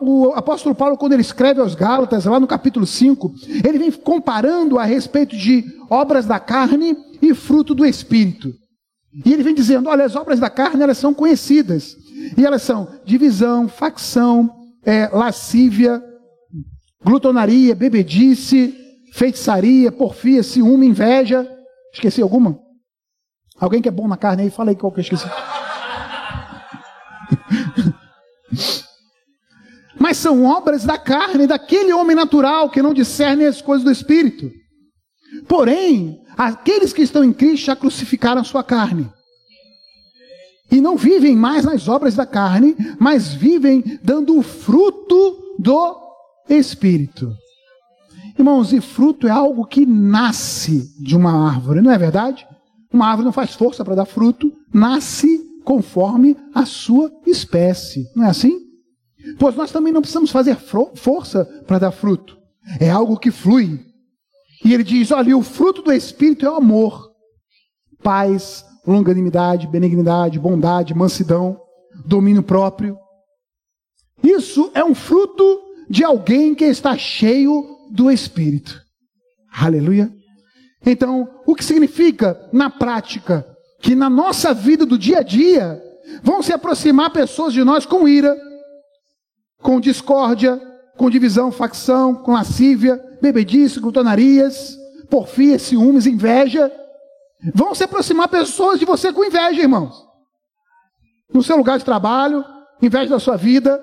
O, 0.01 0.33
apóstolo 0.35 0.73
Paulo, 0.73 0.97
quando 0.97 1.15
ele 1.15 1.23
escreve 1.23 1.61
aos 1.61 1.75
Gálatas, 1.75 2.27
lá 2.27 2.39
no 2.39 2.47
capítulo 2.47 2.87
5, 2.87 3.35
ele 3.65 3.79
vem 3.79 3.91
comparando 3.91 4.79
a 4.79 4.85
respeito 4.85 5.37
de 5.37 5.65
obras 5.91 6.27
da 6.27 6.39
carne 6.39 6.97
e 7.21 7.35
fruto 7.35 7.75
do 7.75 7.85
Espírito. 7.85 8.53
E 9.25 9.33
ele 9.33 9.43
vem 9.43 9.55
dizendo: 9.55 9.89
olha, 9.89 10.05
as 10.05 10.15
obras 10.15 10.39
da 10.39 10.49
carne 10.49 10.83
elas 10.83 10.97
são 10.97 11.13
conhecidas. 11.13 11.97
E 12.37 12.47
elas 12.47 12.63
são 12.63 12.89
divisão, 13.05 13.69
facção, 13.69 14.51
é, 14.85 15.09
lascívia, 15.09 16.01
glutonaria, 17.05 17.75
bebedice, 17.75 18.75
feitiçaria, 19.13 19.91
porfia, 19.91 20.43
ciúme, 20.43 20.87
inveja. 20.87 21.49
Esqueci 21.93 22.23
alguma? 22.23 22.59
Alguém 23.59 23.83
que 23.83 23.89
é 23.89 23.93
bom 23.93 24.07
na 24.07 24.17
carne 24.17 24.45
aí, 24.45 24.51
fala 24.51 24.71
aí 24.71 24.77
qual 24.77 24.93
que 24.93 25.01
eu 25.01 25.03
esqueci. 25.03 25.27
Mas 29.99 30.19
são 30.19 30.45
obras 30.45 30.85
da 30.85 30.99
carne, 30.99 31.47
daquele 31.47 31.93
homem 31.93 32.15
natural 32.15 32.71
que 32.71 32.83
não 32.83 32.93
discerne 32.93 33.47
as 33.47 33.63
coisas 33.63 33.85
do 33.85 33.91
espírito. 33.91 34.51
Porém, 35.49 36.21
aqueles 36.37 36.93
que 36.93 37.03
estão 37.03 37.25
em 37.25 37.33
Cristo 37.33 37.67
já 37.67 37.77
crucificaram 37.77 38.43
a 38.43 38.45
sua 38.45 38.63
carne. 38.63 39.11
E 40.71 40.81
não 40.81 40.97
vivem 40.97 41.35
mais 41.37 41.65
nas 41.65 41.89
obras 41.89 42.15
da 42.15 42.27
carne, 42.27 42.77
mas 42.99 43.33
vivem 43.33 43.99
dando 44.03 44.37
o 44.37 44.43
fruto 44.43 45.55
do 45.59 45.97
Espírito. 46.49 47.33
Irmãos, 48.39 48.73
e 48.73 48.81
fruto 48.81 49.27
é 49.27 49.31
algo 49.31 49.65
que 49.65 49.87
nasce 49.87 50.93
de 51.01 51.17
uma 51.17 51.49
árvore, 51.49 51.81
não 51.81 51.91
é 51.91 51.97
verdade? 51.97 52.47
Uma 52.93 53.07
árvore 53.07 53.25
não 53.25 53.33
faz 53.33 53.55
força 53.55 53.85
para 53.85 53.95
dar 53.95 54.05
fruto, 54.05 54.53
nasce 54.73 55.41
conforme 55.67 56.37
a 56.55 56.65
sua 56.65 57.13
espécie, 57.27 58.09
não 58.15 58.25
é 58.25 58.29
assim? 58.29 58.57
Pois 59.37 59.57
nós 59.57 59.73
também 59.73 59.93
não 59.93 60.01
precisamos 60.01 60.31
fazer 60.31 60.57
força 60.57 61.45
para 61.67 61.81
dar 61.81 61.91
fruto, 61.91 62.39
é 62.79 62.89
algo 62.89 63.19
que 63.19 63.33
flui, 63.33 63.85
e 64.65 64.73
ele 64.73 64.85
diz: 64.85 65.11
olha, 65.11 65.37
o 65.37 65.43
fruto 65.43 65.83
do 65.83 65.93
Espírito 65.93 66.47
é 66.47 66.51
o 66.51 66.55
amor, 66.55 67.11
paz, 68.01 68.65
longanimidade, 68.87 69.67
benignidade, 69.67 70.39
bondade, 70.39 70.95
mansidão, 70.95 71.61
domínio 72.07 72.45
próprio. 72.45 72.97
Isso 74.23 74.71
é 74.73 74.85
um 74.85 74.95
fruto 74.95 75.61
de 75.91 76.05
alguém 76.05 76.55
que 76.55 76.65
está 76.65 76.97
cheio 76.97 77.65
do 77.91 78.09
Espírito. 78.09 78.81
Aleluia. 79.53 80.13
Então, 80.85 81.29
o 81.45 81.57
que 81.57 81.65
significa 81.65 82.49
na 82.53 82.71
prática? 82.71 83.56
Que 83.81 83.95
na 83.95 84.09
nossa 84.09 84.55
vida 84.55 84.85
do 84.87 84.99
dia 84.99 85.19
a 85.19 85.23
dia 85.23 85.83
vão 86.23 86.43
se 86.43 86.53
aproximar 86.53 87.11
pessoas 87.11 87.53
de 87.53 87.63
nós 87.65 87.85
com 87.85 88.09
ira, 88.09 88.37
com 89.61 89.81
discórdia, 89.81 90.61
com 90.97 91.11
divisão, 91.11 91.53
facção, 91.53 92.15
com 92.15 92.33
lascívia, 92.33 93.03
bebedice, 93.21 93.81
glutonarias, 93.81 94.77
porfia, 95.11 95.59
ciúmes, 95.59 96.07
inveja. 96.07 96.71
Vão 97.55 97.75
se 97.75 97.85
aproximar 97.85 98.29
pessoas 98.29 98.79
de 98.79 98.85
você 98.85 99.13
com 99.13 99.25
inveja, 99.25 99.61
irmãos. 99.61 100.05
No 101.33 101.43
seu 101.43 101.57
lugar 101.57 101.79
de 101.79 101.85
trabalho, 101.85 102.45
inveja 102.81 103.11
da 103.11 103.19
sua 103.19 103.37
vida. 103.37 103.83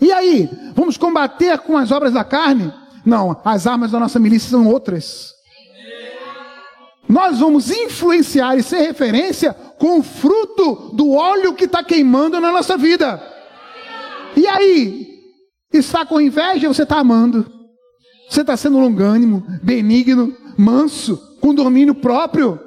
E 0.00 0.12
aí, 0.12 0.50
vamos 0.74 0.96
combater 0.96 1.58
com 1.60 1.76
as 1.76 1.90
obras 1.90 2.12
da 2.12 2.24
carne? 2.24 2.72
Não, 3.04 3.40
as 3.44 3.66
armas 3.66 3.92
da 3.92 4.00
nossa 4.00 4.18
milícia 4.18 4.50
são 4.50 4.68
outras. 4.68 5.35
Nós 7.08 7.38
vamos 7.38 7.70
influenciar 7.70 8.56
e 8.56 8.62
ser 8.62 8.80
referência 8.80 9.54
com 9.78 10.00
o 10.00 10.02
fruto 10.02 10.90
do 10.94 11.12
óleo 11.12 11.54
que 11.54 11.64
está 11.64 11.82
queimando 11.82 12.40
na 12.40 12.50
nossa 12.50 12.76
vida. 12.76 13.22
E 14.36 14.46
aí, 14.46 15.06
está 15.72 16.04
com 16.04 16.20
inveja, 16.20 16.68
você 16.68 16.82
está 16.82 16.98
amando. 16.98 17.50
Você 18.28 18.40
está 18.40 18.56
sendo 18.56 18.78
longânimo, 18.78 19.46
benigno, 19.62 20.36
manso, 20.58 21.16
com 21.40 21.54
domínio 21.54 21.94
próprio. 21.94 22.60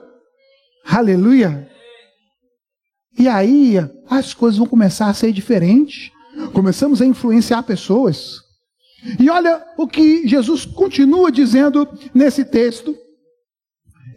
Aleluia. 0.86 1.70
E 3.18 3.28
aí 3.28 3.76
as 4.10 4.34
coisas 4.34 4.58
vão 4.58 4.68
começar 4.68 5.08
a 5.08 5.14
ser 5.14 5.34
diferentes. 5.34 6.12
Começamos 6.54 7.02
a 7.02 7.06
influenciar 7.06 7.64
pessoas. 7.64 8.40
E 9.20 9.30
olha 9.30 9.64
o 9.78 9.88
que 9.88 10.28
Jesus 10.28 10.66
continua 10.66 11.32
dizendo 11.32 11.88
nesse 12.14 12.46
texto. 12.46 12.96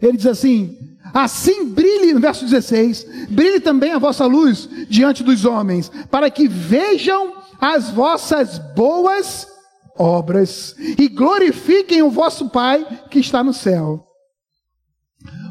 Ele 0.03 0.17
diz 0.17 0.27
assim: 0.27 0.77
Assim 1.13 1.69
brilhe, 1.69 2.13
no 2.13 2.19
verso 2.19 2.43
16, 2.45 3.27
brilhe 3.29 3.59
também 3.59 3.91
a 3.91 3.99
vossa 3.99 4.25
luz 4.25 4.67
diante 4.89 5.23
dos 5.23 5.45
homens, 5.45 5.89
para 6.11 6.29
que 6.29 6.47
vejam 6.47 7.33
as 7.59 7.89
vossas 7.89 8.59
boas 8.75 9.47
obras 9.97 10.75
e 10.79 11.07
glorifiquem 11.07 12.01
o 12.01 12.09
vosso 12.09 12.49
Pai 12.49 12.85
que 13.09 13.19
está 13.19 13.43
no 13.43 13.53
céu. 13.53 14.05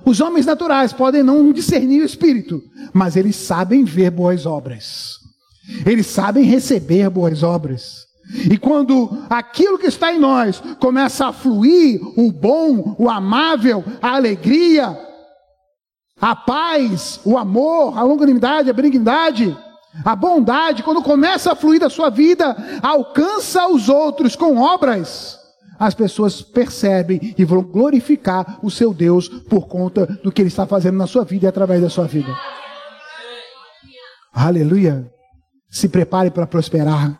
Os 0.04 0.20
homens 0.20 0.44
naturais 0.44 0.92
podem 0.92 1.22
não 1.22 1.52
discernir 1.52 2.02
o 2.02 2.06
Espírito, 2.06 2.60
mas 2.92 3.16
eles 3.16 3.36
sabem 3.36 3.84
ver 3.84 4.10
boas 4.10 4.44
obras. 4.44 5.18
Eles 5.86 6.08
sabem 6.08 6.44
receber 6.44 7.08
boas 7.08 7.42
obras. 7.42 8.11
E 8.50 8.56
quando 8.56 9.10
aquilo 9.28 9.78
que 9.78 9.86
está 9.86 10.12
em 10.12 10.18
nós 10.18 10.62
começa 10.78 11.26
a 11.26 11.32
fluir, 11.32 12.00
o 12.16 12.32
bom, 12.32 12.94
o 12.98 13.10
amável, 13.10 13.84
a 14.00 14.14
alegria, 14.14 14.98
a 16.20 16.36
paz, 16.36 17.20
o 17.24 17.36
amor, 17.36 17.98
a 17.98 18.02
longanimidade, 18.02 18.70
a 18.70 18.72
benignidade, 18.72 19.56
a 20.04 20.16
bondade, 20.16 20.82
quando 20.82 21.02
começa 21.02 21.52
a 21.52 21.56
fluir 21.56 21.80
da 21.80 21.90
sua 21.90 22.08
vida, 22.10 22.56
alcança 22.82 23.68
os 23.68 23.88
outros 23.88 24.36
com 24.36 24.56
obras. 24.56 25.38
As 25.78 25.94
pessoas 25.94 26.40
percebem 26.40 27.34
e 27.36 27.44
vão 27.44 27.62
glorificar 27.62 28.58
o 28.62 28.70
seu 28.70 28.94
Deus 28.94 29.28
por 29.28 29.66
conta 29.66 30.06
do 30.22 30.30
que 30.30 30.40
ele 30.40 30.48
está 30.48 30.64
fazendo 30.64 30.96
na 30.96 31.08
sua 31.08 31.24
vida 31.24 31.46
e 31.46 31.48
através 31.48 31.82
da 31.82 31.90
sua 31.90 32.06
vida. 32.06 32.32
Aleluia. 34.32 35.10
Se 35.68 35.88
prepare 35.88 36.30
para 36.30 36.46
prosperar. 36.46 37.18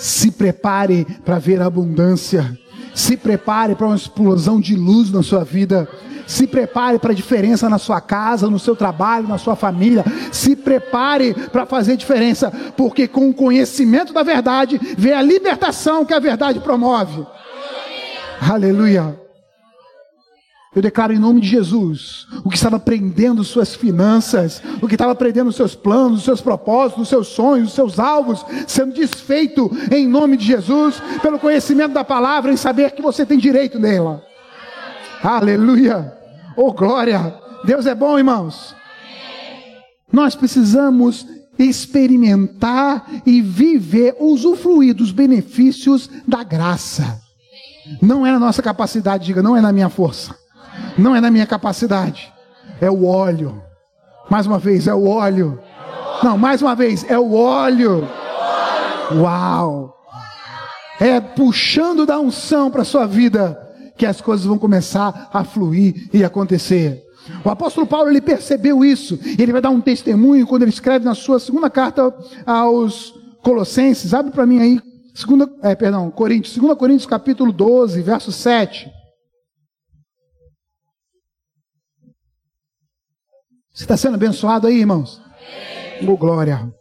Se 0.00 0.30
prepare 0.30 1.06
para 1.26 1.38
ver 1.38 1.60
abundância. 1.60 2.58
Se 2.94 3.18
prepare 3.18 3.74
para 3.74 3.86
uma 3.86 3.96
explosão 3.96 4.58
de 4.58 4.74
luz 4.74 5.10
na 5.12 5.22
sua 5.22 5.44
vida. 5.44 5.86
Se 6.26 6.46
prepare 6.46 6.98
para 6.98 7.12
a 7.12 7.14
diferença 7.14 7.68
na 7.68 7.76
sua 7.76 8.00
casa, 8.00 8.48
no 8.48 8.58
seu 8.58 8.74
trabalho, 8.74 9.28
na 9.28 9.36
sua 9.36 9.54
família. 9.54 10.02
Se 10.32 10.56
prepare 10.56 11.34
para 11.34 11.66
fazer 11.66 11.98
diferença, 11.98 12.50
porque 12.78 13.06
com 13.06 13.28
o 13.28 13.34
conhecimento 13.34 14.14
da 14.14 14.22
verdade 14.22 14.80
vem 14.96 15.12
a 15.12 15.20
libertação 15.20 16.02
que 16.02 16.14
a 16.14 16.18
verdade 16.18 16.60
promove. 16.60 17.26
Aleluia. 18.40 19.29
Eu 20.72 20.80
declaro 20.80 21.12
em 21.12 21.18
nome 21.18 21.40
de 21.40 21.48
Jesus, 21.48 22.28
o 22.44 22.48
que 22.48 22.54
estava 22.54 22.78
prendendo 22.78 23.42
suas 23.42 23.74
finanças, 23.74 24.62
o 24.80 24.86
que 24.86 24.94
estava 24.94 25.16
prendendo 25.16 25.50
seus 25.50 25.74
planos, 25.74 26.18
os 26.18 26.24
seus 26.24 26.40
propósitos, 26.40 27.02
os 27.02 27.08
seus 27.08 27.26
sonhos, 27.26 27.70
os 27.70 27.74
seus 27.74 27.98
alvos, 27.98 28.46
sendo 28.68 28.94
desfeito 28.94 29.68
em 29.90 30.06
nome 30.06 30.36
de 30.36 30.46
Jesus, 30.46 31.02
pelo 31.20 31.40
conhecimento 31.40 31.92
da 31.92 32.04
palavra, 32.04 32.52
em 32.52 32.56
saber 32.56 32.92
que 32.92 33.02
você 33.02 33.26
tem 33.26 33.36
direito 33.36 33.80
nela. 33.80 34.22
Aleluia. 35.24 36.16
Oh 36.56 36.72
glória. 36.72 37.34
Deus 37.64 37.84
é 37.84 37.94
bom, 37.94 38.16
irmãos. 38.16 38.72
Nós 40.12 40.36
precisamos 40.36 41.26
experimentar 41.58 43.10
e 43.26 43.42
viver, 43.42 44.14
usufruir 44.20 44.94
dos 44.94 45.10
benefícios 45.10 46.08
da 46.28 46.44
graça. 46.44 47.20
Não 48.00 48.24
é 48.24 48.30
na 48.30 48.38
nossa 48.38 48.62
capacidade, 48.62 49.26
diga, 49.26 49.42
não 49.42 49.56
é 49.56 49.60
na 49.60 49.72
minha 49.72 49.88
força 49.88 50.38
não 50.96 51.14
é 51.14 51.20
na 51.20 51.30
minha 51.30 51.46
capacidade, 51.46 52.32
é 52.80 52.90
o 52.90 53.04
óleo. 53.06 53.62
Mais 54.30 54.46
uma 54.46 54.58
vez, 54.58 54.86
é 54.86 54.94
o 54.94 55.08
óleo. 55.08 55.60
Não, 56.22 56.38
mais 56.38 56.62
uma 56.62 56.74
vez, 56.74 57.04
é 57.08 57.18
o 57.18 57.34
óleo. 57.34 58.06
Uau! 59.12 59.96
É 61.00 61.20
puxando 61.20 62.04
da 62.04 62.18
unção 62.18 62.70
para 62.70 62.82
a 62.82 62.84
sua 62.84 63.06
vida 63.06 63.58
que 63.96 64.06
as 64.06 64.20
coisas 64.20 64.46
vão 64.46 64.58
começar 64.58 65.28
a 65.32 65.44
fluir 65.44 66.08
e 66.12 66.22
acontecer. 66.22 67.02
O 67.44 67.50
apóstolo 67.50 67.86
Paulo 67.86 68.08
ele 68.08 68.20
percebeu 68.20 68.84
isso. 68.84 69.18
Ele 69.38 69.52
vai 69.52 69.60
dar 69.60 69.70
um 69.70 69.80
testemunho 69.80 70.46
quando 70.46 70.62
ele 70.62 70.70
escreve 70.70 71.04
na 71.04 71.14
sua 71.14 71.38
segunda 71.38 71.68
carta 71.68 72.14
aos 72.46 73.14
Colossenses. 73.42 74.14
Abre 74.14 74.32
para 74.32 74.46
mim 74.46 74.60
aí, 74.60 74.80
segunda, 75.14 75.50
é, 75.62 75.74
perdão, 75.74 76.10
Coríntios, 76.10 76.56
2 76.56 76.78
Coríntios 76.78 77.06
capítulo 77.06 77.52
12, 77.52 78.00
verso 78.02 78.30
7. 78.32 78.90
Você 83.72 83.84
está 83.84 83.96
sendo 83.96 84.14
abençoado 84.14 84.66
aí, 84.66 84.80
irmãos? 84.80 85.20
Oh, 86.02 86.16
glória. 86.16 86.72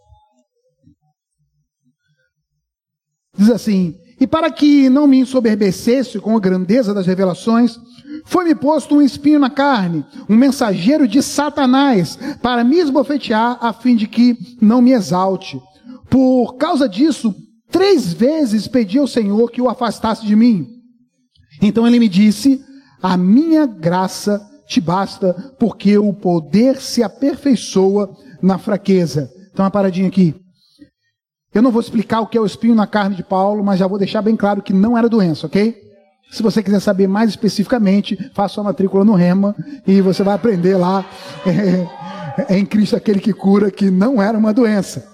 Diz 3.37 3.49
assim: 3.49 3.95
E 4.19 4.25
para 4.25 4.51
que 4.51 4.89
não 4.89 5.07
me 5.07 5.19
ensoberbecesse 5.19 6.19
com 6.19 6.35
a 6.35 6.39
grandeza 6.39 6.93
das 6.93 7.05
revelações, 7.05 7.77
foi-me 8.25 8.55
posto 8.55 8.95
um 8.95 9.01
espinho 9.01 9.39
na 9.39 9.49
carne, 9.49 10.03
um 10.27 10.35
mensageiro 10.35 11.07
de 11.07 11.21
Satanás, 11.21 12.17
para 12.41 12.63
me 12.63 12.77
esbofetear, 12.77 13.57
a 13.61 13.71
fim 13.71 13.95
de 13.95 14.07
que 14.07 14.35
não 14.59 14.81
me 14.81 14.91
exalte. 14.91 15.61
Por 16.09 16.55
causa 16.57 16.89
disso, 16.89 17.35
três 17.71 18.11
vezes 18.11 18.67
pedi 18.67 18.97
ao 18.97 19.07
Senhor 19.07 19.51
que 19.51 19.61
o 19.61 19.69
afastasse 19.69 20.25
de 20.25 20.35
mim. 20.35 20.67
Então 21.61 21.87
ele 21.87 21.99
me 21.99 22.09
disse: 22.09 22.63
A 23.01 23.15
minha 23.15 23.67
graça 23.67 24.48
te 24.69 24.79
basta, 24.79 25.33
porque 25.57 25.97
o 25.97 26.13
poder 26.13 26.79
se 26.79 27.01
aperfeiçoa 27.01 28.15
na 28.39 28.59
fraqueza. 28.59 29.33
Então, 29.51 29.65
uma 29.65 29.71
paradinha 29.71 30.07
aqui. 30.07 30.35
Eu 31.51 31.63
não 31.63 31.71
vou 31.71 31.81
explicar 31.81 32.21
o 32.21 32.27
que 32.27 32.37
é 32.37 32.41
o 32.41 32.45
espinho 32.45 32.75
na 32.75 32.85
carne 32.85 33.15
de 33.15 33.23
Paulo, 33.23 33.63
mas 33.63 33.79
já 33.79 33.87
vou 33.87 33.97
deixar 33.97 34.21
bem 34.21 34.35
claro 34.35 34.61
que 34.61 34.71
não 34.71 34.95
era 34.95 35.09
doença, 35.09 35.47
ok? 35.47 35.75
Se 36.29 36.43
você 36.43 36.61
quiser 36.61 36.79
saber 36.79 37.07
mais 37.07 37.31
especificamente, 37.31 38.15
faça 38.35 38.53
sua 38.53 38.63
matrícula 38.63 39.03
no 39.03 39.15
Rema 39.15 39.55
e 39.87 39.99
você 40.01 40.21
vai 40.21 40.35
aprender 40.35 40.77
lá. 40.77 41.03
É, 42.37 42.53
é 42.53 42.59
em 42.59 42.65
Cristo 42.65 42.95
aquele 42.95 43.19
que 43.19 43.33
cura, 43.33 43.71
que 43.71 43.89
não 43.89 44.21
era 44.21 44.37
uma 44.37 44.53
doença. 44.53 45.05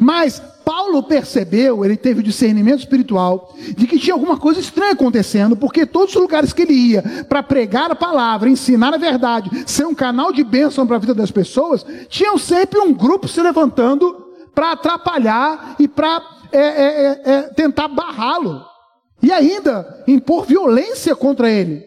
Mas 0.00 0.42
Paulo 0.64 1.02
percebeu, 1.02 1.84
ele 1.84 1.96
teve 1.96 2.20
o 2.20 2.22
discernimento 2.22 2.80
espiritual 2.80 3.54
de 3.76 3.86
que 3.86 3.98
tinha 3.98 4.14
alguma 4.14 4.38
coisa 4.38 4.60
estranha 4.60 4.92
acontecendo, 4.92 5.56
porque 5.56 5.84
todos 5.84 6.14
os 6.14 6.20
lugares 6.20 6.52
que 6.52 6.62
ele 6.62 6.72
ia 6.72 7.02
para 7.28 7.42
pregar 7.42 7.90
a 7.90 7.94
palavra, 7.94 8.48
ensinar 8.48 8.94
a 8.94 8.98
verdade, 8.98 9.50
ser 9.66 9.84
um 9.84 9.94
canal 9.94 10.32
de 10.32 10.42
bênção 10.42 10.86
para 10.86 10.96
a 10.96 11.00
vida 11.00 11.14
das 11.14 11.30
pessoas, 11.30 11.84
tinham 12.08 12.38
sempre 12.38 12.80
um 12.80 12.92
grupo 12.92 13.28
se 13.28 13.40
levantando 13.42 14.24
para 14.54 14.72
atrapalhar 14.72 15.76
e 15.78 15.86
para 15.86 16.22
é, 16.52 16.58
é, 16.58 16.62
é, 16.62 17.22
é, 17.24 17.42
tentar 17.48 17.88
barrá-lo, 17.88 18.64
e 19.20 19.32
ainda 19.32 20.04
impor 20.06 20.46
violência 20.46 21.16
contra 21.16 21.50
ele. 21.50 21.84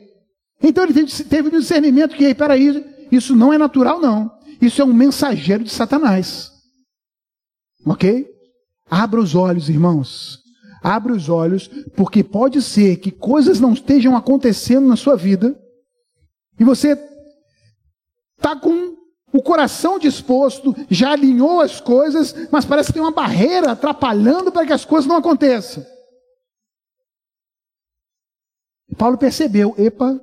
Então 0.61 0.83
ele 0.83 1.05
teve, 1.05 1.47
o 1.47 1.51
discernimento 1.51 2.15
que, 2.15 2.33
peraí, 2.33 2.85
isso 3.11 3.35
não 3.35 3.53
é 3.53 3.57
natural, 3.57 4.01
não. 4.01 4.29
Isso 4.61 4.81
é 4.81 4.85
um 4.85 4.91
mensageiro 4.91 5.63
de 5.63 5.69
Satanás. 5.69 6.51
Ok? 7.85 8.27
Abra 8.89 9.19
os 9.19 9.35
olhos, 9.35 9.69
irmãos. 9.69 10.39
Abra 10.81 11.13
os 11.13 11.27
olhos, 11.27 11.67
porque 11.95 12.23
pode 12.23 12.61
ser 12.61 12.97
que 12.97 13.11
coisas 13.11 13.59
não 13.59 13.73
estejam 13.73 14.15
acontecendo 14.15 14.87
na 14.87 14.95
sua 14.95 15.15
vida 15.15 15.57
e 16.59 16.63
você 16.63 16.97
está 18.37 18.55
com 18.55 18.95
o 19.33 19.41
coração 19.41 19.99
disposto, 19.99 20.73
já 20.89 21.11
alinhou 21.11 21.59
as 21.59 21.81
coisas, 21.81 22.33
mas 22.51 22.65
parece 22.65 22.87
que 22.87 22.93
tem 22.93 23.01
uma 23.01 23.11
barreira 23.11 23.71
atrapalhando 23.71 24.51
para 24.51 24.65
que 24.65 24.73
as 24.73 24.85
coisas 24.85 25.07
não 25.07 25.17
aconteçam. 25.17 25.85
Paulo 28.97 29.17
percebeu: 29.17 29.75
epa, 29.77 30.19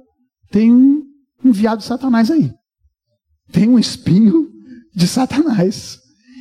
tem 0.51 0.73
um 0.73 1.05
enviado 1.45 1.79
de 1.79 1.85
Satanás 1.85 2.31
aí. 2.31 2.53
Tem 3.53 3.69
um 3.69 3.79
espinho 3.79 4.51
de 4.95 5.07
Satanás. 5.07 6.01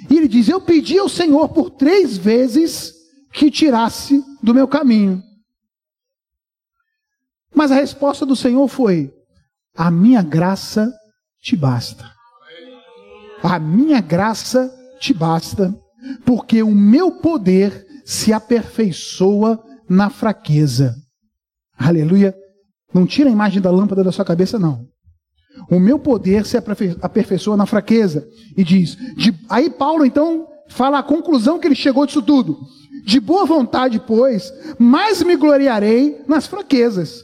E 0.09 0.17
ele 0.17 0.27
diz: 0.27 0.47
Eu 0.47 0.61
pedi 0.61 0.97
ao 0.97 1.09
Senhor 1.09 1.49
por 1.49 1.69
três 1.69 2.17
vezes 2.17 2.93
que 3.31 3.49
tirasse 3.49 4.23
do 4.41 4.53
meu 4.53 4.67
caminho. 4.67 5.21
Mas 7.53 7.71
a 7.71 7.75
resposta 7.75 8.25
do 8.25 8.35
Senhor 8.35 8.67
foi: 8.67 9.13
A 9.75 9.89
minha 9.91 10.21
graça 10.21 10.91
te 11.41 11.55
basta. 11.55 12.11
A 13.41 13.59
minha 13.59 13.99
graça 13.99 14.73
te 14.99 15.13
basta, 15.13 15.75
porque 16.25 16.63
o 16.63 16.73
meu 16.73 17.19
poder 17.19 17.85
se 18.05 18.31
aperfeiçoa 18.31 19.61
na 19.89 20.09
fraqueza. 20.09 20.95
Aleluia. 21.77 22.35
Não 22.93 23.05
tira 23.05 23.29
a 23.29 23.33
imagem 23.33 23.61
da 23.61 23.71
lâmpada 23.71 24.03
da 24.03 24.11
sua 24.11 24.23
cabeça, 24.23 24.59
não. 24.59 24.87
O 25.69 25.79
meu 25.79 25.97
poder 25.97 26.45
se 26.45 26.57
aperfeiçoa 27.01 27.57
na 27.57 27.65
fraqueza. 27.65 28.27
E 28.55 28.63
diz: 28.63 28.95
de, 29.15 29.33
aí 29.49 29.69
Paulo 29.69 30.05
então 30.05 30.47
fala 30.67 30.99
a 30.99 31.03
conclusão 31.03 31.59
que 31.59 31.67
ele 31.67 31.75
chegou 31.75 32.05
disso 32.05 32.21
tudo. 32.21 32.57
De 33.05 33.19
boa 33.19 33.45
vontade, 33.45 34.01
pois, 34.05 34.53
mais 34.79 35.21
me 35.23 35.35
gloriarei 35.35 36.21
nas 36.27 36.47
fraquezas. 36.47 37.23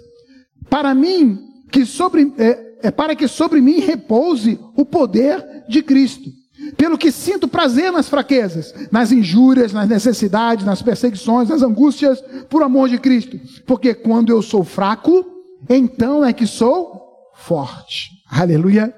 Para 0.69 0.93
mim, 0.93 1.39
que 1.71 1.85
sobre, 1.85 2.33
é, 2.37 2.77
é 2.83 2.91
para 2.91 3.15
que 3.15 3.27
sobre 3.27 3.61
mim 3.61 3.79
repouse 3.79 4.59
o 4.75 4.85
poder 4.85 5.45
de 5.67 5.81
Cristo. 5.81 6.29
Pelo 6.75 6.97
que 6.97 7.11
sinto 7.11 7.47
prazer 7.47 7.91
nas 7.91 8.09
fraquezas, 8.09 8.73
nas 8.91 9.11
injúrias, 9.11 9.71
nas 9.71 9.87
necessidades, 9.87 10.65
nas 10.65 10.81
perseguições, 10.81 11.49
nas 11.49 11.61
angústias, 11.61 12.21
por 12.49 12.61
amor 12.61 12.89
de 12.89 12.97
Cristo. 12.97 13.39
Porque 13.65 13.93
quando 13.93 14.29
eu 14.29 14.41
sou 14.41 14.63
fraco, 14.63 15.25
então 15.69 16.23
é 16.23 16.33
que 16.33 16.45
sou 16.45 16.99
forte. 17.33 18.18
Aleluia. 18.29 18.93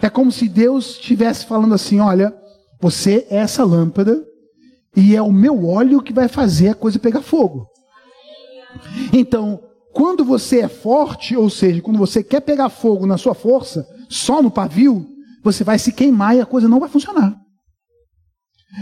É 0.00 0.08
como 0.08 0.30
se 0.30 0.48
Deus 0.48 0.92
estivesse 0.92 1.44
falando 1.44 1.74
assim: 1.74 1.98
olha, 2.00 2.34
você 2.80 3.26
é 3.28 3.36
essa 3.36 3.64
lâmpada 3.64 4.24
e 4.96 5.14
é 5.14 5.22
o 5.22 5.32
meu 5.32 5.66
óleo 5.66 6.02
que 6.02 6.12
vai 6.12 6.28
fazer 6.28 6.68
a 6.68 6.74
coisa 6.74 6.98
pegar 6.98 7.22
fogo. 7.22 7.66
Então, 9.12 9.60
quando 9.92 10.24
você 10.24 10.60
é 10.60 10.68
forte, 10.68 11.36
ou 11.36 11.50
seja, 11.50 11.82
quando 11.82 11.98
você 11.98 12.22
quer 12.22 12.40
pegar 12.40 12.68
fogo 12.68 13.06
na 13.06 13.18
sua 13.18 13.34
força, 13.34 13.86
só 14.08 14.40
no 14.40 14.50
pavio, 14.50 15.06
você 15.42 15.64
vai 15.64 15.78
se 15.78 15.92
queimar 15.92 16.36
e 16.36 16.40
a 16.40 16.46
coisa 16.46 16.68
não 16.68 16.80
vai 16.80 16.88
funcionar. 16.88 17.36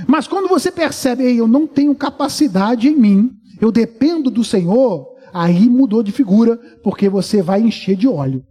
Mas 0.06 0.28
quando 0.28 0.48
você 0.48 0.70
percebe, 0.70 1.24
Ei, 1.24 1.40
eu 1.40 1.48
não 1.48 1.66
tenho 1.66 1.94
capacidade 1.94 2.88
em 2.88 2.96
mim, 2.96 3.30
eu 3.60 3.72
dependo 3.72 4.30
do 4.30 4.44
Senhor, 4.44 5.06
aí 5.32 5.68
mudou 5.68 6.02
de 6.02 6.12
figura, 6.12 6.56
porque 6.82 7.08
você 7.08 7.42
vai 7.42 7.62
encher 7.62 7.96
de 7.96 8.06
óleo. 8.06 8.44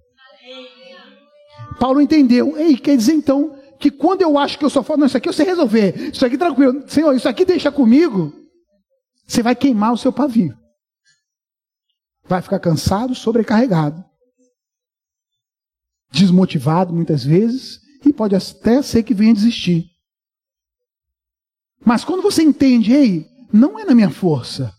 Paulo 1.80 2.02
entendeu. 2.02 2.58
Ei, 2.58 2.78
quer 2.78 2.98
dizer 2.98 3.14
então 3.14 3.58
que 3.80 3.92
quando 3.92 4.22
eu 4.22 4.38
acho 4.38 4.58
que 4.58 4.66
eu 4.66 4.70
sou 4.70 4.84
forte, 4.84 5.00
não, 5.00 5.08
isso 5.08 5.18
aqui 5.18 5.30
eu 5.30 5.34
sei 5.34 5.46
resolver, 5.46 6.12
isso 6.12 6.26
aqui 6.26 6.38
tranquilo, 6.38 6.84
Senhor, 6.90 7.14
isso 7.14 7.30
aqui 7.30 7.46
deixa 7.46 7.72
comigo, 7.72 8.34
você 9.28 9.44
vai 9.44 9.56
queimar 9.56 9.94
o 9.94 9.98
seu 9.98 10.12
pavio. 10.12 10.58
Vai 12.26 12.42
ficar 12.42 12.60
cansado, 12.60 13.14
sobrecarregado, 13.14 14.04
desmotivado 16.12 16.94
muitas 16.94 17.24
vezes, 17.24 17.80
e 18.06 18.12
pode 18.12 18.36
até 18.36 18.82
ser 18.82 19.04
que 19.04 19.14
venha 19.14 19.34
desistir. 19.34 19.86
Mas 21.86 22.04
quando 22.04 22.24
você 22.24 22.42
entende, 22.42 22.92
ei, 22.94 23.28
não 23.54 23.80
é 23.80 23.86
na 23.86 23.94
minha 23.94 24.10
força, 24.10 24.74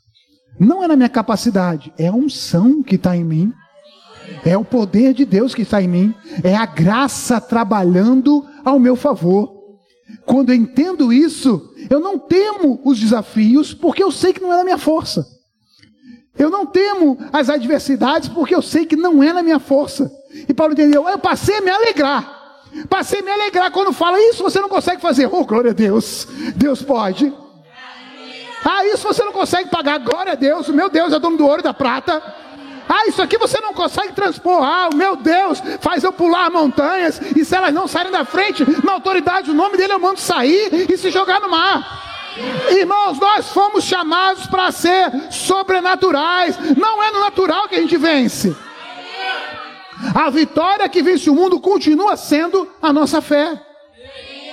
não 0.59 0.83
é 0.83 0.89
na 0.89 0.97
minha 0.97 1.09
capacidade, 1.09 1.93
é 1.97 2.09
a 2.09 2.13
unção 2.13 2.83
que 2.83 2.97
está 2.97 3.17
em 3.17 3.25
mim, 3.25 3.53
é 4.45 4.57
o 4.57 4.65
poder 4.65 5.13
de 5.13 5.25
Deus 5.25 5.55
que 5.55 5.63
está 5.63 5.83
em 5.83 5.89
mim, 5.89 6.15
é 6.43 6.55
a 6.55 6.67
graça 6.67 7.41
trabalhando 7.41 8.45
ao 8.65 8.79
meu 8.79 8.97
favor. 8.97 9.57
Quando 10.25 10.51
eu 10.51 10.57
entendo 10.57 11.13
isso, 11.13 11.75
eu 11.91 12.01
não 12.01 12.19
temo 12.19 12.81
os 12.85 12.99
desafios, 12.99 13.75
porque 13.75 14.03
eu 14.03 14.11
sei 14.11 14.33
que 14.33 14.41
não 14.41 14.53
é 14.53 14.59
na 14.59 14.65
minha 14.65 14.79
força. 14.79 15.27
Eu 16.39 16.51
não 16.51 16.65
temo 16.65 17.19
as 17.33 17.51
adversidades, 17.51 18.29
porque 18.29 18.55
eu 18.55 18.63
sei 18.63 18.87
que 18.87 18.95
não 18.95 19.23
é 19.23 19.33
na 19.33 19.43
minha 19.43 19.59
força. 19.59 20.11
E 20.49 20.55
Paulo 20.55 20.73
entendeu, 20.73 21.09
eu 21.09 21.19
passei 21.19 21.57
a 21.57 21.61
me 21.61 21.71
alegrar. 21.71 22.37
Passei 22.89 23.21
a 23.21 23.23
me 23.23 23.31
alegrar 23.31 23.71
quando 23.73 23.93
fala 23.93 24.21
isso, 24.21 24.43
você 24.43 24.61
não 24.61 24.69
consegue 24.69 25.01
fazer. 25.01 25.27
Oh, 25.33 25.45
glória 25.45 25.71
a 25.71 25.75
Deus. 25.75 26.29
Deus 26.55 26.83
pode. 26.83 27.33
Ah, 28.65 28.85
isso 28.87 29.07
você 29.07 29.25
não 29.25 29.33
consegue 29.33 29.71
pagar. 29.71 29.99
Glória 29.99 30.33
a 30.33 30.37
Deus. 30.37 30.69
Meu 30.69 30.91
Deus 30.91 31.13
é 31.13 31.19
dono 31.19 31.37
do 31.37 31.47
ouro 31.47 31.61
e 31.61 31.63
da 31.63 31.73
prata. 31.73 32.23
Ah, 32.89 33.07
isso 33.07 33.21
aqui 33.21 33.37
você 33.37 33.61
não 33.61 33.75
consegue 33.75 34.13
transpor. 34.13 34.63
Ah, 34.63 34.89
meu 34.95 35.17
Deus, 35.17 35.63
faz 35.81 36.03
eu 36.03 36.13
pular 36.13 36.51
montanhas. 36.51 37.21
E 37.37 37.45
se 37.45 37.55
elas 37.55 37.75
não 37.75 37.87
saírem 37.87 38.11
da 38.11 38.25
frente, 38.25 38.65
na 38.83 38.93
autoridade, 38.93 39.51
o 39.51 39.55
nome 39.55 39.77
dele 39.77 39.93
eu 39.93 39.99
mando 39.99 40.19
sair 40.19 40.91
e 40.91 40.97
se 40.97 41.11
jogar 41.11 41.41
no 41.41 41.51
mar. 41.51 42.07
Irmãos, 42.71 43.19
nós 43.19 43.49
fomos 43.49 43.85
chamados 43.85 44.47
para 44.47 44.71
ser 44.73 45.11
sobrenaturais. 45.31 46.57
Não 46.77 47.03
é 47.03 47.11
no 47.11 47.21
natural 47.21 47.69
que 47.69 47.77
a 47.77 47.81
gente 47.81 47.97
vence. 47.97 48.57
A 50.15 50.31
vitória 50.31 50.89
que 50.89 51.03
vence 51.03 51.29
o 51.29 51.35
mundo 51.35 51.61
continua 51.61 52.17
sendo 52.17 52.69
a 52.81 52.93
nossa 52.93 53.21
fé. 53.21 53.61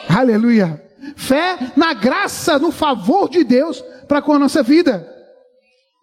Aleluia. 0.10 0.84
Fé 1.16 1.58
na 1.76 1.94
graça, 1.94 2.58
no 2.58 2.72
favor 2.72 3.30
de 3.30 3.44
Deus 3.44 3.84
para 4.08 4.22
com 4.22 4.34
a 4.34 4.40
nossa 4.40 4.64
vida. 4.64 5.14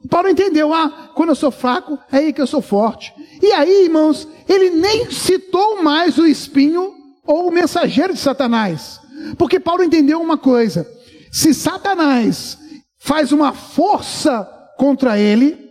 Paulo 0.09 0.29
entendeu, 0.29 0.73
ah, 0.75 1.11
quando 1.15 1.31
eu 1.31 1.35
sou 1.35 1.51
fraco, 1.51 1.99
é 2.11 2.19
aí 2.19 2.33
que 2.33 2.41
eu 2.41 2.47
sou 2.47 2.61
forte. 2.61 3.13
E 3.41 3.53
aí, 3.53 3.85
irmãos, 3.85 4.27
ele 4.49 4.71
nem 4.71 5.11
citou 5.11 5.83
mais 5.83 6.19
o 6.19 6.27
espinho 6.27 6.93
ou 7.25 7.49
o 7.49 7.53
mensageiro 7.53 8.13
de 8.13 8.19
Satanás. 8.19 9.01
Porque 9.39 9.61
Paulo 9.61 9.85
entendeu 9.85 10.21
uma 10.21 10.37
coisa: 10.37 10.87
se 11.31 11.55
Satanás 11.55 12.59
faz 12.99 13.33
uma 13.33 13.53
força 13.53 14.49
contra 14.77 15.19
ele, 15.19 15.71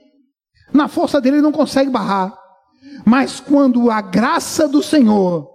na 0.73 0.87
força 0.87 1.19
dele 1.19 1.37
ele 1.37 1.43
não 1.43 1.51
consegue 1.51 1.89
barrar. 1.89 2.37
Mas 3.05 3.39
quando 3.39 3.89
a 3.89 4.01
graça 4.01 4.67
do 4.67 4.81
Senhor, 4.81 5.49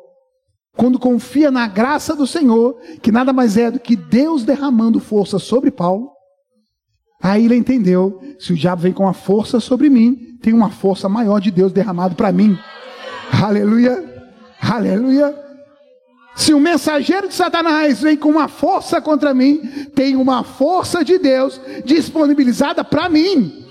quando 0.77 0.99
confia 0.99 1.51
na 1.51 1.67
graça 1.67 2.15
do 2.15 2.27
Senhor, 2.27 2.79
que 3.03 3.11
nada 3.11 3.33
mais 3.33 3.57
é 3.57 3.71
do 3.71 3.81
que 3.81 3.97
Deus 3.97 4.45
derramando 4.45 5.01
força 5.01 5.39
sobre 5.39 5.71
Paulo, 5.71 6.16
aí 7.27 7.45
ele 7.45 7.57
entendeu: 7.57 8.21
se 8.39 8.53
o 8.53 8.57
diabo 8.57 8.83
vem 8.83 8.93
com 8.93 9.09
a 9.09 9.13
força 9.13 9.61
sobre 9.61 9.89
mim, 9.89 10.39
tem 10.41 10.53
uma 10.53 10.71
força 10.71 11.09
maior 11.09 11.41
de 11.41 11.51
Deus 11.51 11.73
derramado 11.73 12.15
para 12.15 12.33
mim. 12.33 12.59
Aleluia, 13.43 14.05
aleluia. 14.61 15.35
Se 16.37 16.53
o 16.53 16.61
mensageiro 16.61 17.29
de 17.29 17.35
Satanás 17.35 18.03
vem 18.03 18.17
com 18.17 18.29
uma 18.29 18.47
força 18.47 19.01
contra 19.01 19.33
mim, 19.33 19.59
tem 19.95 20.17
uma 20.17 20.45
força 20.45 21.03
de 21.03 21.19
Deus 21.19 21.59
disponibilizada 21.85 22.85
para 22.85 23.09
mim. 23.09 23.65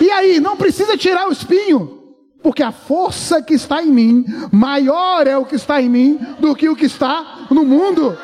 E 0.00 0.10
aí, 0.10 0.38
não 0.38 0.56
precisa 0.56 0.98
tirar 0.98 1.26
o 1.28 1.32
espinho, 1.32 1.98
porque 2.42 2.62
a 2.62 2.72
força 2.72 3.40
que 3.40 3.54
está 3.54 3.82
em 3.82 3.90
mim, 3.90 4.24
maior 4.52 5.26
é 5.26 5.38
o 5.38 5.46
que 5.46 5.56
está 5.56 5.80
em 5.80 5.88
mim 5.88 6.18
do 6.38 6.54
que 6.54 6.68
o 6.68 6.76
que 6.76 6.84
está 6.84 7.46
no 7.50 7.64
mundo. 7.64 8.16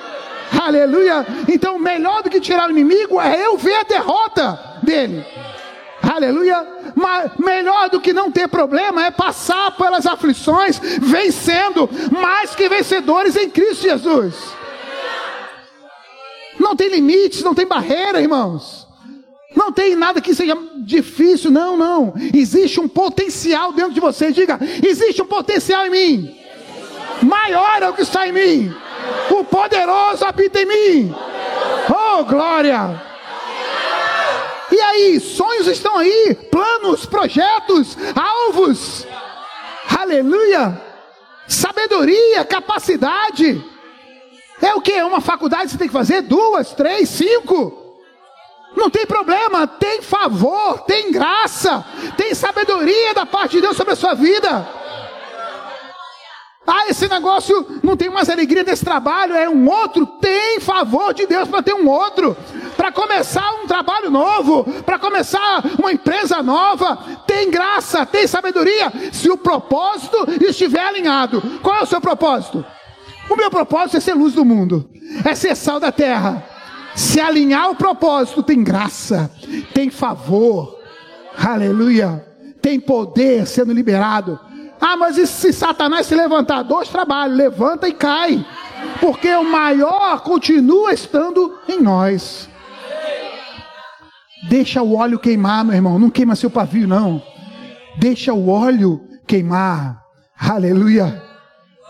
Aleluia! 0.58 1.26
Então, 1.48 1.78
melhor 1.78 2.22
do 2.22 2.30
que 2.30 2.40
tirar 2.40 2.68
o 2.68 2.72
inimigo 2.72 3.20
é 3.20 3.46
eu 3.46 3.56
ver 3.56 3.74
a 3.74 3.82
derrota 3.82 4.78
dele. 4.82 5.24
Aleluia! 6.02 6.66
Mas 6.94 7.30
melhor 7.38 7.88
do 7.88 8.00
que 8.00 8.12
não 8.12 8.30
ter 8.30 8.48
problema 8.48 9.04
é 9.06 9.10
passar 9.10 9.76
pelas 9.76 10.06
aflições 10.06 10.78
vencendo, 11.00 11.88
mais 12.10 12.54
que 12.54 12.68
vencedores 12.68 13.36
em 13.36 13.48
Cristo 13.48 13.82
Jesus. 13.82 14.34
Não 16.58 16.76
tem 16.76 16.88
limites, 16.88 17.42
não 17.42 17.54
tem 17.54 17.66
barreira, 17.66 18.20
irmãos. 18.20 18.86
Não 19.56 19.72
tem 19.72 19.96
nada 19.96 20.20
que 20.20 20.34
seja 20.34 20.56
difícil, 20.78 21.50
não, 21.50 21.76
não. 21.76 22.14
Existe 22.34 22.78
um 22.78 22.88
potencial 22.88 23.72
dentro 23.72 23.92
de 23.92 24.00
você. 24.00 24.30
Diga, 24.30 24.58
existe 24.86 25.22
um 25.22 25.26
potencial 25.26 25.86
em 25.86 25.90
mim. 25.90 26.36
Maior 27.22 27.82
é 27.82 27.88
o 27.88 27.92
que 27.92 28.02
está 28.02 28.28
em 28.28 28.32
mim. 28.32 28.74
O 29.30 29.44
poderoso 29.44 30.24
habita 30.24 30.60
em 30.60 30.66
mim. 30.66 31.14
Oh, 31.88 32.24
glória! 32.24 33.02
E 34.70 34.80
aí, 34.80 35.20
sonhos 35.20 35.66
estão 35.66 35.96
aí, 35.96 36.36
planos, 36.50 37.04
projetos, 37.06 37.96
alvos. 38.14 39.06
Aleluia! 39.98 40.80
Sabedoria, 41.48 42.44
capacidade. 42.44 43.64
É 44.62 44.74
o 44.74 44.80
que? 44.80 44.92
É 44.92 45.04
uma 45.04 45.20
faculdade 45.20 45.70
você 45.70 45.78
tem 45.78 45.88
que 45.88 45.92
fazer? 45.92 46.22
Duas, 46.22 46.72
três, 46.72 47.08
cinco. 47.08 47.80
Não 48.76 48.88
tem 48.88 49.04
problema, 49.04 49.66
tem 49.66 50.00
favor, 50.00 50.80
tem 50.82 51.10
graça, 51.10 51.84
tem 52.16 52.34
sabedoria 52.34 53.12
da 53.12 53.26
parte 53.26 53.52
de 53.52 53.62
Deus 53.62 53.76
sobre 53.76 53.94
a 53.94 53.96
sua 53.96 54.14
vida. 54.14 54.66
Ah, 56.72 56.86
esse 56.88 57.08
negócio 57.08 57.80
não 57.82 57.96
tem 57.96 58.08
mais 58.08 58.30
alegria 58.30 58.62
desse 58.62 58.84
trabalho, 58.84 59.34
é 59.34 59.48
um 59.48 59.68
outro. 59.68 60.06
Tem 60.06 60.60
favor 60.60 61.12
de 61.12 61.26
Deus 61.26 61.48
para 61.48 61.64
ter 61.64 61.74
um 61.74 61.88
outro, 61.88 62.36
para 62.76 62.92
começar 62.92 63.44
um 63.54 63.66
trabalho 63.66 64.08
novo, 64.08 64.62
para 64.82 64.96
começar 64.96 65.64
uma 65.76 65.92
empresa 65.92 66.40
nova. 66.44 66.96
Tem 67.26 67.50
graça, 67.50 68.06
tem 68.06 68.24
sabedoria, 68.24 68.92
se 69.10 69.28
o 69.28 69.36
propósito 69.36 70.16
estiver 70.40 70.78
alinhado. 70.78 71.42
Qual 71.60 71.74
é 71.74 71.82
o 71.82 71.86
seu 71.86 72.00
propósito? 72.00 72.64
O 73.28 73.34
meu 73.34 73.50
propósito 73.50 73.96
é 73.96 74.00
ser 74.00 74.14
luz 74.14 74.34
do 74.34 74.44
mundo, 74.44 74.88
é 75.24 75.34
ser 75.34 75.56
sal 75.56 75.80
da 75.80 75.90
terra. 75.90 76.46
Se 76.94 77.20
alinhar 77.20 77.68
o 77.68 77.74
propósito, 77.74 78.44
tem 78.44 78.62
graça, 78.62 79.28
tem 79.74 79.90
favor, 79.90 80.78
aleluia, 81.36 82.24
tem 82.62 82.78
poder 82.78 83.44
sendo 83.44 83.72
liberado. 83.72 84.38
Ah, 84.80 84.96
mas 84.96 85.18
e 85.18 85.26
se 85.26 85.52
Satanás 85.52 86.06
se 86.06 86.14
levantar? 86.14 86.62
Dois 86.62 86.88
trabalhos, 86.88 87.36
levanta 87.36 87.86
e 87.86 87.92
cai, 87.92 88.44
porque 89.00 89.28
o 89.34 89.44
maior 89.44 90.20
continua 90.22 90.92
estando 90.92 91.58
em 91.68 91.82
nós. 91.82 92.48
Deixa 94.48 94.82
o 94.82 94.96
óleo 94.96 95.18
queimar, 95.18 95.64
meu 95.64 95.74
irmão, 95.74 95.98
não 95.98 96.08
queima 96.08 96.34
seu 96.34 96.50
pavio, 96.50 96.88
não. 96.88 97.22
Deixa 97.98 98.32
o 98.32 98.48
óleo 98.48 99.00
queimar, 99.26 100.00
aleluia, 100.38 101.22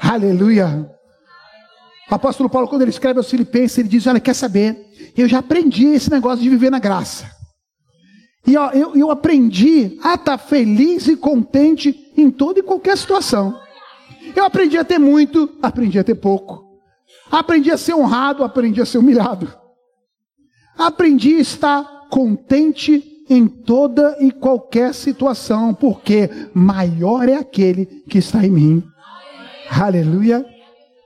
aleluia. 0.03 0.91
O 2.11 2.15
apóstolo 2.15 2.51
Paulo, 2.51 2.67
quando 2.67 2.83
ele 2.83 2.91
escreve 2.91 3.19
aos 3.21 3.31
Filipenses, 3.31 3.79
ele 3.79 3.89
diz: 3.89 4.05
Olha, 4.09 4.19
quer 4.19 4.35
saber? 4.35 4.77
Eu 5.17 5.29
já 5.29 5.39
aprendi 5.39 5.87
esse 5.87 6.11
negócio 6.11 6.43
de 6.43 6.51
viver 6.51 6.71
na 6.71 6.81
graça. 6.81 7.31
E 8.45 8.57
ó, 8.57 8.71
eu, 8.71 8.97
eu 8.97 9.11
aprendi 9.13 9.97
a 10.03 10.15
estar 10.15 10.39
feliz 10.39 11.07
e 11.07 11.17
contente 11.17 11.93
em 12.17 12.31
toda 12.31 12.61
e 12.61 12.63
qualquer 12.63 12.97
situação. 12.97 13.59
Eu 14.35 14.45
aprendi 14.45 14.77
a 14.77 14.85
ter 14.85 14.99
muito, 14.99 15.51
aprendi 15.63 15.99
a 15.99 16.05
ter 16.05 16.15
pouco. 16.15 16.65
Aprendi 17.31 17.71
a 17.71 17.79
ser 17.79 17.95
honrado, 17.95 18.45
aprendi 18.45 18.81
a 18.81 18.87
ser 18.87 18.99
humilhado. 18.99 19.53
Aprendi 20.77 21.37
a 21.37 21.41
estar 21.41 22.09
contente 22.11 23.25
em 23.29 23.47
toda 23.47 24.17
e 24.21 24.33
qualquer 24.33 24.93
situação, 24.93 25.73
porque 25.73 26.29
maior 26.53 27.29
é 27.29 27.37
aquele 27.37 27.87
que 27.87 28.19
está 28.19 28.45
em 28.45 28.51
mim. 28.51 28.83
Aleluia. 29.71 30.45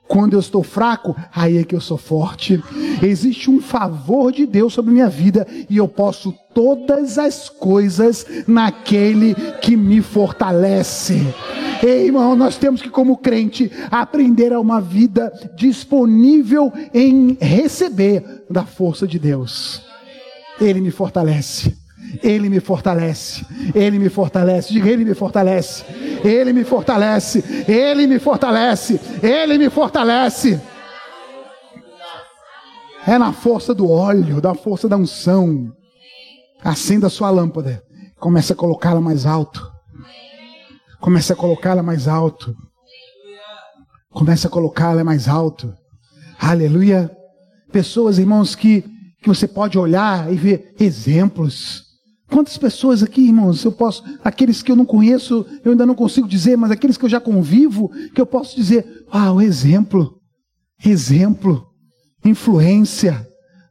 Quando 0.09 0.35
eu 0.35 0.41
estou 0.41 0.63
fraco, 0.63 1.15
aí 1.35 1.59
é 1.59 1.65
que 1.65 1.75
eu 1.75 1.81
sou 1.81 1.99
forte. 1.99 2.63
Existe 3.03 3.51
um 3.51 3.61
favor 3.61 4.32
de 4.32 4.47
Deus 4.47 4.72
sobre 4.72 4.92
minha 4.92 5.09
vida 5.09 5.47
e 5.68 5.76
eu 5.76 5.88
posso 5.88 6.34
todas 6.55 7.18
as 7.18 7.49
coisas 7.49 8.26
naquele 8.47 9.34
que 9.61 9.76
me 9.76 10.01
fortalece. 10.01 11.20
Ei, 11.82 12.07
irmão, 12.07 12.34
nós 12.36 12.57
temos 12.57 12.80
que, 12.80 12.88
como 12.88 13.18
crente, 13.18 13.70
aprender 13.90 14.53
a 14.53 14.61
uma 14.61 14.80
vida 14.80 15.32
disponível 15.57 16.72
em 16.92 17.36
receber 17.40 18.45
da 18.49 18.64
força 18.64 19.07
de 19.07 19.18
Deus. 19.18 19.82
Ele 20.61 20.80
me 20.80 20.90
fortalece. 20.90 21.76
Ele 22.22 22.49
me 22.49 22.61
fortalece. 22.61 23.45
Ele 23.74 23.99
me 23.99 24.09
fortalece. 24.09 24.72
Diga, 24.72 24.88
Ele 24.88 25.05
me 25.05 25.14
fortalece. 25.14 25.84
Ele 26.22 26.53
me 26.53 26.64
fortalece. 26.64 27.45
Ele 27.68 28.07
me 28.07 28.18
fortalece. 28.18 29.01
Ele 29.22 29.59
me 29.59 29.68
fortalece. 29.68 30.61
É 33.07 33.19
na 33.19 33.33
força 33.33 33.75
do 33.75 33.89
óleo, 33.91 34.41
da 34.41 34.55
força 34.55 34.89
da 34.89 34.97
unção. 34.97 35.73
Acenda 36.63 37.07
a 37.07 37.11
sua 37.11 37.31
lâmpada. 37.31 37.83
Comece 38.19 38.53
a 38.53 38.57
colocá-la 38.57 39.01
mais 39.01 39.27
alto. 39.27 39.71
Comece 41.01 41.33
a 41.33 41.37
colocá-la 41.37 41.83
mais 41.83 42.09
alto. 42.09 42.55
Comece 44.11 44.47
a 44.47 44.51
colocá-la 44.51 45.05
mais 45.05 45.29
alto. 45.29 45.75
Aleluia. 46.39 47.11
Pessoas, 47.71 48.19
irmãos, 48.19 48.55
que 48.55 48.85
que 49.25 49.29
você 49.29 49.49
pode 49.49 49.79
olhar 49.79 50.31
e 50.31 50.37
ver 50.37 50.75
exemplos. 50.79 51.83
Quantas 52.29 52.59
pessoas 52.59 53.03
aqui, 53.03 53.23
irmãos, 53.23 53.65
eu 53.65 53.73
posso, 53.73 54.05
aqueles 54.23 54.63
que 54.63 54.71
eu 54.71 54.77
não 54.77 54.85
conheço, 54.85 55.47
eu 55.65 55.73
ainda 55.73 55.87
não 55.87 55.95
consigo 55.95 56.29
dizer, 56.29 56.57
mas 56.59 56.71
aqueles 56.71 56.99
que 56.99 57.07
eu 57.07 57.09
já 57.09 57.19
convivo, 57.19 57.91
que 58.15 58.21
eu 58.21 58.27
posso 58.27 58.55
dizer, 58.55 58.87
ah, 59.11 59.33
o 59.33 59.41
exemplo, 59.41 60.21
exemplo, 60.85 61.65
influência, 62.25 63.27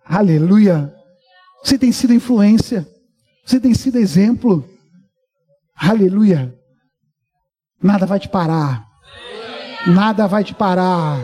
aleluia. 0.06 0.93
Você 1.64 1.78
tem 1.78 1.91
sido 1.91 2.14
influência, 2.14 2.88
você 3.45 3.60
tem 3.60 3.74
sido 3.74 3.97
exemplo, 3.97 4.68
aleluia. 5.76 6.54
Nada 7.82 8.06
vai 8.06 8.20
te 8.20 8.30
parar, 8.30 8.86
nada 9.88 10.28
vai 10.28 10.43
te 10.43 10.54
parar, 10.54 11.20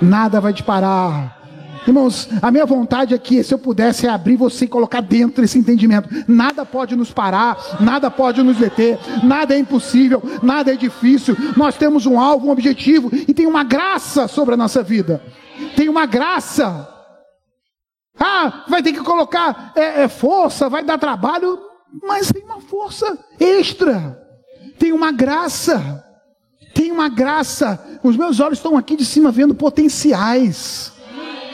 nada 0.00 0.40
vai 0.40 0.52
te 0.52 0.62
parar. 0.62 1.38
Irmãos, 1.86 2.28
a 2.42 2.50
minha 2.50 2.66
vontade 2.66 3.14
aqui, 3.14 3.42
se 3.42 3.54
eu 3.54 3.58
pudesse, 3.58 4.06
é 4.06 4.10
abrir 4.10 4.36
você 4.36 4.66
e 4.66 4.68
colocar 4.68 5.00
dentro 5.00 5.42
esse 5.42 5.58
entendimento. 5.58 6.08
Nada 6.28 6.66
pode 6.66 6.94
nos 6.94 7.10
parar, 7.10 7.56
nada 7.80 8.10
pode 8.10 8.42
nos 8.42 8.58
deter, 8.58 8.98
nada 9.22 9.54
é 9.54 9.58
impossível, 9.58 10.22
nada 10.42 10.72
é 10.72 10.76
difícil. 10.76 11.34
Nós 11.56 11.76
temos 11.76 12.04
um 12.04 12.20
alvo, 12.20 12.48
um 12.48 12.50
objetivo 12.50 13.10
e 13.12 13.32
tem 13.32 13.46
uma 13.46 13.64
graça 13.64 14.28
sobre 14.28 14.54
a 14.54 14.56
nossa 14.56 14.82
vida. 14.82 15.22
Tem 15.76 15.88
uma 15.88 16.06
graça. 16.06 16.88
Ah, 18.18 18.64
vai 18.68 18.82
ter 18.82 18.92
que 18.92 19.00
colocar 19.00 19.72
é, 19.76 20.02
é, 20.02 20.08
força, 20.08 20.68
vai 20.68 20.82
dar 20.82 20.98
trabalho, 20.98 21.58
mas 22.02 22.32
tem 22.32 22.42
uma 22.42 22.60
força 22.60 23.18
extra. 23.38 24.20
Tem 24.78 24.92
uma 24.92 25.12
graça. 25.12 26.04
Tem 26.74 26.90
uma 26.90 27.08
graça. 27.08 28.00
Os 28.02 28.16
meus 28.16 28.40
olhos 28.40 28.58
estão 28.58 28.76
aqui 28.76 28.96
de 28.96 29.04
cima 29.04 29.30
vendo 29.30 29.54
potenciais 29.54 30.92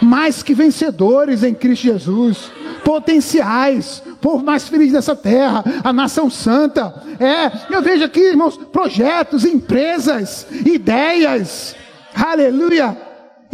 mais 0.00 0.42
que 0.42 0.54
vencedores 0.54 1.42
em 1.42 1.54
Cristo 1.54 1.82
Jesus, 1.84 2.50
potenciais, 2.84 4.02
povo 4.20 4.44
mais 4.44 4.68
feliz 4.68 4.92
dessa 4.92 5.16
terra, 5.16 5.64
a 5.82 5.92
nação 5.92 6.30
santa. 6.30 7.02
É, 7.18 7.74
eu 7.74 7.82
vejo 7.82 8.04
aqui, 8.04 8.20
irmãos, 8.20 8.56
projetos, 8.56 9.44
empresas, 9.44 10.46
ideias, 10.64 11.74
aleluia. 12.14 12.96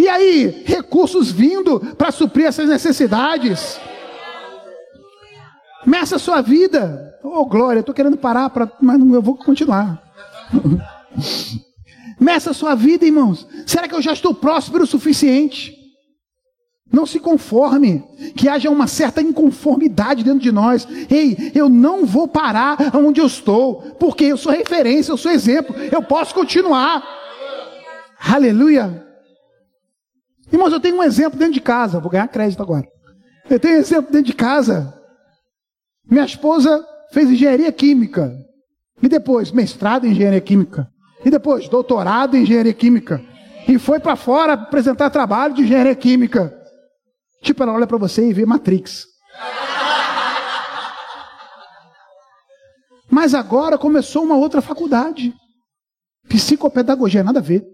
E 0.00 0.08
aí, 0.08 0.62
recursos 0.64 1.30
vindo 1.30 1.78
para 1.94 2.10
suprir 2.10 2.46
essas 2.46 2.66
necessidades. 2.66 3.78
Meça 5.84 6.16
a 6.16 6.18
sua 6.18 6.40
vida. 6.40 7.18
Oh, 7.22 7.44
glória, 7.44 7.80
estou 7.80 7.94
querendo 7.94 8.16
parar, 8.16 8.48
pra, 8.48 8.72
mas 8.80 8.98
eu 8.98 9.20
vou 9.20 9.36
continuar. 9.36 10.02
Meça 12.18 12.52
a 12.52 12.54
sua 12.54 12.74
vida, 12.74 13.04
irmãos. 13.04 13.46
Será 13.66 13.86
que 13.86 13.94
eu 13.94 14.00
já 14.00 14.14
estou 14.14 14.32
próspero 14.32 14.84
o 14.84 14.86
suficiente? 14.86 15.76
Não 16.90 17.04
se 17.04 17.20
conforme, 17.20 18.02
que 18.34 18.48
haja 18.48 18.70
uma 18.70 18.86
certa 18.86 19.20
inconformidade 19.20 20.24
dentro 20.24 20.40
de 20.40 20.50
nós. 20.50 20.88
Ei, 21.10 21.52
eu 21.54 21.68
não 21.68 22.06
vou 22.06 22.26
parar 22.26 22.78
onde 22.94 23.20
eu 23.20 23.26
estou, 23.26 23.82
porque 24.00 24.24
eu 24.24 24.38
sou 24.38 24.50
referência, 24.50 25.12
eu 25.12 25.18
sou 25.18 25.30
exemplo, 25.30 25.76
eu 25.92 26.02
posso 26.02 26.34
continuar. 26.34 27.06
Aleluia. 28.18 29.09
Irmãos, 30.52 30.72
eu 30.72 30.80
tenho 30.80 30.96
um 30.96 31.02
exemplo 31.02 31.38
dentro 31.38 31.54
de 31.54 31.60
casa, 31.60 32.00
vou 32.00 32.10
ganhar 32.10 32.28
crédito 32.28 32.62
agora. 32.62 32.86
Eu 33.48 33.58
tenho 33.58 33.76
um 33.76 33.80
exemplo 33.80 34.10
dentro 34.10 34.26
de 34.26 34.34
casa. 34.34 34.92
Minha 36.08 36.24
esposa 36.24 36.84
fez 37.12 37.30
engenharia 37.30 37.70
química, 37.70 38.32
e 39.02 39.08
depois 39.08 39.52
mestrado 39.52 40.06
em 40.06 40.10
engenharia 40.10 40.40
química, 40.40 40.88
e 41.24 41.30
depois 41.30 41.68
doutorado 41.68 42.36
em 42.36 42.42
engenharia 42.42 42.74
química, 42.74 43.22
e 43.68 43.78
foi 43.78 44.00
para 44.00 44.16
fora 44.16 44.54
apresentar 44.54 45.10
trabalho 45.10 45.54
de 45.54 45.62
engenharia 45.62 45.94
química. 45.94 46.56
Tipo, 47.42 47.62
ela 47.62 47.72
olha 47.72 47.86
para 47.86 47.96
você 47.96 48.28
e 48.28 48.32
vê 48.32 48.44
Matrix. 48.44 49.06
Mas 53.08 53.34
agora 53.34 53.76
começou 53.76 54.22
uma 54.22 54.36
outra 54.36 54.60
faculdade. 54.60 55.34
Psicopedagogia, 56.28 57.24
nada 57.24 57.40
a 57.40 57.42
ver. 57.42 57.64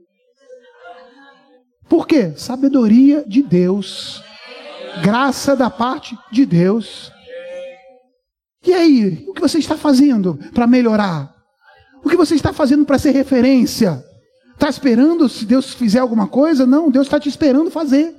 Por 1.89 2.07
quê? 2.07 2.33
Sabedoria 2.37 3.25
de 3.27 3.43
Deus. 3.43 4.23
Graça 5.03 5.55
da 5.55 5.71
parte 5.71 6.17
de 6.31 6.45
Deus. 6.45 7.13
E 8.65 8.73
aí, 8.73 9.25
o 9.29 9.33
que 9.33 9.41
você 9.41 9.59
está 9.59 9.77
fazendo 9.77 10.39
para 10.53 10.67
melhorar? 10.67 11.35
O 12.03 12.09
que 12.09 12.17
você 12.17 12.35
está 12.35 12.53
fazendo 12.53 12.85
para 12.85 12.99
ser 12.99 13.13
referência? 13.13 14.05
Está 14.55 14.69
esperando 14.69 15.29
se 15.29 15.45
Deus 15.45 15.75
fizer 15.75 16.01
alguma 16.01 16.27
coisa? 16.27 16.67
Não, 16.67 16.91
Deus 16.91 17.07
está 17.07 17.21
te 17.21 17.29
esperando 17.29 17.71
fazer. 17.71 18.15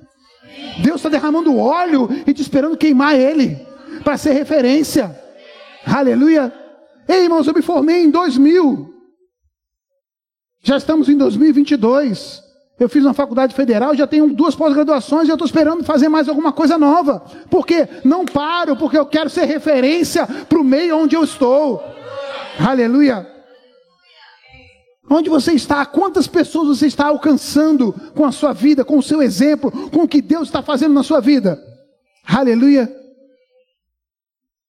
Deus 0.83 0.97
está 0.97 1.09
derramando 1.09 1.57
óleo 1.57 2.07
e 2.25 2.33
te 2.33 2.41
esperando 2.41 2.77
queimar 2.77 3.15
ele, 3.15 3.57
para 4.03 4.17
ser 4.17 4.33
referência. 4.33 5.19
Aleluia. 5.85 6.53
Ei, 7.07 7.23
irmãos, 7.23 7.47
eu 7.47 7.53
me 7.53 7.61
formei 7.61 8.03
em 8.03 8.09
2000. 8.09 8.93
Já 10.63 10.77
estamos 10.77 11.09
em 11.09 11.17
2022. 11.17 12.46
Eu 12.79 12.87
fiz 12.87 13.03
uma 13.03 13.13
faculdade 13.13 13.55
federal, 13.55 13.95
já 13.95 14.05
tenho 14.05 14.31
duas 14.33 14.55
pós-graduações 14.55 15.27
e 15.27 15.31
eu 15.31 15.35
estou 15.35 15.47
esperando 15.47 15.83
fazer 15.83 16.09
mais 16.09 16.29
alguma 16.29 16.51
coisa 16.51 16.77
nova. 16.77 17.23
Porque 17.49 17.87
não 18.03 18.23
paro, 18.23 18.75
porque 18.75 18.97
eu 18.97 19.05
quero 19.05 19.29
ser 19.29 19.45
referência 19.45 20.27
para 20.27 20.59
o 20.59 20.63
meio 20.63 20.95
onde 20.95 21.15
eu 21.15 21.23
estou. 21.23 21.83
Aleluia. 22.59 23.25
Onde 25.09 25.29
você 25.29 25.53
está? 25.53 25.85
Quantas 25.85 26.27
pessoas 26.27 26.67
você 26.67 26.85
está 26.85 27.07
alcançando 27.07 27.95
com 28.13 28.25
a 28.25 28.31
sua 28.31 28.53
vida, 28.53 28.85
com 28.85 28.97
o 28.97 29.03
seu 29.03 29.23
exemplo, 29.23 29.71
com 29.89 30.03
o 30.03 30.07
que 30.07 30.21
Deus 30.21 30.49
está 30.49 30.61
fazendo 30.61 30.93
na 30.93 31.01
sua 31.01 31.19
vida? 31.19 31.59
Aleluia. 32.27 32.93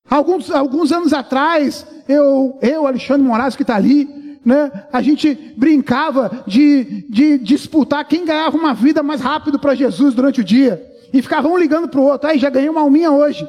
Alguns, 0.09 0.50
alguns 0.50 0.92
anos 0.92 1.12
atrás, 1.12 1.84
eu, 2.09 2.59
eu 2.62 2.86
Alexandre 2.86 3.26
Moraes, 3.26 3.54
que 3.54 3.62
está 3.62 3.76
ali, 3.76 4.09
né, 4.45 4.86
a 4.93 5.03
gente 5.03 5.34
brincava 5.57 6.45
de, 6.47 7.07
de 7.09 7.39
disputar 7.39 8.07
quem 8.07 8.24
ganhava 8.24 8.57
uma 8.57 8.74
vida 8.74 9.03
mais 9.03 9.20
rápido 9.20 9.59
para 9.59 9.74
Jesus 9.74 10.14
durante 10.14 10.41
o 10.41 10.45
dia. 10.45 10.84
E 11.12 11.22
ficava 11.22 11.49
um 11.49 11.57
ligando 11.57 11.89
para 11.89 12.01
o 12.01 12.05
outro. 12.05 12.28
Aí 12.28 12.39
já 12.39 12.51
ganhei 12.51 12.68
uma 12.68 12.80
alminha 12.80 13.11
hoje. 13.11 13.47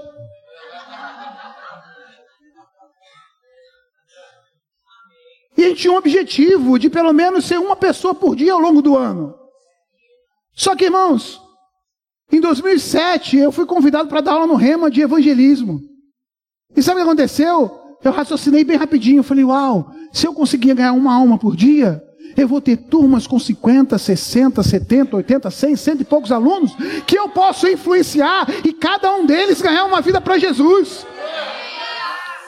E 5.58 5.64
a 5.66 5.68
gente 5.68 5.82
tinha 5.82 5.94
um 5.94 5.98
objetivo 5.98 6.80
de 6.80 6.90
pelo 6.90 7.12
menos 7.12 7.44
ser 7.44 7.60
uma 7.60 7.76
pessoa 7.76 8.16
por 8.16 8.34
dia 8.34 8.54
ao 8.54 8.60
longo 8.60 8.82
do 8.82 8.98
ano. 8.98 9.36
Só 10.54 10.74
que, 10.74 10.86
irmãos, 10.86 11.42
em 12.32 12.40
2007 12.40 13.38
eu 13.38 13.52
fui 13.52 13.66
convidado 13.66 14.08
para 14.08 14.22
dar 14.22 14.34
aula 14.34 14.48
no 14.48 14.56
Rema 14.56 14.90
de 14.90 15.02
evangelismo. 15.02 15.82
E 16.76 16.82
sabe 16.82 17.02
o 17.02 17.04
que 17.04 17.10
aconteceu? 17.10 17.98
Eu 18.02 18.12
raciocinei 18.12 18.64
bem 18.64 18.78
rapidinho. 18.78 19.22
Falei, 19.22 19.44
uau, 19.44 19.92
se 20.12 20.28
eu 20.28 20.34
conseguir 20.34 20.74
ganhar 20.74 20.94
uma 20.94 21.14
alma 21.14 21.38
por 21.38 21.56
dia, 21.56 22.04
eu 22.38 22.48
vou 22.48 22.62
ter 22.62 22.78
turmas 22.78 23.28
com 23.28 23.40
50, 23.40 23.98
60, 23.98 24.64
70, 24.64 25.16
80, 25.16 25.52
100, 25.52 25.76
cento 25.76 26.02
e 26.02 26.06
poucos 26.06 26.32
alunos 26.32 26.76
que 27.06 27.18
eu 27.18 27.30
posso 27.30 27.68
influenciar 27.68 28.48
e 28.64 28.72
cada 28.72 29.12
um 29.14 29.26
deles 29.26 29.62
ganhar 29.62 29.86
uma 29.86 30.02
vida 30.02 30.22
para 30.22 30.38
Jesus. 30.38 31.06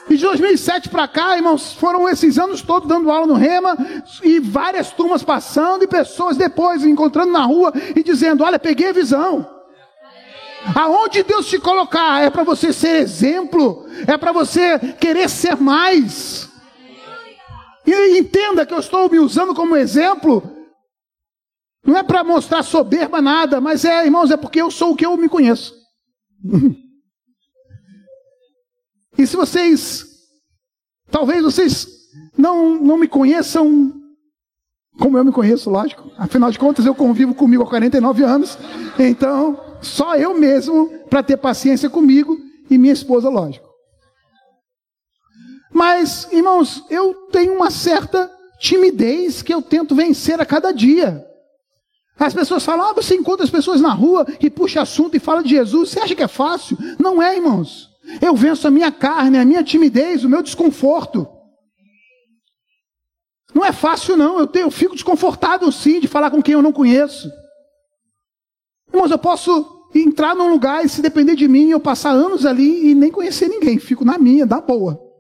E 0.10 0.18
de 0.18 0.24
2007 0.24 0.90
para 0.90 1.08
cá, 1.08 1.38
irmãos, 1.38 1.74
foram 1.74 2.10
esses 2.10 2.38
anos 2.38 2.62
todos 2.62 2.88
dando 2.88 3.10
aula 3.10 3.26
no 3.26 3.36
Rema 3.36 3.78
e 4.22 4.40
várias 4.40 4.92
turmas 4.92 5.24
passando 5.24 5.84
e 5.84 5.88
pessoas 5.88 6.36
depois 6.36 6.84
encontrando 6.84 7.32
na 7.32 7.44
rua 7.44 7.72
e 7.96 8.04
dizendo: 8.04 8.44
Olha, 8.44 8.60
peguei 8.60 8.90
a 8.90 8.94
visão. 8.94 9.48
Aonde 10.76 11.24
Deus 11.24 11.48
te 11.48 11.58
colocar 11.58 12.22
é 12.22 12.30
para 12.30 12.44
você 12.44 12.72
ser 12.72 12.98
exemplo, 12.98 13.86
é 14.06 14.18
para 14.18 14.32
você 14.32 14.78
querer 15.00 15.30
ser 15.30 15.56
mais. 15.56 16.51
E 17.86 18.20
entenda 18.20 18.66
que 18.66 18.74
eu 18.74 18.80
estou 18.80 19.10
me 19.10 19.20
usando 19.20 19.56
como 19.56 19.76
exemplo, 19.76 20.44
não 21.86 21.98
é 21.98 22.04
para 22.04 22.24
mostrar 22.24 22.64
soberba 22.64 23.22
nada, 23.22 23.60
mas 23.60 23.84
é, 23.86 24.06
irmãos, 24.06 24.32
é 24.32 24.38
porque 24.38 24.62
eu 24.62 24.70
sou 24.70 24.92
o 24.92 24.96
que 24.96 25.06
eu 25.06 25.18
me 25.18 25.30
conheço. 25.30 25.76
E 29.18 29.28
se 29.28 29.36
vocês, 29.36 30.06
talvez 31.12 31.44
vocês 31.44 31.88
não, 32.36 32.82
não 32.82 32.98
me 32.98 33.08
conheçam 33.08 33.94
como 35.00 35.18
eu 35.18 35.26
me 35.26 35.32
conheço, 35.32 35.70
lógico. 35.70 36.12
Afinal 36.18 36.52
de 36.52 36.60
contas, 36.60 36.86
eu 36.86 36.94
convivo 36.94 37.34
comigo 37.34 37.64
há 37.64 37.68
49 37.68 38.24
anos. 38.24 38.58
Então, 39.00 39.60
só 39.82 40.16
eu 40.16 40.38
mesmo 40.38 40.90
para 41.10 41.24
ter 41.24 41.38
paciência 41.38 41.90
comigo 41.90 42.38
e 42.70 42.78
minha 42.78 42.94
esposa, 42.94 43.30
lógico. 43.30 43.71
Mas, 45.74 46.28
irmãos, 46.32 46.84
eu 46.90 47.14
tenho 47.32 47.54
uma 47.54 47.72
certa 47.72 48.30
timidez 48.60 49.42
que 49.42 49.54
eu 49.54 49.62
tento 49.62 49.96
vencer 49.96 50.40
a 50.40 50.46
cada 50.46 50.72
dia. 50.72 51.26
As 52.20 52.34
pessoas 52.34 52.64
falam, 52.64 52.88
ah, 52.88 52.94
você 52.94 53.16
encontra 53.16 53.44
as 53.44 53.50
pessoas 53.50 53.82
na 53.82 53.92
rua 53.92 54.28
e 54.40 54.50
puxa 54.50 54.82
assunto 54.82 55.18
e 55.18 55.20
fala 55.20 55.42
de 55.42 55.50
Jesus. 55.50 55.90
Você 55.90 56.00
acha 56.00 56.16
que 56.16 56.22
é 56.22 56.28
fácil? 56.28 56.78
Não 57.00 57.22
é, 57.22 57.36
irmãos. 57.36 57.90
Eu 58.22 58.36
venço 58.36 58.68
a 58.68 58.72
minha 58.72 58.92
carne, 58.92 59.40
a 59.40 59.46
minha 59.46 59.64
timidez, 59.64 60.24
o 60.24 60.30
meu 60.30 60.44
desconforto. 60.44 61.28
Não 63.56 63.66
é 63.66 63.72
fácil, 63.72 64.16
não. 64.16 64.40
Eu, 64.40 64.48
tenho, 64.48 64.68
eu 64.68 64.72
fico 64.72 64.94
desconfortável, 64.94 65.72
sim, 65.72 66.00
de 66.00 66.08
falar 66.08 66.30
com 66.30 66.42
quem 66.42 66.54
eu 66.54 66.62
não 66.62 66.72
conheço. 66.72 67.32
Irmãos, 68.94 69.10
eu 69.10 69.18
posso 69.18 69.88
entrar 69.96 70.36
num 70.36 70.50
lugar 70.52 70.86
e 70.86 70.90
se 70.90 71.02
depender 71.02 71.36
de 71.36 71.48
mim, 71.48 71.70
eu 71.70 71.80
passar 71.80 72.12
anos 72.12 72.46
ali 72.46 72.92
e 72.92 72.96
nem 72.96 73.12
conhecer 73.12 73.48
ninguém, 73.48 73.80
fico 73.80 74.06
na 74.06 74.18
minha, 74.18 74.46
da 74.46 74.62
boa. 74.62 75.11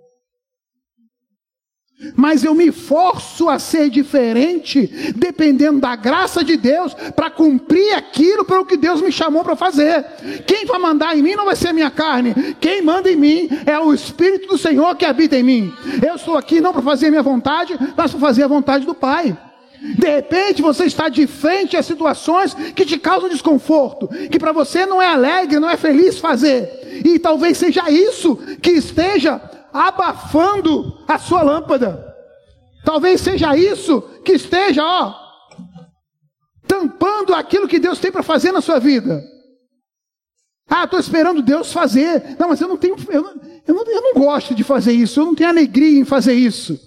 Mas 2.15 2.43
eu 2.43 2.53
me 2.53 2.71
forço 2.71 3.49
a 3.49 3.59
ser 3.59 3.89
diferente, 3.89 5.13
dependendo 5.15 5.79
da 5.79 5.95
graça 5.95 6.43
de 6.43 6.57
Deus, 6.57 6.93
para 7.15 7.29
cumprir 7.29 7.93
aquilo 7.93 8.43
pelo 8.43 8.65
que 8.65 8.77
Deus 8.77 9.01
me 9.01 9.11
chamou 9.11 9.43
para 9.43 9.55
fazer. 9.55 10.03
Quem 10.45 10.65
vai 10.65 10.79
mandar 10.79 11.17
em 11.17 11.21
mim 11.21 11.35
não 11.35 11.45
vai 11.45 11.55
ser 11.55 11.69
a 11.69 11.73
minha 11.73 11.91
carne, 11.91 12.55
quem 12.59 12.81
manda 12.81 13.11
em 13.11 13.15
mim 13.15 13.49
é 13.65 13.77
o 13.79 13.93
Espírito 13.93 14.47
do 14.47 14.57
Senhor 14.57 14.95
que 14.95 15.05
habita 15.05 15.37
em 15.37 15.43
mim. 15.43 15.73
Eu 16.05 16.15
estou 16.15 16.35
aqui 16.35 16.59
não 16.59 16.73
para 16.73 16.81
fazer 16.81 17.07
a 17.07 17.11
minha 17.11 17.23
vontade, 17.23 17.77
mas 17.95 18.11
para 18.11 18.19
fazer 18.19 18.43
a 18.43 18.47
vontade 18.47 18.85
do 18.85 18.95
Pai. 18.95 19.37
De 19.81 20.07
repente 20.07 20.61
você 20.61 20.85
está 20.85 21.09
de 21.09 21.25
frente 21.25 21.75
a 21.75 21.81
situações 21.81 22.53
que 22.53 22.85
te 22.85 22.99
causam 22.99 23.29
desconforto, 23.29 24.07
que 24.29 24.37
para 24.37 24.51
você 24.51 24.85
não 24.85 25.01
é 25.01 25.07
alegre, 25.07 25.59
não 25.59 25.69
é 25.69 25.75
feliz 25.75 26.19
fazer. 26.19 27.01
E 27.03 27.17
talvez 27.17 27.57
seja 27.57 27.89
isso 27.89 28.35
que 28.61 28.71
esteja 28.71 29.41
abafando 29.74 31.03
a 31.07 31.17
sua 31.17 31.41
lâmpada. 31.41 32.07
Talvez 32.84 33.22
seja 33.22 33.55
isso 33.55 34.01
que 34.24 34.34
esteja, 34.34 34.84
ó, 34.84 35.13
tampando 36.67 37.34
aquilo 37.34 37.67
que 37.67 37.80
Deus 37.80 37.99
tem 37.99 38.11
para 38.11 38.24
fazer 38.24 38.51
na 38.51 38.61
sua 38.61 38.80
vida. 38.80 39.22
Ah, 40.69 40.86
estou 40.86 40.99
esperando 40.99 41.41
Deus 41.41 41.74
fazer. 41.74 42.38
Não, 42.39 42.47
mas 42.47 42.61
eu 42.61 42.67
não 42.67 42.78
tenho, 42.78 42.95
eu 43.09 43.22
não, 43.22 43.34
eu, 43.67 43.76
não, 43.76 43.84
eu 43.86 44.01
não 44.01 44.13
gosto 44.13 44.55
de 44.55 44.63
fazer 44.63 44.93
isso, 44.93 45.19
eu 45.19 45.26
não 45.26 45.36
tenho 45.36 45.49
alegria 45.49 45.99
em 45.99 46.05
fazer 46.05 46.34
isso. 46.34 46.80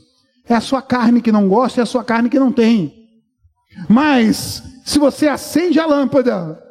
É 0.48 0.54
a 0.54 0.60
sua 0.60 0.80
carne 0.80 1.20
que 1.20 1.30
não 1.30 1.48
gosta, 1.48 1.80
é 1.80 1.82
a 1.82 1.86
sua 1.86 2.02
carne 2.02 2.30
que 2.30 2.38
não 2.38 2.50
tem. 2.50 3.04
Mas, 3.88 4.62
se 4.84 4.98
você 4.98 5.28
acende 5.28 5.78
a 5.78 5.86
lâmpada 5.86 6.62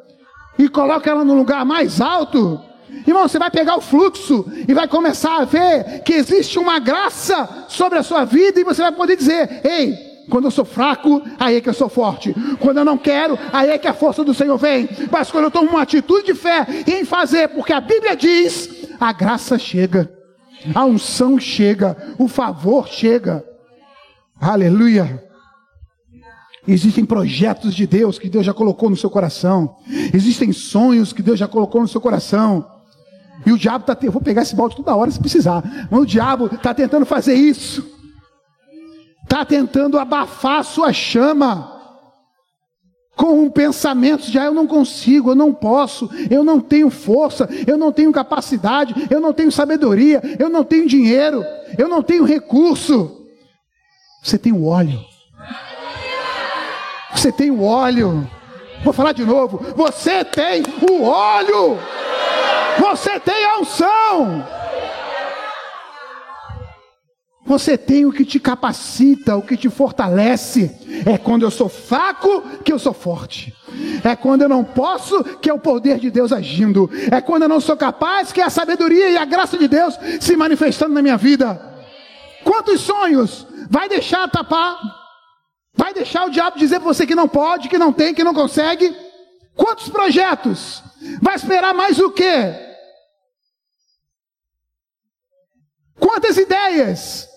e 0.58 0.68
coloca 0.68 1.08
ela 1.08 1.24
no 1.24 1.34
lugar 1.34 1.64
mais 1.64 2.00
alto, 2.00 2.60
irmão, 3.06 3.28
você 3.28 3.38
vai 3.38 3.50
pegar 3.50 3.76
o 3.76 3.80
fluxo 3.80 4.46
e 4.66 4.74
vai 4.74 4.88
começar 4.88 5.40
a 5.40 5.44
ver 5.44 6.02
que 6.02 6.12
existe 6.12 6.58
uma 6.58 6.78
graça 6.78 7.66
sobre 7.68 7.98
a 7.98 8.02
sua 8.02 8.24
vida 8.24 8.60
e 8.60 8.64
você 8.64 8.82
vai 8.82 8.92
poder 8.92 9.16
dizer: 9.16 9.60
ei, 9.64 10.14
quando 10.28 10.44
eu 10.46 10.50
sou 10.50 10.64
fraco, 10.64 11.22
aí 11.38 11.56
é 11.56 11.60
que 11.60 11.68
eu 11.68 11.74
sou 11.74 11.88
forte. 11.88 12.34
Quando 12.58 12.78
eu 12.78 12.84
não 12.84 12.96
quero, 12.96 13.38
aí 13.52 13.70
é 13.70 13.78
que 13.78 13.88
a 13.88 13.94
força 13.94 14.24
do 14.24 14.34
Senhor 14.34 14.56
vem. 14.56 14.88
Mas 15.10 15.30
quando 15.30 15.44
eu 15.44 15.50
tomo 15.50 15.70
uma 15.70 15.82
atitude 15.82 16.26
de 16.26 16.34
fé 16.34 16.66
em 16.86 17.04
fazer, 17.04 17.48
porque 17.48 17.72
a 17.72 17.80
Bíblia 17.80 18.16
diz, 18.16 18.88
a 19.00 19.12
graça 19.12 19.58
chega, 19.58 20.10
a 20.74 20.84
unção 20.84 21.38
chega, 21.38 21.96
o 22.18 22.28
favor 22.28 22.88
chega. 22.88 23.44
Aleluia. 24.40 25.22
Existem 26.66 27.04
projetos 27.04 27.74
de 27.74 27.86
Deus 27.86 28.18
que 28.18 28.28
Deus 28.28 28.46
já 28.46 28.54
colocou 28.54 28.88
no 28.88 28.96
seu 28.96 29.10
coração. 29.10 29.76
Existem 30.14 30.50
sonhos 30.52 31.12
que 31.12 31.22
Deus 31.22 31.38
já 31.38 31.46
colocou 31.46 31.82
no 31.82 31.88
seu 31.88 32.00
coração. 32.00 32.66
E 33.46 33.52
o 33.52 33.58
diabo 33.58 33.90
está. 33.90 34.10
Vou 34.10 34.20
pegar 34.20 34.42
esse 34.42 34.54
balde 34.54 34.76
toda 34.76 34.94
hora 34.94 35.10
se 35.10 35.20
precisar. 35.20 35.62
Mas 35.90 36.00
o 36.00 36.06
diabo 36.06 36.46
está 36.46 36.72
tentando 36.72 37.04
fazer 37.04 37.34
isso. 37.34 37.94
Está 39.22 39.44
tentando 39.44 39.98
abafar 39.98 40.60
a 40.60 40.62
sua 40.62 40.92
chama. 40.92 41.72
Com 43.16 43.44
um 43.44 43.50
pensamento 43.50 44.28
de 44.28 44.38
ah, 44.38 44.46
eu 44.46 44.54
não 44.54 44.66
consigo, 44.66 45.30
eu 45.30 45.34
não 45.36 45.54
posso, 45.54 46.10
eu 46.28 46.42
não 46.42 46.58
tenho 46.58 46.90
força, 46.90 47.48
eu 47.64 47.78
não 47.78 47.92
tenho 47.92 48.10
capacidade, 48.10 49.06
eu 49.08 49.20
não 49.20 49.32
tenho 49.32 49.52
sabedoria, 49.52 50.20
eu 50.36 50.48
não 50.48 50.64
tenho 50.64 50.88
dinheiro, 50.88 51.44
eu 51.78 51.88
não 51.88 52.02
tenho 52.02 52.24
recurso. 52.24 53.24
Você 54.20 54.36
tem 54.36 54.52
o 54.52 54.66
óleo. 54.66 55.00
Você 57.14 57.30
tem 57.30 57.52
o 57.52 57.62
óleo. 57.62 58.28
Vou 58.82 58.92
falar 58.92 59.12
de 59.12 59.24
novo. 59.24 59.58
Você 59.76 60.24
tem 60.24 60.62
o 60.90 61.04
óleo. 61.04 61.78
Você 62.78 63.20
tem 63.20 63.44
a 63.44 63.58
unção. 63.58 64.44
Você 67.46 67.76
tem 67.76 68.06
o 68.06 68.12
que 68.12 68.24
te 68.24 68.40
capacita, 68.40 69.36
o 69.36 69.42
que 69.42 69.56
te 69.56 69.68
fortalece. 69.68 70.70
É 71.04 71.18
quando 71.18 71.42
eu 71.42 71.50
sou 71.50 71.68
fraco 71.68 72.42
que 72.64 72.72
eu 72.72 72.78
sou 72.78 72.94
forte. 72.94 73.54
É 74.02 74.16
quando 74.16 74.42
eu 74.42 74.48
não 74.48 74.64
posso 74.64 75.22
que 75.22 75.50
é 75.50 75.52
o 75.52 75.58
poder 75.58 75.98
de 75.98 76.10
Deus 76.10 76.32
agindo. 76.32 76.90
É 77.12 77.20
quando 77.20 77.42
eu 77.42 77.48
não 77.48 77.60
sou 77.60 77.76
capaz 77.76 78.32
que 78.32 78.40
é 78.40 78.44
a 78.44 78.50
sabedoria 78.50 79.10
e 79.10 79.16
a 79.18 79.26
graça 79.26 79.58
de 79.58 79.68
Deus 79.68 79.98
se 80.20 80.34
manifestando 80.36 80.94
na 80.94 81.02
minha 81.02 81.18
vida. 81.18 81.60
Quantos 82.42 82.80
sonhos 82.80 83.46
vai 83.68 83.88
deixar 83.88 84.28
tapar? 84.28 84.78
Vai 85.76 85.92
deixar 85.92 86.26
o 86.26 86.30
diabo 86.30 86.58
dizer 86.58 86.80
para 86.80 86.88
você 86.88 87.06
que 87.06 87.14
não 87.14 87.28
pode, 87.28 87.68
que 87.68 87.76
não 87.76 87.92
tem, 87.92 88.14
que 88.14 88.24
não 88.24 88.32
consegue? 88.32 88.94
Quantos 89.54 89.88
projetos? 89.88 90.82
Vai 91.20 91.34
esperar 91.34 91.74
mais 91.74 91.98
o 91.98 92.10
quê? 92.10 92.54
Quantas 95.98 96.36
ideias? 96.36 97.28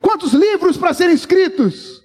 Quantos 0.00 0.32
livros 0.32 0.76
para 0.76 0.94
serem 0.94 1.14
escritos? 1.14 2.00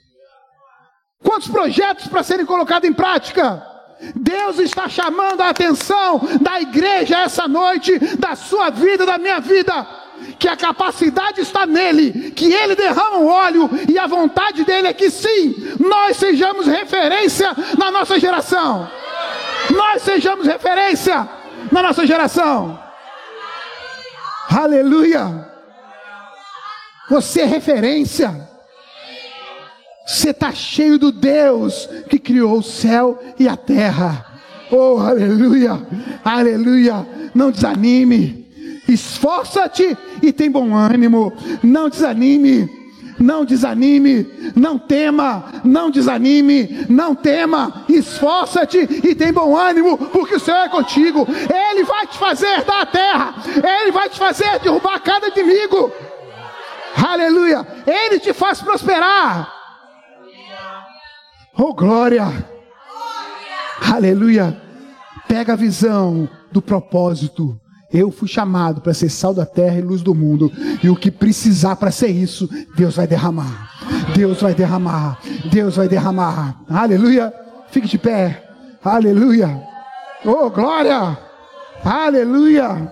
Quantos 1.24 1.48
projetos 1.48 2.08
para 2.08 2.24
serem 2.24 2.46
colocados 2.46 2.90
em 2.90 2.94
prática? 2.94 3.66
Deus 4.16 4.60
está 4.60 4.90
chamando 4.90 5.42
a 5.42 5.50
atenção 5.50 6.20
da 6.42 6.60
igreja 6.60 7.20
essa 7.20 7.48
noite, 7.48 7.98
da 8.18 8.36
sua 8.36 8.70
vida, 8.70 9.06
da 9.06 9.18
minha 9.18 9.40
vida 9.40 10.04
que 10.38 10.48
a 10.48 10.56
capacidade 10.56 11.42
está 11.42 11.66
nele, 11.66 12.32
que 12.32 12.52
ele 12.54 12.76
derrama 12.76 13.18
o 13.18 13.28
óleo 13.28 13.70
e 13.90 13.98
a 13.98 14.08
vontade 14.08 14.64
dele 14.64 14.88
é 14.88 14.94
que 14.94 15.10
sim, 15.10 15.56
nós 15.80 16.18
sejamos 16.18 16.68
referência 16.68 17.52
na 17.78 17.92
nossa 17.92 18.20
geração. 18.20 18.90
Nós 19.72 20.02
sejamos 20.02 20.46
referência 20.46 21.28
na 21.72 21.82
nossa 21.82 22.06
geração. 22.06 22.80
Aleluia. 24.50 25.53
Você 27.10 27.42
é 27.42 27.46
referência. 27.46 28.50
Você 30.06 30.32
está 30.32 30.52
cheio 30.52 30.98
do 30.98 31.12
Deus 31.12 31.88
que 32.10 32.20
criou 32.20 32.58
o 32.58 32.64
céu 32.64 33.20
e 33.40 33.48
a 33.48 33.56
terra. 33.56 34.26
Oh, 34.72 34.98
aleluia, 35.00 35.80
aleluia. 36.24 37.08
Não 37.34 37.52
desanime. 37.52 38.44
Esforça-te 38.88 39.98
e 40.22 40.34
tem 40.34 40.52
bom 40.52 40.76
ânimo. 40.76 41.32
Não 41.62 41.90
desanime. 41.90 42.84
Não 43.20 43.46
desanime, 43.46 44.28
não 44.56 44.78
tema, 44.78 45.62
não 45.64 45.92
desanime, 45.92 46.86
não 46.90 47.14
tema, 47.14 47.86
esforça-te 47.88 48.80
e 48.80 49.14
tem 49.14 49.32
bom 49.32 49.56
ânimo, 49.56 49.98
porque 49.98 50.36
o 50.36 50.40
Senhor 50.40 50.66
é 50.66 50.68
contigo. 50.68 51.26
Ele 51.70 51.84
vai 51.84 52.08
te 52.08 52.18
fazer 52.18 52.64
dar 52.64 52.82
a 52.82 52.86
terra, 52.88 53.36
ele 53.82 53.92
vai 53.92 54.10
te 54.10 54.18
fazer 54.18 54.60
derrubar 54.60 55.00
cada 55.00 55.28
inimigo. 55.28 55.92
Aleluia! 56.96 57.66
Ele 57.86 58.20
te 58.20 58.34
faz 58.34 58.62
prosperar. 58.62 59.52
Oh 61.58 61.74
glória! 61.74 62.26
Aleluia! 63.94 64.62
Pega 65.28 65.54
a 65.54 65.58
visão 65.58 66.30
do 66.52 66.62
propósito 66.62 67.60
eu 67.94 68.10
fui 68.10 68.28
chamado 68.28 68.82
para 68.82 68.94
ser 68.94 69.08
sal 69.08 69.36
da 69.36 69.46
terra 69.46 69.78
e 69.78 69.82
luz 69.82 70.02
do 70.02 70.16
mundo. 70.16 70.52
E 70.82 70.90
o 70.90 70.96
que 70.96 71.12
precisar 71.12 71.76
para 71.76 71.92
ser 71.92 72.08
isso, 72.08 72.50
Deus 72.76 72.96
vai 72.96 73.06
derramar. 73.06 73.70
Deus 74.16 74.42
vai 74.42 74.56
derramar. 74.56 75.20
Deus 75.52 75.76
vai 75.76 75.88
derramar. 75.88 76.60
Aleluia. 76.68 77.32
Fique 77.70 77.88
de 77.88 78.00
pé. 78.00 78.44
Aleluia. 78.84 79.62
Oh, 80.26 80.50
glória. 80.50 81.16
Aleluia. 81.86 82.92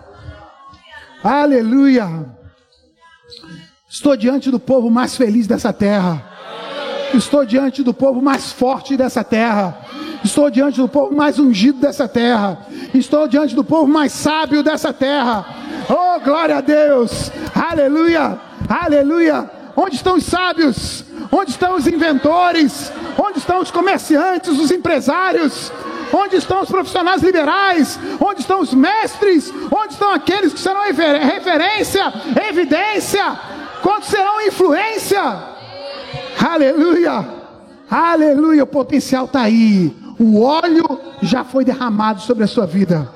Aleluia. 1.24 2.30
Estou 3.92 4.16
diante 4.16 4.50
do 4.50 4.58
povo 4.58 4.90
mais 4.90 5.18
feliz 5.18 5.46
dessa 5.46 5.74
terra. 5.74 6.24
Estou 7.14 7.46
diante 7.46 7.84
do 7.84 7.94
povo 7.94 8.22
mais 8.22 8.50
forte 8.50 8.96
dessa 8.96 9.22
terra. 9.22 9.78
Estou 10.24 10.50
diante 10.50 10.80
do 10.80 10.88
povo 10.88 11.14
mais 11.14 11.38
ungido 11.38 11.82
dessa 11.82 12.08
terra. 12.08 12.60
Estou 12.94 13.28
diante 13.28 13.54
do 13.54 13.66
povo 13.66 13.92
mais 13.92 14.14
sábio 14.14 14.64
dessa 14.64 14.94
terra. 14.94 15.46
Oh, 15.90 16.22
glória 16.22 16.60
a 16.60 16.62
Deus! 16.62 17.34
Aleluia! 17.54 18.40
Aleluia! 18.70 19.52
Onde 19.76 19.98
estão 19.98 20.16
os 20.16 20.24
sábios? 20.24 21.04
Onde 21.30 21.52
estão 21.52 21.76
os 21.76 21.86
inventores? 21.86 22.94
Onde 23.18 23.40
estão 23.40 23.60
os 23.60 23.72
comerciantes, 23.72 24.58
os 24.58 24.72
empresários? 24.72 25.70
Onde 26.14 26.38
estão 26.38 26.62
os 26.62 26.70
profissionais 26.70 27.22
liberais? 27.22 28.00
Onde 28.22 28.40
estão 28.40 28.62
os 28.62 28.74
mestres? 28.74 29.54
Onde 29.70 29.94
estão 29.94 30.14
aqueles 30.14 30.54
que 30.54 30.60
serão 30.62 30.84
referência, 30.84 32.14
evidência? 32.48 33.52
Quantos 33.82 34.10
serão 34.10 34.42
influência? 34.42 35.22
Aleluia! 36.40 37.28
Aleluia! 37.90 38.64
O 38.64 38.68
potencial 38.68 39.26
está 39.26 39.42
aí. 39.42 39.96
O 40.20 40.42
óleo 40.42 40.86
já 41.22 41.44
foi 41.44 41.66
derramado 41.66 42.22
sobre 42.22 42.44
a 42.44 42.48
sua 42.48 42.66
vida. 42.66 43.10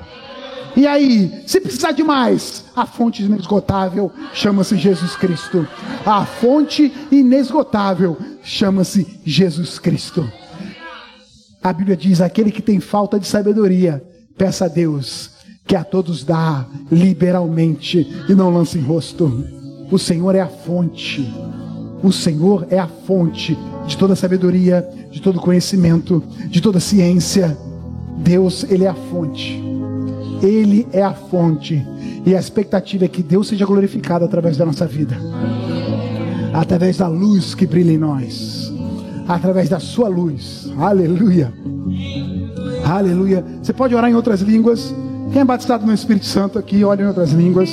E 0.75 0.85
aí, 0.85 1.43
se 1.47 1.61
precisar 1.61 1.91
de 1.91 2.03
mais, 2.03 2.65
a 2.75 2.85
fonte 2.85 3.23
inesgotável 3.23 4.11
chama-se 4.33 4.75
Jesus 4.75 5.15
Cristo. 5.15 5.67
A 6.05 6.25
fonte 6.25 6.93
inesgotável 7.11 8.17
chama-se 8.43 9.19
Jesus 9.23 9.79
Cristo. 9.79 10.29
A 11.63 11.71
Bíblia 11.71 11.95
diz: 11.95 12.19
aquele 12.19 12.51
que 12.51 12.61
tem 12.61 12.79
falta 12.79 13.17
de 13.17 13.27
sabedoria, 13.27 14.03
Peça 14.37 14.65
a 14.65 14.67
Deus 14.67 15.33
que 15.65 15.75
a 15.75 15.83
todos 15.83 16.23
dá 16.23 16.65
liberalmente 16.91 18.07
e 18.29 18.35
não 18.35 18.53
lance 18.53 18.77
em 18.77 18.81
rosto. 18.81 19.43
O 19.91 19.99
Senhor 19.99 20.35
é 20.35 20.41
a 20.41 20.47
fonte. 20.47 21.31
O 22.01 22.11
Senhor 22.11 22.67
é 22.69 22.79
a 22.79 22.87
fonte 22.87 23.57
de 23.87 23.97
toda 23.97 24.15
sabedoria, 24.15 24.87
de 25.11 25.21
todo 25.21 25.39
conhecimento, 25.39 26.23
de 26.49 26.61
toda 26.61 26.79
ciência. 26.79 27.57
Deus, 28.17 28.65
ele 28.69 28.85
é 28.85 28.89
a 28.89 28.93
fonte. 28.93 29.61
Ele 30.41 30.87
é 30.91 31.01
a 31.01 31.13
fonte. 31.13 31.85
E 32.25 32.35
a 32.35 32.39
expectativa 32.39 33.05
é 33.05 33.07
que 33.07 33.21
Deus 33.21 33.47
seja 33.47 33.65
glorificado 33.65 34.25
através 34.25 34.57
da 34.57 34.65
nossa 34.65 34.85
vida. 34.85 35.17
Através 36.53 36.97
da 36.97 37.07
luz 37.07 37.53
que 37.53 37.67
brilha 37.67 37.91
em 37.91 37.97
nós. 37.97 38.73
Através 39.27 39.69
da 39.69 39.79
sua 39.79 40.07
luz. 40.07 40.71
Aleluia. 40.77 41.53
Aleluia. 42.83 43.43
Você 43.61 43.73
pode 43.73 43.95
orar 43.95 44.09
em 44.09 44.15
outras 44.15 44.41
línguas. 44.41 44.93
Quem 45.31 45.41
é 45.41 45.45
batizado 45.45 45.85
no 45.85 45.93
Espírito 45.93 46.25
Santo 46.25 46.57
aqui, 46.57 46.83
ore 46.83 47.03
em 47.03 47.07
outras 47.07 47.31
línguas. 47.31 47.69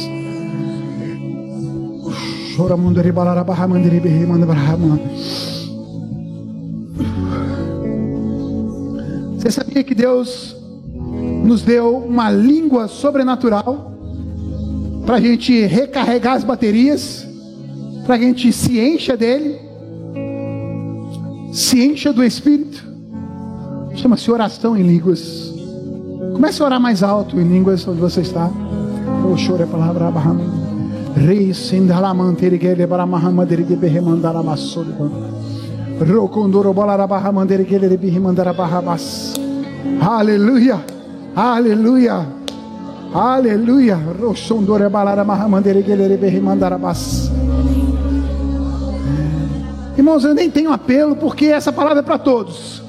Você 9.39 9.51
sabia 9.51 9.83
que 9.83 9.95
Deus 9.95 10.55
nos 11.45 11.63
deu 11.63 11.97
uma 11.97 12.31
língua 12.31 12.89
sobrenatural 12.89 13.93
para 15.05 15.17
a 15.17 15.21
gente 15.21 15.67
recarregar 15.67 16.35
as 16.35 16.45
baterias, 16.45 17.27
para 18.07 18.15
a 18.15 18.19
gente 18.19 18.53
se 18.53 18.79
encha 18.79 19.17
dele, 19.17 19.59
se 21.53 21.83
encha 21.83 22.13
do 22.13 22.23
Espírito. 22.23 22.87
Chama-se 23.95 24.31
oração 24.31 24.77
em 24.77 24.83
línguas. 24.83 25.53
Comece 26.35 26.63
a 26.63 26.67
orar 26.67 26.81
mais 26.81 27.03
alto 27.03 27.39
em 27.39 27.47
línguas 27.47 27.87
onde 27.87 28.01
você 28.01 28.21
está. 28.21 28.51
O 29.25 29.37
choro 29.37 29.63
é 29.63 29.65
a 29.65 29.69
palavra 29.69 30.09
Abraham. 30.09 30.62
Aleluia. 40.01 40.81
Aleluia. 41.35 42.27
Aleluia. 43.15 43.99
Irmãos, 49.97 50.25
eu 50.25 50.35
nem 50.35 50.51
tenho 50.51 50.73
apelo 50.73 51.15
porque 51.15 51.47
essa 51.47 51.73
palavra 51.73 52.01
é 52.01 52.03
para 52.03 52.19
todos 52.19 52.83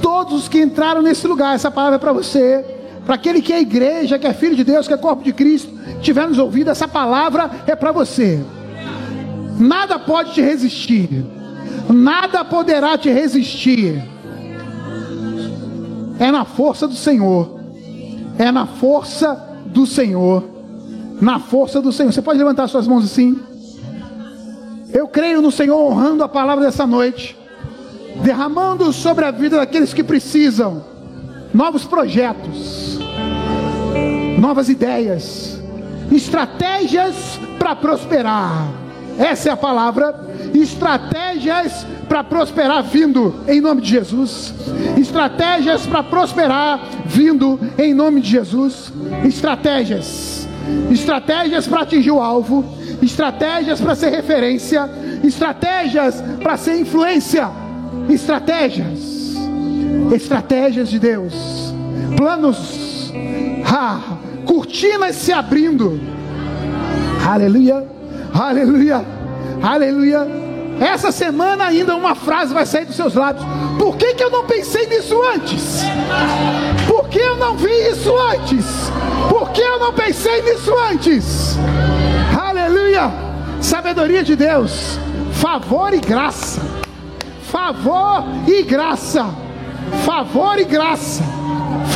todos 0.00 0.42
os 0.42 0.48
que 0.48 0.60
entraram 0.60 1.02
nesse 1.02 1.26
lugar, 1.26 1.54
essa 1.54 1.70
palavra 1.70 1.96
é 1.96 1.98
para 1.98 2.12
você, 2.12 2.64
para 3.04 3.14
aquele 3.14 3.40
que 3.40 3.52
é 3.52 3.60
igreja, 3.60 4.18
que 4.18 4.26
é 4.26 4.32
filho 4.32 4.56
de 4.56 4.64
Deus, 4.64 4.86
que 4.86 4.94
é 4.94 4.96
corpo 4.96 5.22
de 5.22 5.32
Cristo, 5.32 5.72
tiver 6.00 6.28
nos 6.28 6.38
ouvido, 6.38 6.70
essa 6.70 6.86
palavra 6.86 7.50
é 7.66 7.74
para 7.74 7.92
você. 7.92 8.42
Nada 9.58 9.98
pode 9.98 10.32
te 10.34 10.40
resistir, 10.40 11.24
nada 11.88 12.44
poderá 12.44 12.96
te 12.96 13.10
resistir. 13.10 14.02
É 16.18 16.30
na 16.30 16.44
força 16.44 16.86
do 16.86 16.94
Senhor, 16.94 17.60
é 18.38 18.50
na 18.52 18.66
força 18.66 19.34
do 19.66 19.86
Senhor, 19.86 20.44
na 21.20 21.38
força 21.38 21.80
do 21.80 21.92
Senhor. 21.92 22.12
Você 22.12 22.22
pode 22.22 22.38
levantar 22.38 22.68
suas 22.68 22.86
mãos 22.86 23.04
assim? 23.04 23.38
Eu 24.92 25.08
creio 25.08 25.40
no 25.40 25.50
Senhor 25.50 25.76
honrando 25.76 26.22
a 26.22 26.28
palavra 26.28 26.64
dessa 26.64 26.86
noite 26.86 27.40
derramando 28.22 28.92
sobre 28.92 29.24
a 29.24 29.30
vida 29.30 29.56
daqueles 29.56 29.94
que 29.94 30.04
precisam 30.04 30.84
novos 31.52 31.84
projetos, 31.84 32.89
novas 34.40 34.68
ideias, 34.68 35.60
estratégias 36.10 37.38
para 37.58 37.76
prosperar. 37.76 38.66
Essa 39.18 39.50
é 39.50 39.52
a 39.52 39.56
palavra. 39.56 40.28
Estratégias 40.54 41.86
para 42.08 42.24
prosperar 42.24 42.82
vindo 42.82 43.44
em 43.46 43.60
nome 43.60 43.82
de 43.82 43.90
Jesus. 43.90 44.54
Estratégias 44.98 45.86
para 45.86 46.02
prosperar 46.02 46.80
vindo 47.04 47.60
em 47.78 47.92
nome 47.92 48.22
de 48.22 48.30
Jesus. 48.30 48.92
Estratégias. 49.24 50.48
Estratégias 50.90 51.66
para 51.66 51.82
atingir 51.82 52.10
o 52.10 52.20
alvo. 52.20 52.64
Estratégias 53.02 53.80
para 53.80 53.94
ser 53.94 54.10
referência. 54.10 54.88
Estratégias 55.22 56.24
para 56.42 56.56
ser 56.56 56.80
influência 56.80 57.50
estratégias, 58.08 59.36
estratégias 60.12 60.88
de 60.88 60.98
Deus, 60.98 61.34
planos, 62.16 63.12
cortinas 64.50 65.14
se 65.14 65.32
abrindo, 65.32 66.00
aleluia, 67.24 67.86
aleluia, 68.34 69.04
aleluia. 69.62 70.26
Essa 70.80 71.12
semana 71.12 71.66
ainda 71.66 71.94
uma 71.94 72.16
frase 72.16 72.52
vai 72.52 72.66
sair 72.66 72.84
dos 72.86 72.96
seus 72.96 73.14
lábios. 73.14 73.46
Por 73.78 73.96
que, 73.96 74.14
que 74.14 74.24
eu 74.24 74.30
não 74.30 74.46
pensei 74.46 74.86
nisso 74.86 75.16
antes? 75.22 75.82
Por 76.88 77.08
que 77.08 77.18
eu 77.18 77.36
não 77.36 77.56
vi 77.56 77.70
isso 77.90 78.12
antes? 78.32 78.66
Por 79.28 79.50
que 79.50 79.60
eu 79.60 79.78
não 79.78 79.92
pensei 79.92 80.42
nisso 80.42 80.72
antes? 80.90 81.56
Aleluia! 82.36 83.12
Sabedoria 83.60 84.24
de 84.24 84.34
Deus, 84.34 84.98
favor 85.32 85.94
e 85.94 86.00
graça 86.00 86.80
favor 87.50 88.24
e 88.46 88.62
graça. 88.62 89.26
Favor 90.04 90.58
e 90.58 90.64
graça. 90.64 91.22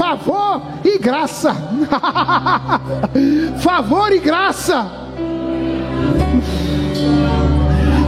Favor 0.05 0.61
e 0.85 0.99
graça. 0.99 1.57
favor 3.59 4.13
e 4.13 4.19
graça. 4.19 4.87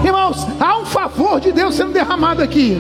Irmãos, 0.05 0.47
há 0.61 0.79
um 0.79 0.85
favor 0.85 1.41
de 1.41 1.53
Deus 1.53 1.75
sendo 1.75 1.93
derramado 1.93 2.43
aqui. 2.43 2.79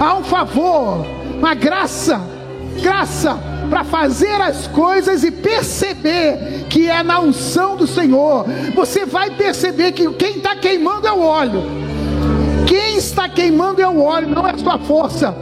Há 0.00 0.14
um 0.14 0.22
favor, 0.22 1.04
uma 1.36 1.52
graça, 1.54 2.20
graça 2.80 3.36
para 3.68 3.82
fazer 3.82 4.40
as 4.40 4.68
coisas 4.68 5.24
e 5.24 5.32
perceber 5.32 6.66
que 6.70 6.88
é 6.88 7.02
na 7.02 7.18
unção 7.18 7.76
do 7.76 7.88
Senhor. 7.88 8.46
Você 8.72 9.04
vai 9.04 9.30
perceber 9.30 9.90
que 9.90 10.08
quem 10.12 10.36
está 10.36 10.54
queimando 10.54 11.08
é 11.08 11.12
o 11.12 11.22
óleo. 11.22 11.64
Quem 12.68 12.96
está 12.98 13.28
queimando 13.28 13.82
é 13.82 13.88
o 13.88 14.00
óleo, 14.00 14.28
não 14.28 14.46
é 14.46 14.52
a 14.52 14.58
sua 14.58 14.78
força. 14.78 15.36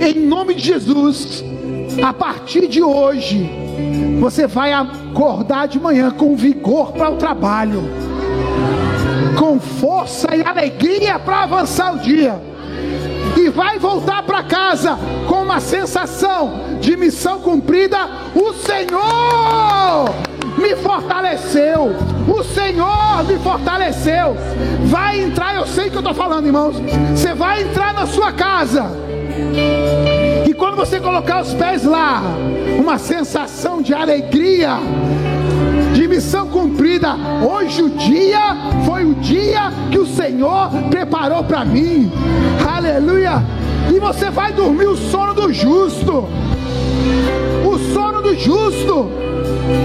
Em 0.00 0.26
nome 0.26 0.54
de 0.54 0.62
Jesus, 0.62 1.42
a 2.02 2.12
partir 2.12 2.68
de 2.68 2.82
hoje, 2.82 3.50
você 4.20 4.46
vai 4.46 4.72
acordar 4.72 5.68
de 5.68 5.78
manhã 5.78 6.10
com 6.10 6.36
vigor 6.36 6.92
para 6.92 7.10
o 7.10 7.16
trabalho, 7.16 7.82
com 9.38 9.58
força 9.60 10.34
e 10.34 10.42
alegria 10.42 11.18
para 11.18 11.42
avançar 11.42 11.94
o 11.94 11.98
dia, 11.98 12.40
e 13.36 13.48
vai 13.48 13.78
voltar 13.78 14.22
para 14.22 14.42
casa 14.42 14.98
com 15.28 15.42
uma 15.42 15.60
sensação 15.60 16.78
de 16.80 16.96
missão 16.96 17.40
cumprida. 17.40 17.98
O 18.34 18.52
Senhor 18.54 20.10
me 20.56 20.74
fortaleceu. 20.76 21.94
O 22.26 22.42
Senhor 22.42 23.24
me 23.24 23.38
fortaleceu. 23.38 24.36
Vai 24.86 25.20
entrar, 25.20 25.54
eu 25.54 25.66
sei 25.66 25.90
que 25.90 25.96
eu 25.96 26.00
estou 26.00 26.14
falando, 26.14 26.46
irmãos. 26.46 26.76
Você 27.10 27.34
vai 27.34 27.62
entrar 27.62 27.92
na 27.92 28.06
sua 28.06 28.32
casa. 28.32 28.86
E 30.46 30.54
quando 30.54 30.76
você 30.76 31.00
colocar 31.00 31.42
os 31.42 31.52
pés 31.54 31.82
lá, 31.84 32.22
uma 32.78 32.98
sensação 32.98 33.82
de 33.82 33.92
alegria, 33.92 34.78
de 35.92 36.06
missão 36.06 36.46
cumprida. 36.46 37.16
Hoje 37.44 37.82
o 37.82 37.90
dia 37.90 38.56
foi 38.84 39.04
o 39.04 39.14
dia 39.14 39.72
que 39.90 39.98
o 39.98 40.06
Senhor 40.06 40.70
preparou 40.88 41.42
para 41.42 41.64
mim. 41.64 42.12
Aleluia! 42.64 43.42
E 43.92 43.98
você 43.98 44.30
vai 44.30 44.52
dormir 44.52 44.86
o 44.86 44.96
sono 44.96 45.34
do 45.34 45.52
justo. 45.52 46.28
O 47.64 47.78
sono 47.92 48.22
do 48.22 48.36
justo 48.36 49.10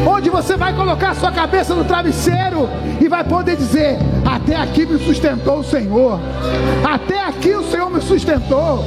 onde 0.08 0.30
você 0.30 0.56
vai 0.56 0.74
colocar 0.76 1.16
sua 1.16 1.32
cabeça 1.32 1.74
no 1.74 1.86
travesseiro 1.86 2.70
e 3.00 3.08
vai 3.08 3.24
poder 3.24 3.56
dizer: 3.56 3.98
Até 4.26 4.56
aqui 4.56 4.86
me 4.86 5.00
sustentou 5.00 5.60
o 5.60 5.64
Senhor, 5.64 6.20
até 6.84 7.24
aqui 7.24 7.56
o 7.56 7.64
Senhor 7.64 7.90
me 7.90 8.02
sustentou. 8.02 8.84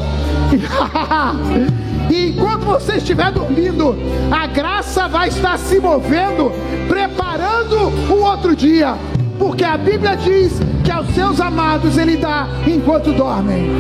E 2.10 2.28
enquanto 2.28 2.64
você 2.64 2.96
estiver 2.96 3.32
dormindo, 3.32 3.96
a 4.30 4.46
graça 4.46 5.08
vai 5.08 5.28
estar 5.28 5.58
se 5.58 5.80
movendo, 5.80 6.52
preparando 6.86 7.76
o 8.12 8.22
outro 8.22 8.54
dia, 8.54 8.94
porque 9.38 9.64
a 9.64 9.76
Bíblia 9.78 10.14
diz 10.16 10.60
que 10.84 10.90
aos 10.90 11.08
seus 11.14 11.40
amados 11.40 11.96
Ele 11.96 12.16
dá 12.16 12.46
enquanto 12.66 13.12
dormem. 13.12 13.70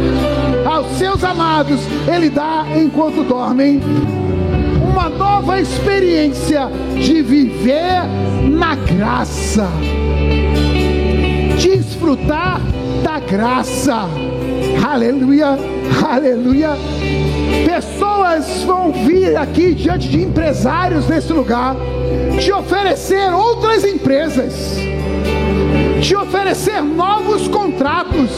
Aos 0.64 0.86
seus 0.96 1.22
amados 1.22 1.80
Ele 2.12 2.30
dá 2.30 2.64
enquanto 2.74 3.22
dormem 3.24 3.80
uma 4.82 5.08
nova 5.08 5.60
experiência 5.60 6.68
de 6.94 7.20
viver 7.20 8.04
na 8.48 8.74
graça, 8.74 9.68
desfrutar 11.60 12.60
da 13.02 13.18
graça. 13.18 14.08
Aleluia, 14.82 15.58
aleluia. 16.04 16.70
Pessoas 17.66 18.62
vão 18.64 18.92
vir 18.92 19.36
aqui 19.36 19.74
diante 19.74 20.08
de 20.08 20.22
empresários 20.22 21.08
nesse 21.08 21.32
lugar 21.32 21.76
te 22.38 22.52
oferecer 22.52 23.32
outras 23.32 23.84
empresas, 23.84 24.76
te 26.00 26.14
oferecer 26.16 26.82
novos 26.82 27.48
contratos. 27.48 28.30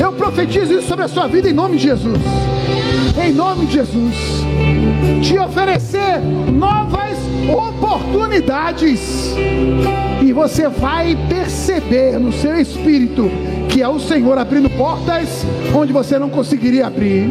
Eu 0.00 0.12
profetizo 0.12 0.74
isso 0.74 0.88
sobre 0.88 1.04
a 1.04 1.08
sua 1.08 1.26
vida 1.26 1.48
em 1.48 1.52
nome 1.52 1.76
de 1.76 1.84
Jesus. 1.84 2.18
Em 3.22 3.32
nome 3.32 3.66
de 3.66 3.74
Jesus. 3.74 4.14
Te 5.22 5.38
oferecer 5.38 6.20
novas 6.52 7.16
oportunidades. 7.48 9.34
E 10.22 10.32
você 10.32 10.68
vai 10.68 11.16
perceber 11.28 12.18
no 12.18 12.32
seu 12.32 12.60
espírito 12.60 13.30
que 13.78 13.82
é 13.82 13.88
o 13.88 14.00
Senhor 14.00 14.36
abrindo 14.36 14.68
portas 14.70 15.46
onde 15.72 15.92
você 15.92 16.18
não 16.18 16.28
conseguiria 16.28 16.88
abrir. 16.88 17.30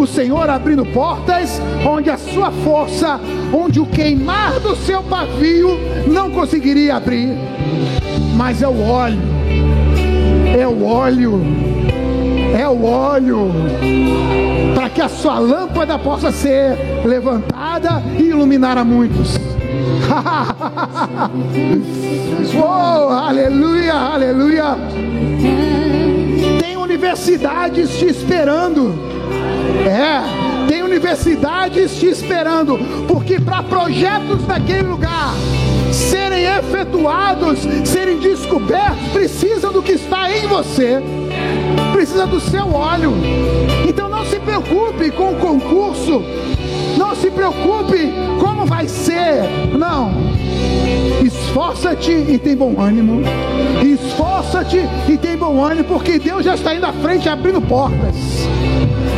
O 0.00 0.06
Senhor 0.06 0.48
abrindo 0.48 0.86
portas 0.86 1.60
onde 1.86 2.08
a 2.08 2.16
sua 2.16 2.50
força, 2.50 3.20
onde 3.52 3.78
o 3.78 3.84
queimar 3.84 4.58
do 4.58 4.74
seu 4.74 5.02
pavio 5.02 5.78
não 6.06 6.30
conseguiria 6.30 6.96
abrir. 6.96 7.36
Mas 8.34 8.62
é 8.62 8.68
o 8.68 8.88
óleo, 8.88 9.20
é 10.58 10.66
o 10.66 10.82
óleo, 10.82 11.42
é 12.58 12.66
o 12.66 12.82
óleo, 12.82 13.50
para 14.74 14.88
que 14.88 15.02
a 15.02 15.10
sua 15.10 15.38
lâmpada 15.38 15.98
possa 15.98 16.32
ser 16.32 17.04
levantada 17.04 18.02
e 18.18 18.22
iluminar 18.22 18.78
a 18.78 18.84
muitos. 18.84 19.38
oh, 22.56 23.12
aleluia, 23.12 23.94
aleluia. 23.94 24.76
Tem 26.60 26.76
universidades 26.76 27.98
te 27.98 28.06
esperando. 28.06 28.94
É, 29.86 30.68
tem 30.68 30.82
universidades 30.82 31.98
te 31.98 32.06
esperando, 32.06 32.78
porque 33.08 33.40
para 33.40 33.62
projetos 33.62 34.46
naquele 34.46 34.82
lugar 34.82 35.34
serem 35.92 36.44
efetuados, 36.44 37.60
serem 37.84 38.18
descobertos, 38.18 39.08
precisa 39.12 39.70
do 39.70 39.82
que 39.82 39.92
está 39.92 40.30
em 40.30 40.46
você, 40.46 41.02
precisa 41.92 42.26
do 42.26 42.40
seu 42.40 42.72
óleo. 42.72 43.12
Então 43.88 44.08
não 44.08 44.24
se 44.24 44.38
preocupe 44.38 45.10
com 45.10 45.32
o 45.32 45.36
concurso, 45.36 46.22
se 47.20 47.30
preocupe 47.30 48.12
como 48.40 48.64
vai 48.64 48.88
ser. 48.88 49.42
Não. 49.78 50.10
Esforça-te 51.24 52.12
e 52.12 52.38
tem 52.38 52.56
bom 52.56 52.80
ânimo. 52.80 53.20
Esforça-te 53.84 54.80
e 55.08 55.18
tem 55.18 55.36
bom 55.36 55.62
ânimo, 55.62 55.84
porque 55.84 56.18
Deus 56.18 56.44
já 56.44 56.54
está 56.54 56.74
indo 56.74 56.86
à 56.86 56.92
frente 56.92 57.28
abrindo 57.28 57.60
portas. 57.60 58.16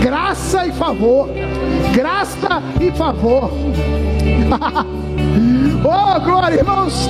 Graça 0.00 0.66
e 0.66 0.72
favor. 0.72 1.28
Graça 1.94 2.62
e 2.80 2.90
favor. 2.90 3.52
oh, 5.84 6.20
glória, 6.20 6.56
irmãos. 6.56 7.08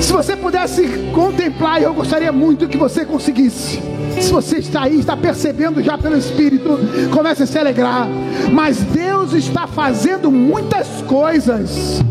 Se 0.00 0.12
você 0.12 0.36
pudesse 0.36 0.86
contemplar, 1.12 1.82
eu 1.82 1.92
gostaria 1.94 2.30
muito 2.30 2.68
que 2.68 2.76
você 2.76 3.04
conseguisse. 3.04 3.93
Se 4.20 4.32
você 4.32 4.58
está 4.58 4.82
aí, 4.82 5.00
está 5.00 5.16
percebendo 5.16 5.82
já 5.82 5.98
pelo 5.98 6.16
Espírito, 6.16 6.78
comece 7.12 7.42
a 7.42 7.46
se 7.46 7.58
alegrar. 7.58 8.08
Mas 8.52 8.78
Deus 8.78 9.32
está 9.32 9.66
fazendo 9.66 10.30
muitas 10.30 10.88
coisas 11.02 12.02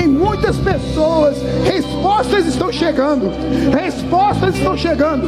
em 0.00 0.06
muitas 0.06 0.56
pessoas. 0.56 1.36
Respostas 2.00 2.46
estão 2.46 2.72
chegando. 2.72 3.30
Respostas 3.76 4.56
estão 4.56 4.74
chegando. 4.74 5.26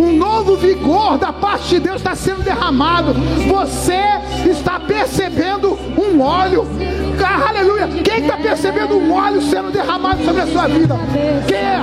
Um 0.00 0.16
novo 0.16 0.56
vigor 0.56 1.18
da 1.18 1.32
parte 1.32 1.68
de 1.70 1.80
Deus 1.80 1.96
está 1.96 2.14
sendo 2.14 2.44
derramado. 2.44 3.12
Você 3.48 4.00
está 4.48 4.78
percebendo 4.78 5.76
um 5.98 6.20
óleo. 6.20 6.64
Ah, 7.24 7.48
aleluia. 7.48 7.88
Quem 8.04 8.20
está 8.20 8.36
percebendo 8.36 8.96
um 8.96 9.12
óleo 9.12 9.42
sendo 9.42 9.72
derramado 9.72 10.24
sobre 10.24 10.42
a 10.42 10.46
sua 10.46 10.68
vida? 10.68 10.96
Quem 11.48 11.56
é? 11.56 11.80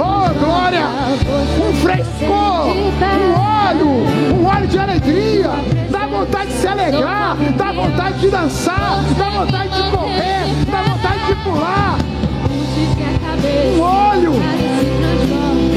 Oh, 0.00 0.38
glória. 0.42 0.86
Um 1.60 1.74
frescor. 1.74 2.68
Um 2.68 3.68
óleo. 3.68 4.34
Um 4.34 4.46
óleo 4.46 4.66
de 4.66 4.78
alegria. 4.78 5.50
Dá 5.90 6.06
vontade 6.06 6.46
de 6.46 6.54
se 6.54 6.66
alegrar. 6.66 7.36
Dá 7.54 7.70
vontade 7.70 8.18
de 8.18 8.30
dançar. 8.30 9.04
Dá 9.18 9.28
vontade 9.28 9.82
de 9.82 9.90
correr. 9.90 10.46
Dá 10.70 10.82
vontade 10.82 11.26
de 11.26 11.34
pular. 11.44 12.15
Um 13.44 13.80
óleo. 13.80 14.32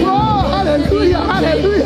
Oh, 0.04 0.56
aleluia, 0.56 1.18
aleluia. 1.18 1.86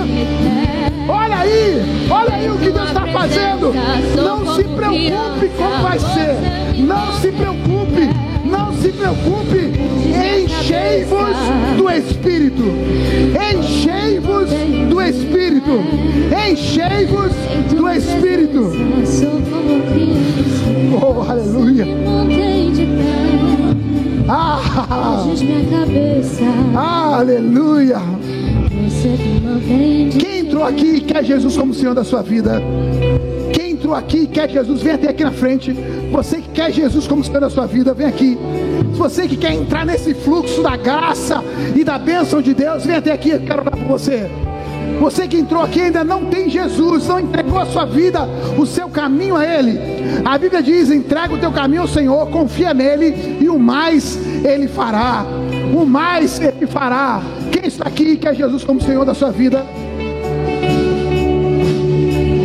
Olha 1.07 1.37
aí, 1.37 1.81
olha 2.09 2.33
aí 2.33 2.49
o 2.49 2.57
que 2.57 2.71
Deus 2.71 2.87
está 2.87 3.07
fazendo. 3.07 3.73
Não 4.15 4.55
se 4.55 4.63
preocupe 4.63 5.49
como 5.57 5.83
vai 5.83 5.99
ser. 5.99 6.35
Não 6.77 7.13
se 7.13 7.31
preocupe, 7.31 8.09
não 8.45 8.73
se 8.73 8.89
preocupe. 8.89 9.73
Enchei-vos 10.13 11.35
do 11.77 11.89
Espírito. 11.89 12.63
Enchei-vos 13.51 14.49
do 14.89 15.01
Espírito. 15.01 15.83
Enchei-vos 16.49 17.31
do 17.73 17.89
Espírito. 17.89 18.71
Oh, 21.01 21.29
aleluia. 21.29 21.85
Ah, 26.75 27.17
aleluia. 27.19 27.97
Quem 30.17 30.39
entrou 30.39 30.63
aqui 30.63 30.95
e 30.95 31.01
quer 31.01 31.23
Jesus 31.23 31.57
como 31.57 31.73
Senhor 31.73 31.93
da 31.93 32.03
sua 32.03 32.21
vida? 32.21 32.61
Quem 33.53 33.71
entrou 33.71 33.93
aqui 33.93 34.19
e 34.19 34.27
quer 34.27 34.49
Jesus, 34.49 34.81
vem 34.81 34.93
até 34.93 35.09
aqui 35.09 35.23
na 35.23 35.31
frente. 35.31 35.73
Você 36.11 36.37
que 36.37 36.49
quer 36.49 36.71
Jesus 36.71 37.07
como 37.07 37.23
Senhor 37.23 37.41
da 37.41 37.49
sua 37.49 37.65
vida, 37.65 37.93
vem 37.93 38.07
aqui. 38.07 38.37
Você 38.93 39.27
que 39.27 39.35
quer 39.35 39.53
entrar 39.53 39.85
nesse 39.85 40.13
fluxo 40.13 40.61
da 40.61 40.77
graça 40.77 41.43
e 41.75 41.83
da 41.83 41.97
bênção 41.97 42.41
de 42.41 42.53
Deus, 42.53 42.85
vem 42.85 42.95
até 42.95 43.11
aqui, 43.11 43.31
eu 43.31 43.41
quero 43.41 43.61
orar 43.61 43.77
por 43.77 43.87
você. 43.87 44.29
Você 44.99 45.27
que 45.27 45.37
entrou 45.37 45.61
aqui 45.61 45.81
ainda 45.81 46.03
não 46.03 46.25
tem 46.25 46.49
Jesus, 46.49 47.07
não 47.07 47.19
entregou 47.19 47.59
a 47.59 47.65
sua 47.65 47.85
vida, 47.85 48.27
o 48.57 48.65
seu 48.65 48.87
caminho 48.87 49.35
a 49.35 49.45
Ele. 49.45 49.77
A 50.23 50.37
Bíblia 50.37 50.63
diz: 50.63 50.89
entrega 50.89 51.33
o 51.33 51.37
teu 51.37 51.51
caminho 51.51 51.81
ao 51.81 51.87
Senhor, 51.87 52.29
confia 52.29 52.73
nele 52.73 53.37
e 53.41 53.49
o 53.49 53.59
mais 53.59 54.17
Ele 54.45 54.67
fará. 54.67 55.25
O 55.75 55.85
mais 55.85 56.39
Ele 56.39 56.65
fará. 56.67 57.21
Quem 57.51 57.67
está 57.67 57.85
aqui 57.87 58.03
e 58.03 58.17
quer 58.17 58.35
Jesus 58.35 58.63
como 58.63 58.81
Senhor 58.81 59.03
da 59.05 59.13
sua 59.13 59.31
vida? 59.31 59.65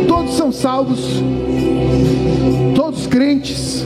Todos 0.07 0.35
são 0.35 0.51
salvos, 0.51 1.23
todos 2.75 3.07
crentes, 3.07 3.85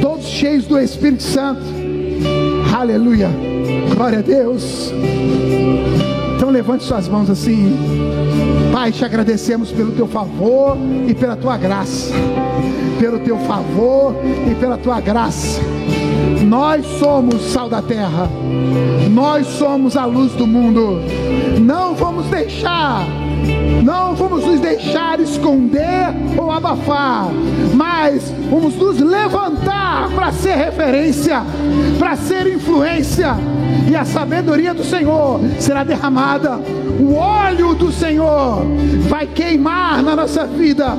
todos 0.00 0.26
cheios 0.26 0.66
do 0.66 0.78
Espírito 0.78 1.22
Santo. 1.22 1.62
Aleluia. 2.76 3.30
Glória 3.94 4.18
a 4.18 4.22
Deus. 4.22 4.92
Então 6.46 6.54
levante 6.54 6.84
suas 6.84 7.08
mãos 7.08 7.28
assim. 7.28 7.76
Pai, 8.72 8.92
te 8.92 9.04
agradecemos 9.04 9.72
pelo 9.72 9.90
teu 9.90 10.06
favor 10.06 10.78
e 11.08 11.12
pela 11.12 11.34
tua 11.34 11.56
graça. 11.56 12.14
Pelo 13.00 13.18
teu 13.18 13.36
favor 13.38 14.14
e 14.48 14.54
pela 14.54 14.78
tua 14.78 15.00
graça. 15.00 15.60
Nós 16.44 16.86
somos 17.00 17.42
sal 17.46 17.68
da 17.68 17.82
terra. 17.82 18.30
Nós 19.10 19.44
somos 19.58 19.96
a 19.96 20.04
luz 20.04 20.34
do 20.34 20.46
mundo. 20.46 21.00
Não 21.60 21.96
vamos 21.96 22.26
deixar 22.26 23.04
não 23.84 24.14
vamos 24.16 24.44
nos 24.44 24.60
deixar 24.60 25.20
esconder 25.20 26.08
ou 26.36 26.50
abafar, 26.50 27.28
mas 27.74 28.32
vamos 28.50 28.74
nos 28.74 28.98
levantar 28.98 30.10
para 30.14 30.32
ser 30.32 30.56
referência, 30.56 31.42
para 31.98 32.16
ser 32.16 32.52
influência, 32.52 33.36
e 33.88 33.94
a 33.94 34.04
sabedoria 34.04 34.74
do 34.74 34.84
Senhor 34.84 35.40
será 35.60 35.84
derramada, 35.84 36.58
o 36.98 37.14
óleo 37.14 37.74
do 37.74 37.92
Senhor 37.92 38.64
vai 39.08 39.26
queimar 39.26 40.02
na 40.02 40.16
nossa 40.16 40.46
vida 40.46 40.96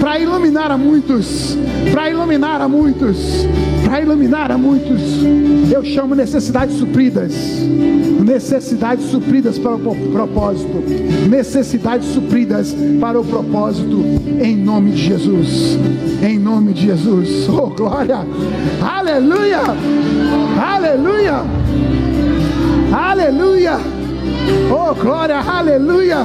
para 0.00 0.18
iluminar 0.18 0.70
a 0.70 0.76
muitos, 0.76 1.56
para 1.92 2.10
iluminar 2.10 2.60
a 2.60 2.68
muitos, 2.68 3.46
para 3.84 4.00
iluminar 4.00 4.50
a 4.50 4.58
muitos. 4.58 5.00
Eu 5.72 5.84
chamo 5.84 6.14
necessidades 6.14 6.76
supridas, 6.76 7.32
necessidades 8.24 9.06
supridas 9.06 9.58
para 9.58 9.74
o 9.74 10.10
propósito, 10.12 10.82
necessidades 11.28 12.08
supridas 12.08 12.74
para 13.00 13.18
o 13.18 13.24
propósito, 13.24 14.04
em 14.42 14.56
nome 14.56 14.90
de 14.90 15.02
Jesus, 15.02 15.78
em 16.22 16.38
nome 16.38 16.72
de 16.72 16.86
Jesus. 16.86 17.48
Oh 17.48 17.68
glória, 17.68 18.26
aleluia, 18.82 19.62
aleluia, 20.60 21.42
aleluia. 22.94 23.78
Oh 24.70 24.94
glória, 24.94 25.38
aleluia, 25.40 26.18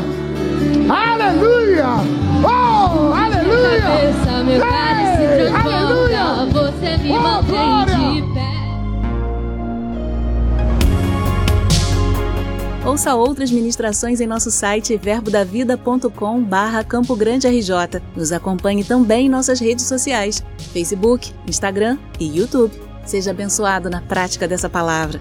aleluia. 0.89 1.85
Oh, 2.43 3.13
aleluia! 3.13 3.81
Cabeça, 3.81 4.43
meu 4.43 4.59
cálice 4.61 5.55
aleluia! 5.55 6.45
Você 6.51 6.97
me 6.97 7.11
Oh, 7.11 7.19
mantém 7.19 7.49
glória! 7.51 7.97
de 7.97 8.21
pé. 8.33 8.49
Ouça 12.85 13.13
outras 13.13 13.51
ministrações 13.51 14.21
em 14.21 14.27
nosso 14.27 14.49
site 14.49 14.97
verbodavida.com 14.97 16.41
barra 16.41 16.83
Campo 16.83 17.15
Grande 17.15 17.47
RJ. 17.47 18.01
Nos 18.15 18.31
acompanhe 18.31 18.83
também 18.83 19.25
em 19.25 19.29
nossas 19.29 19.59
redes 19.59 19.85
sociais, 19.85 20.43
Facebook, 20.73 21.33
Instagram 21.47 21.97
e 22.19 22.37
YouTube. 22.39 22.73
Seja 23.05 23.31
abençoado 23.31 23.89
na 23.89 24.01
prática 24.01 24.47
dessa 24.47 24.69
palavra. 24.69 25.19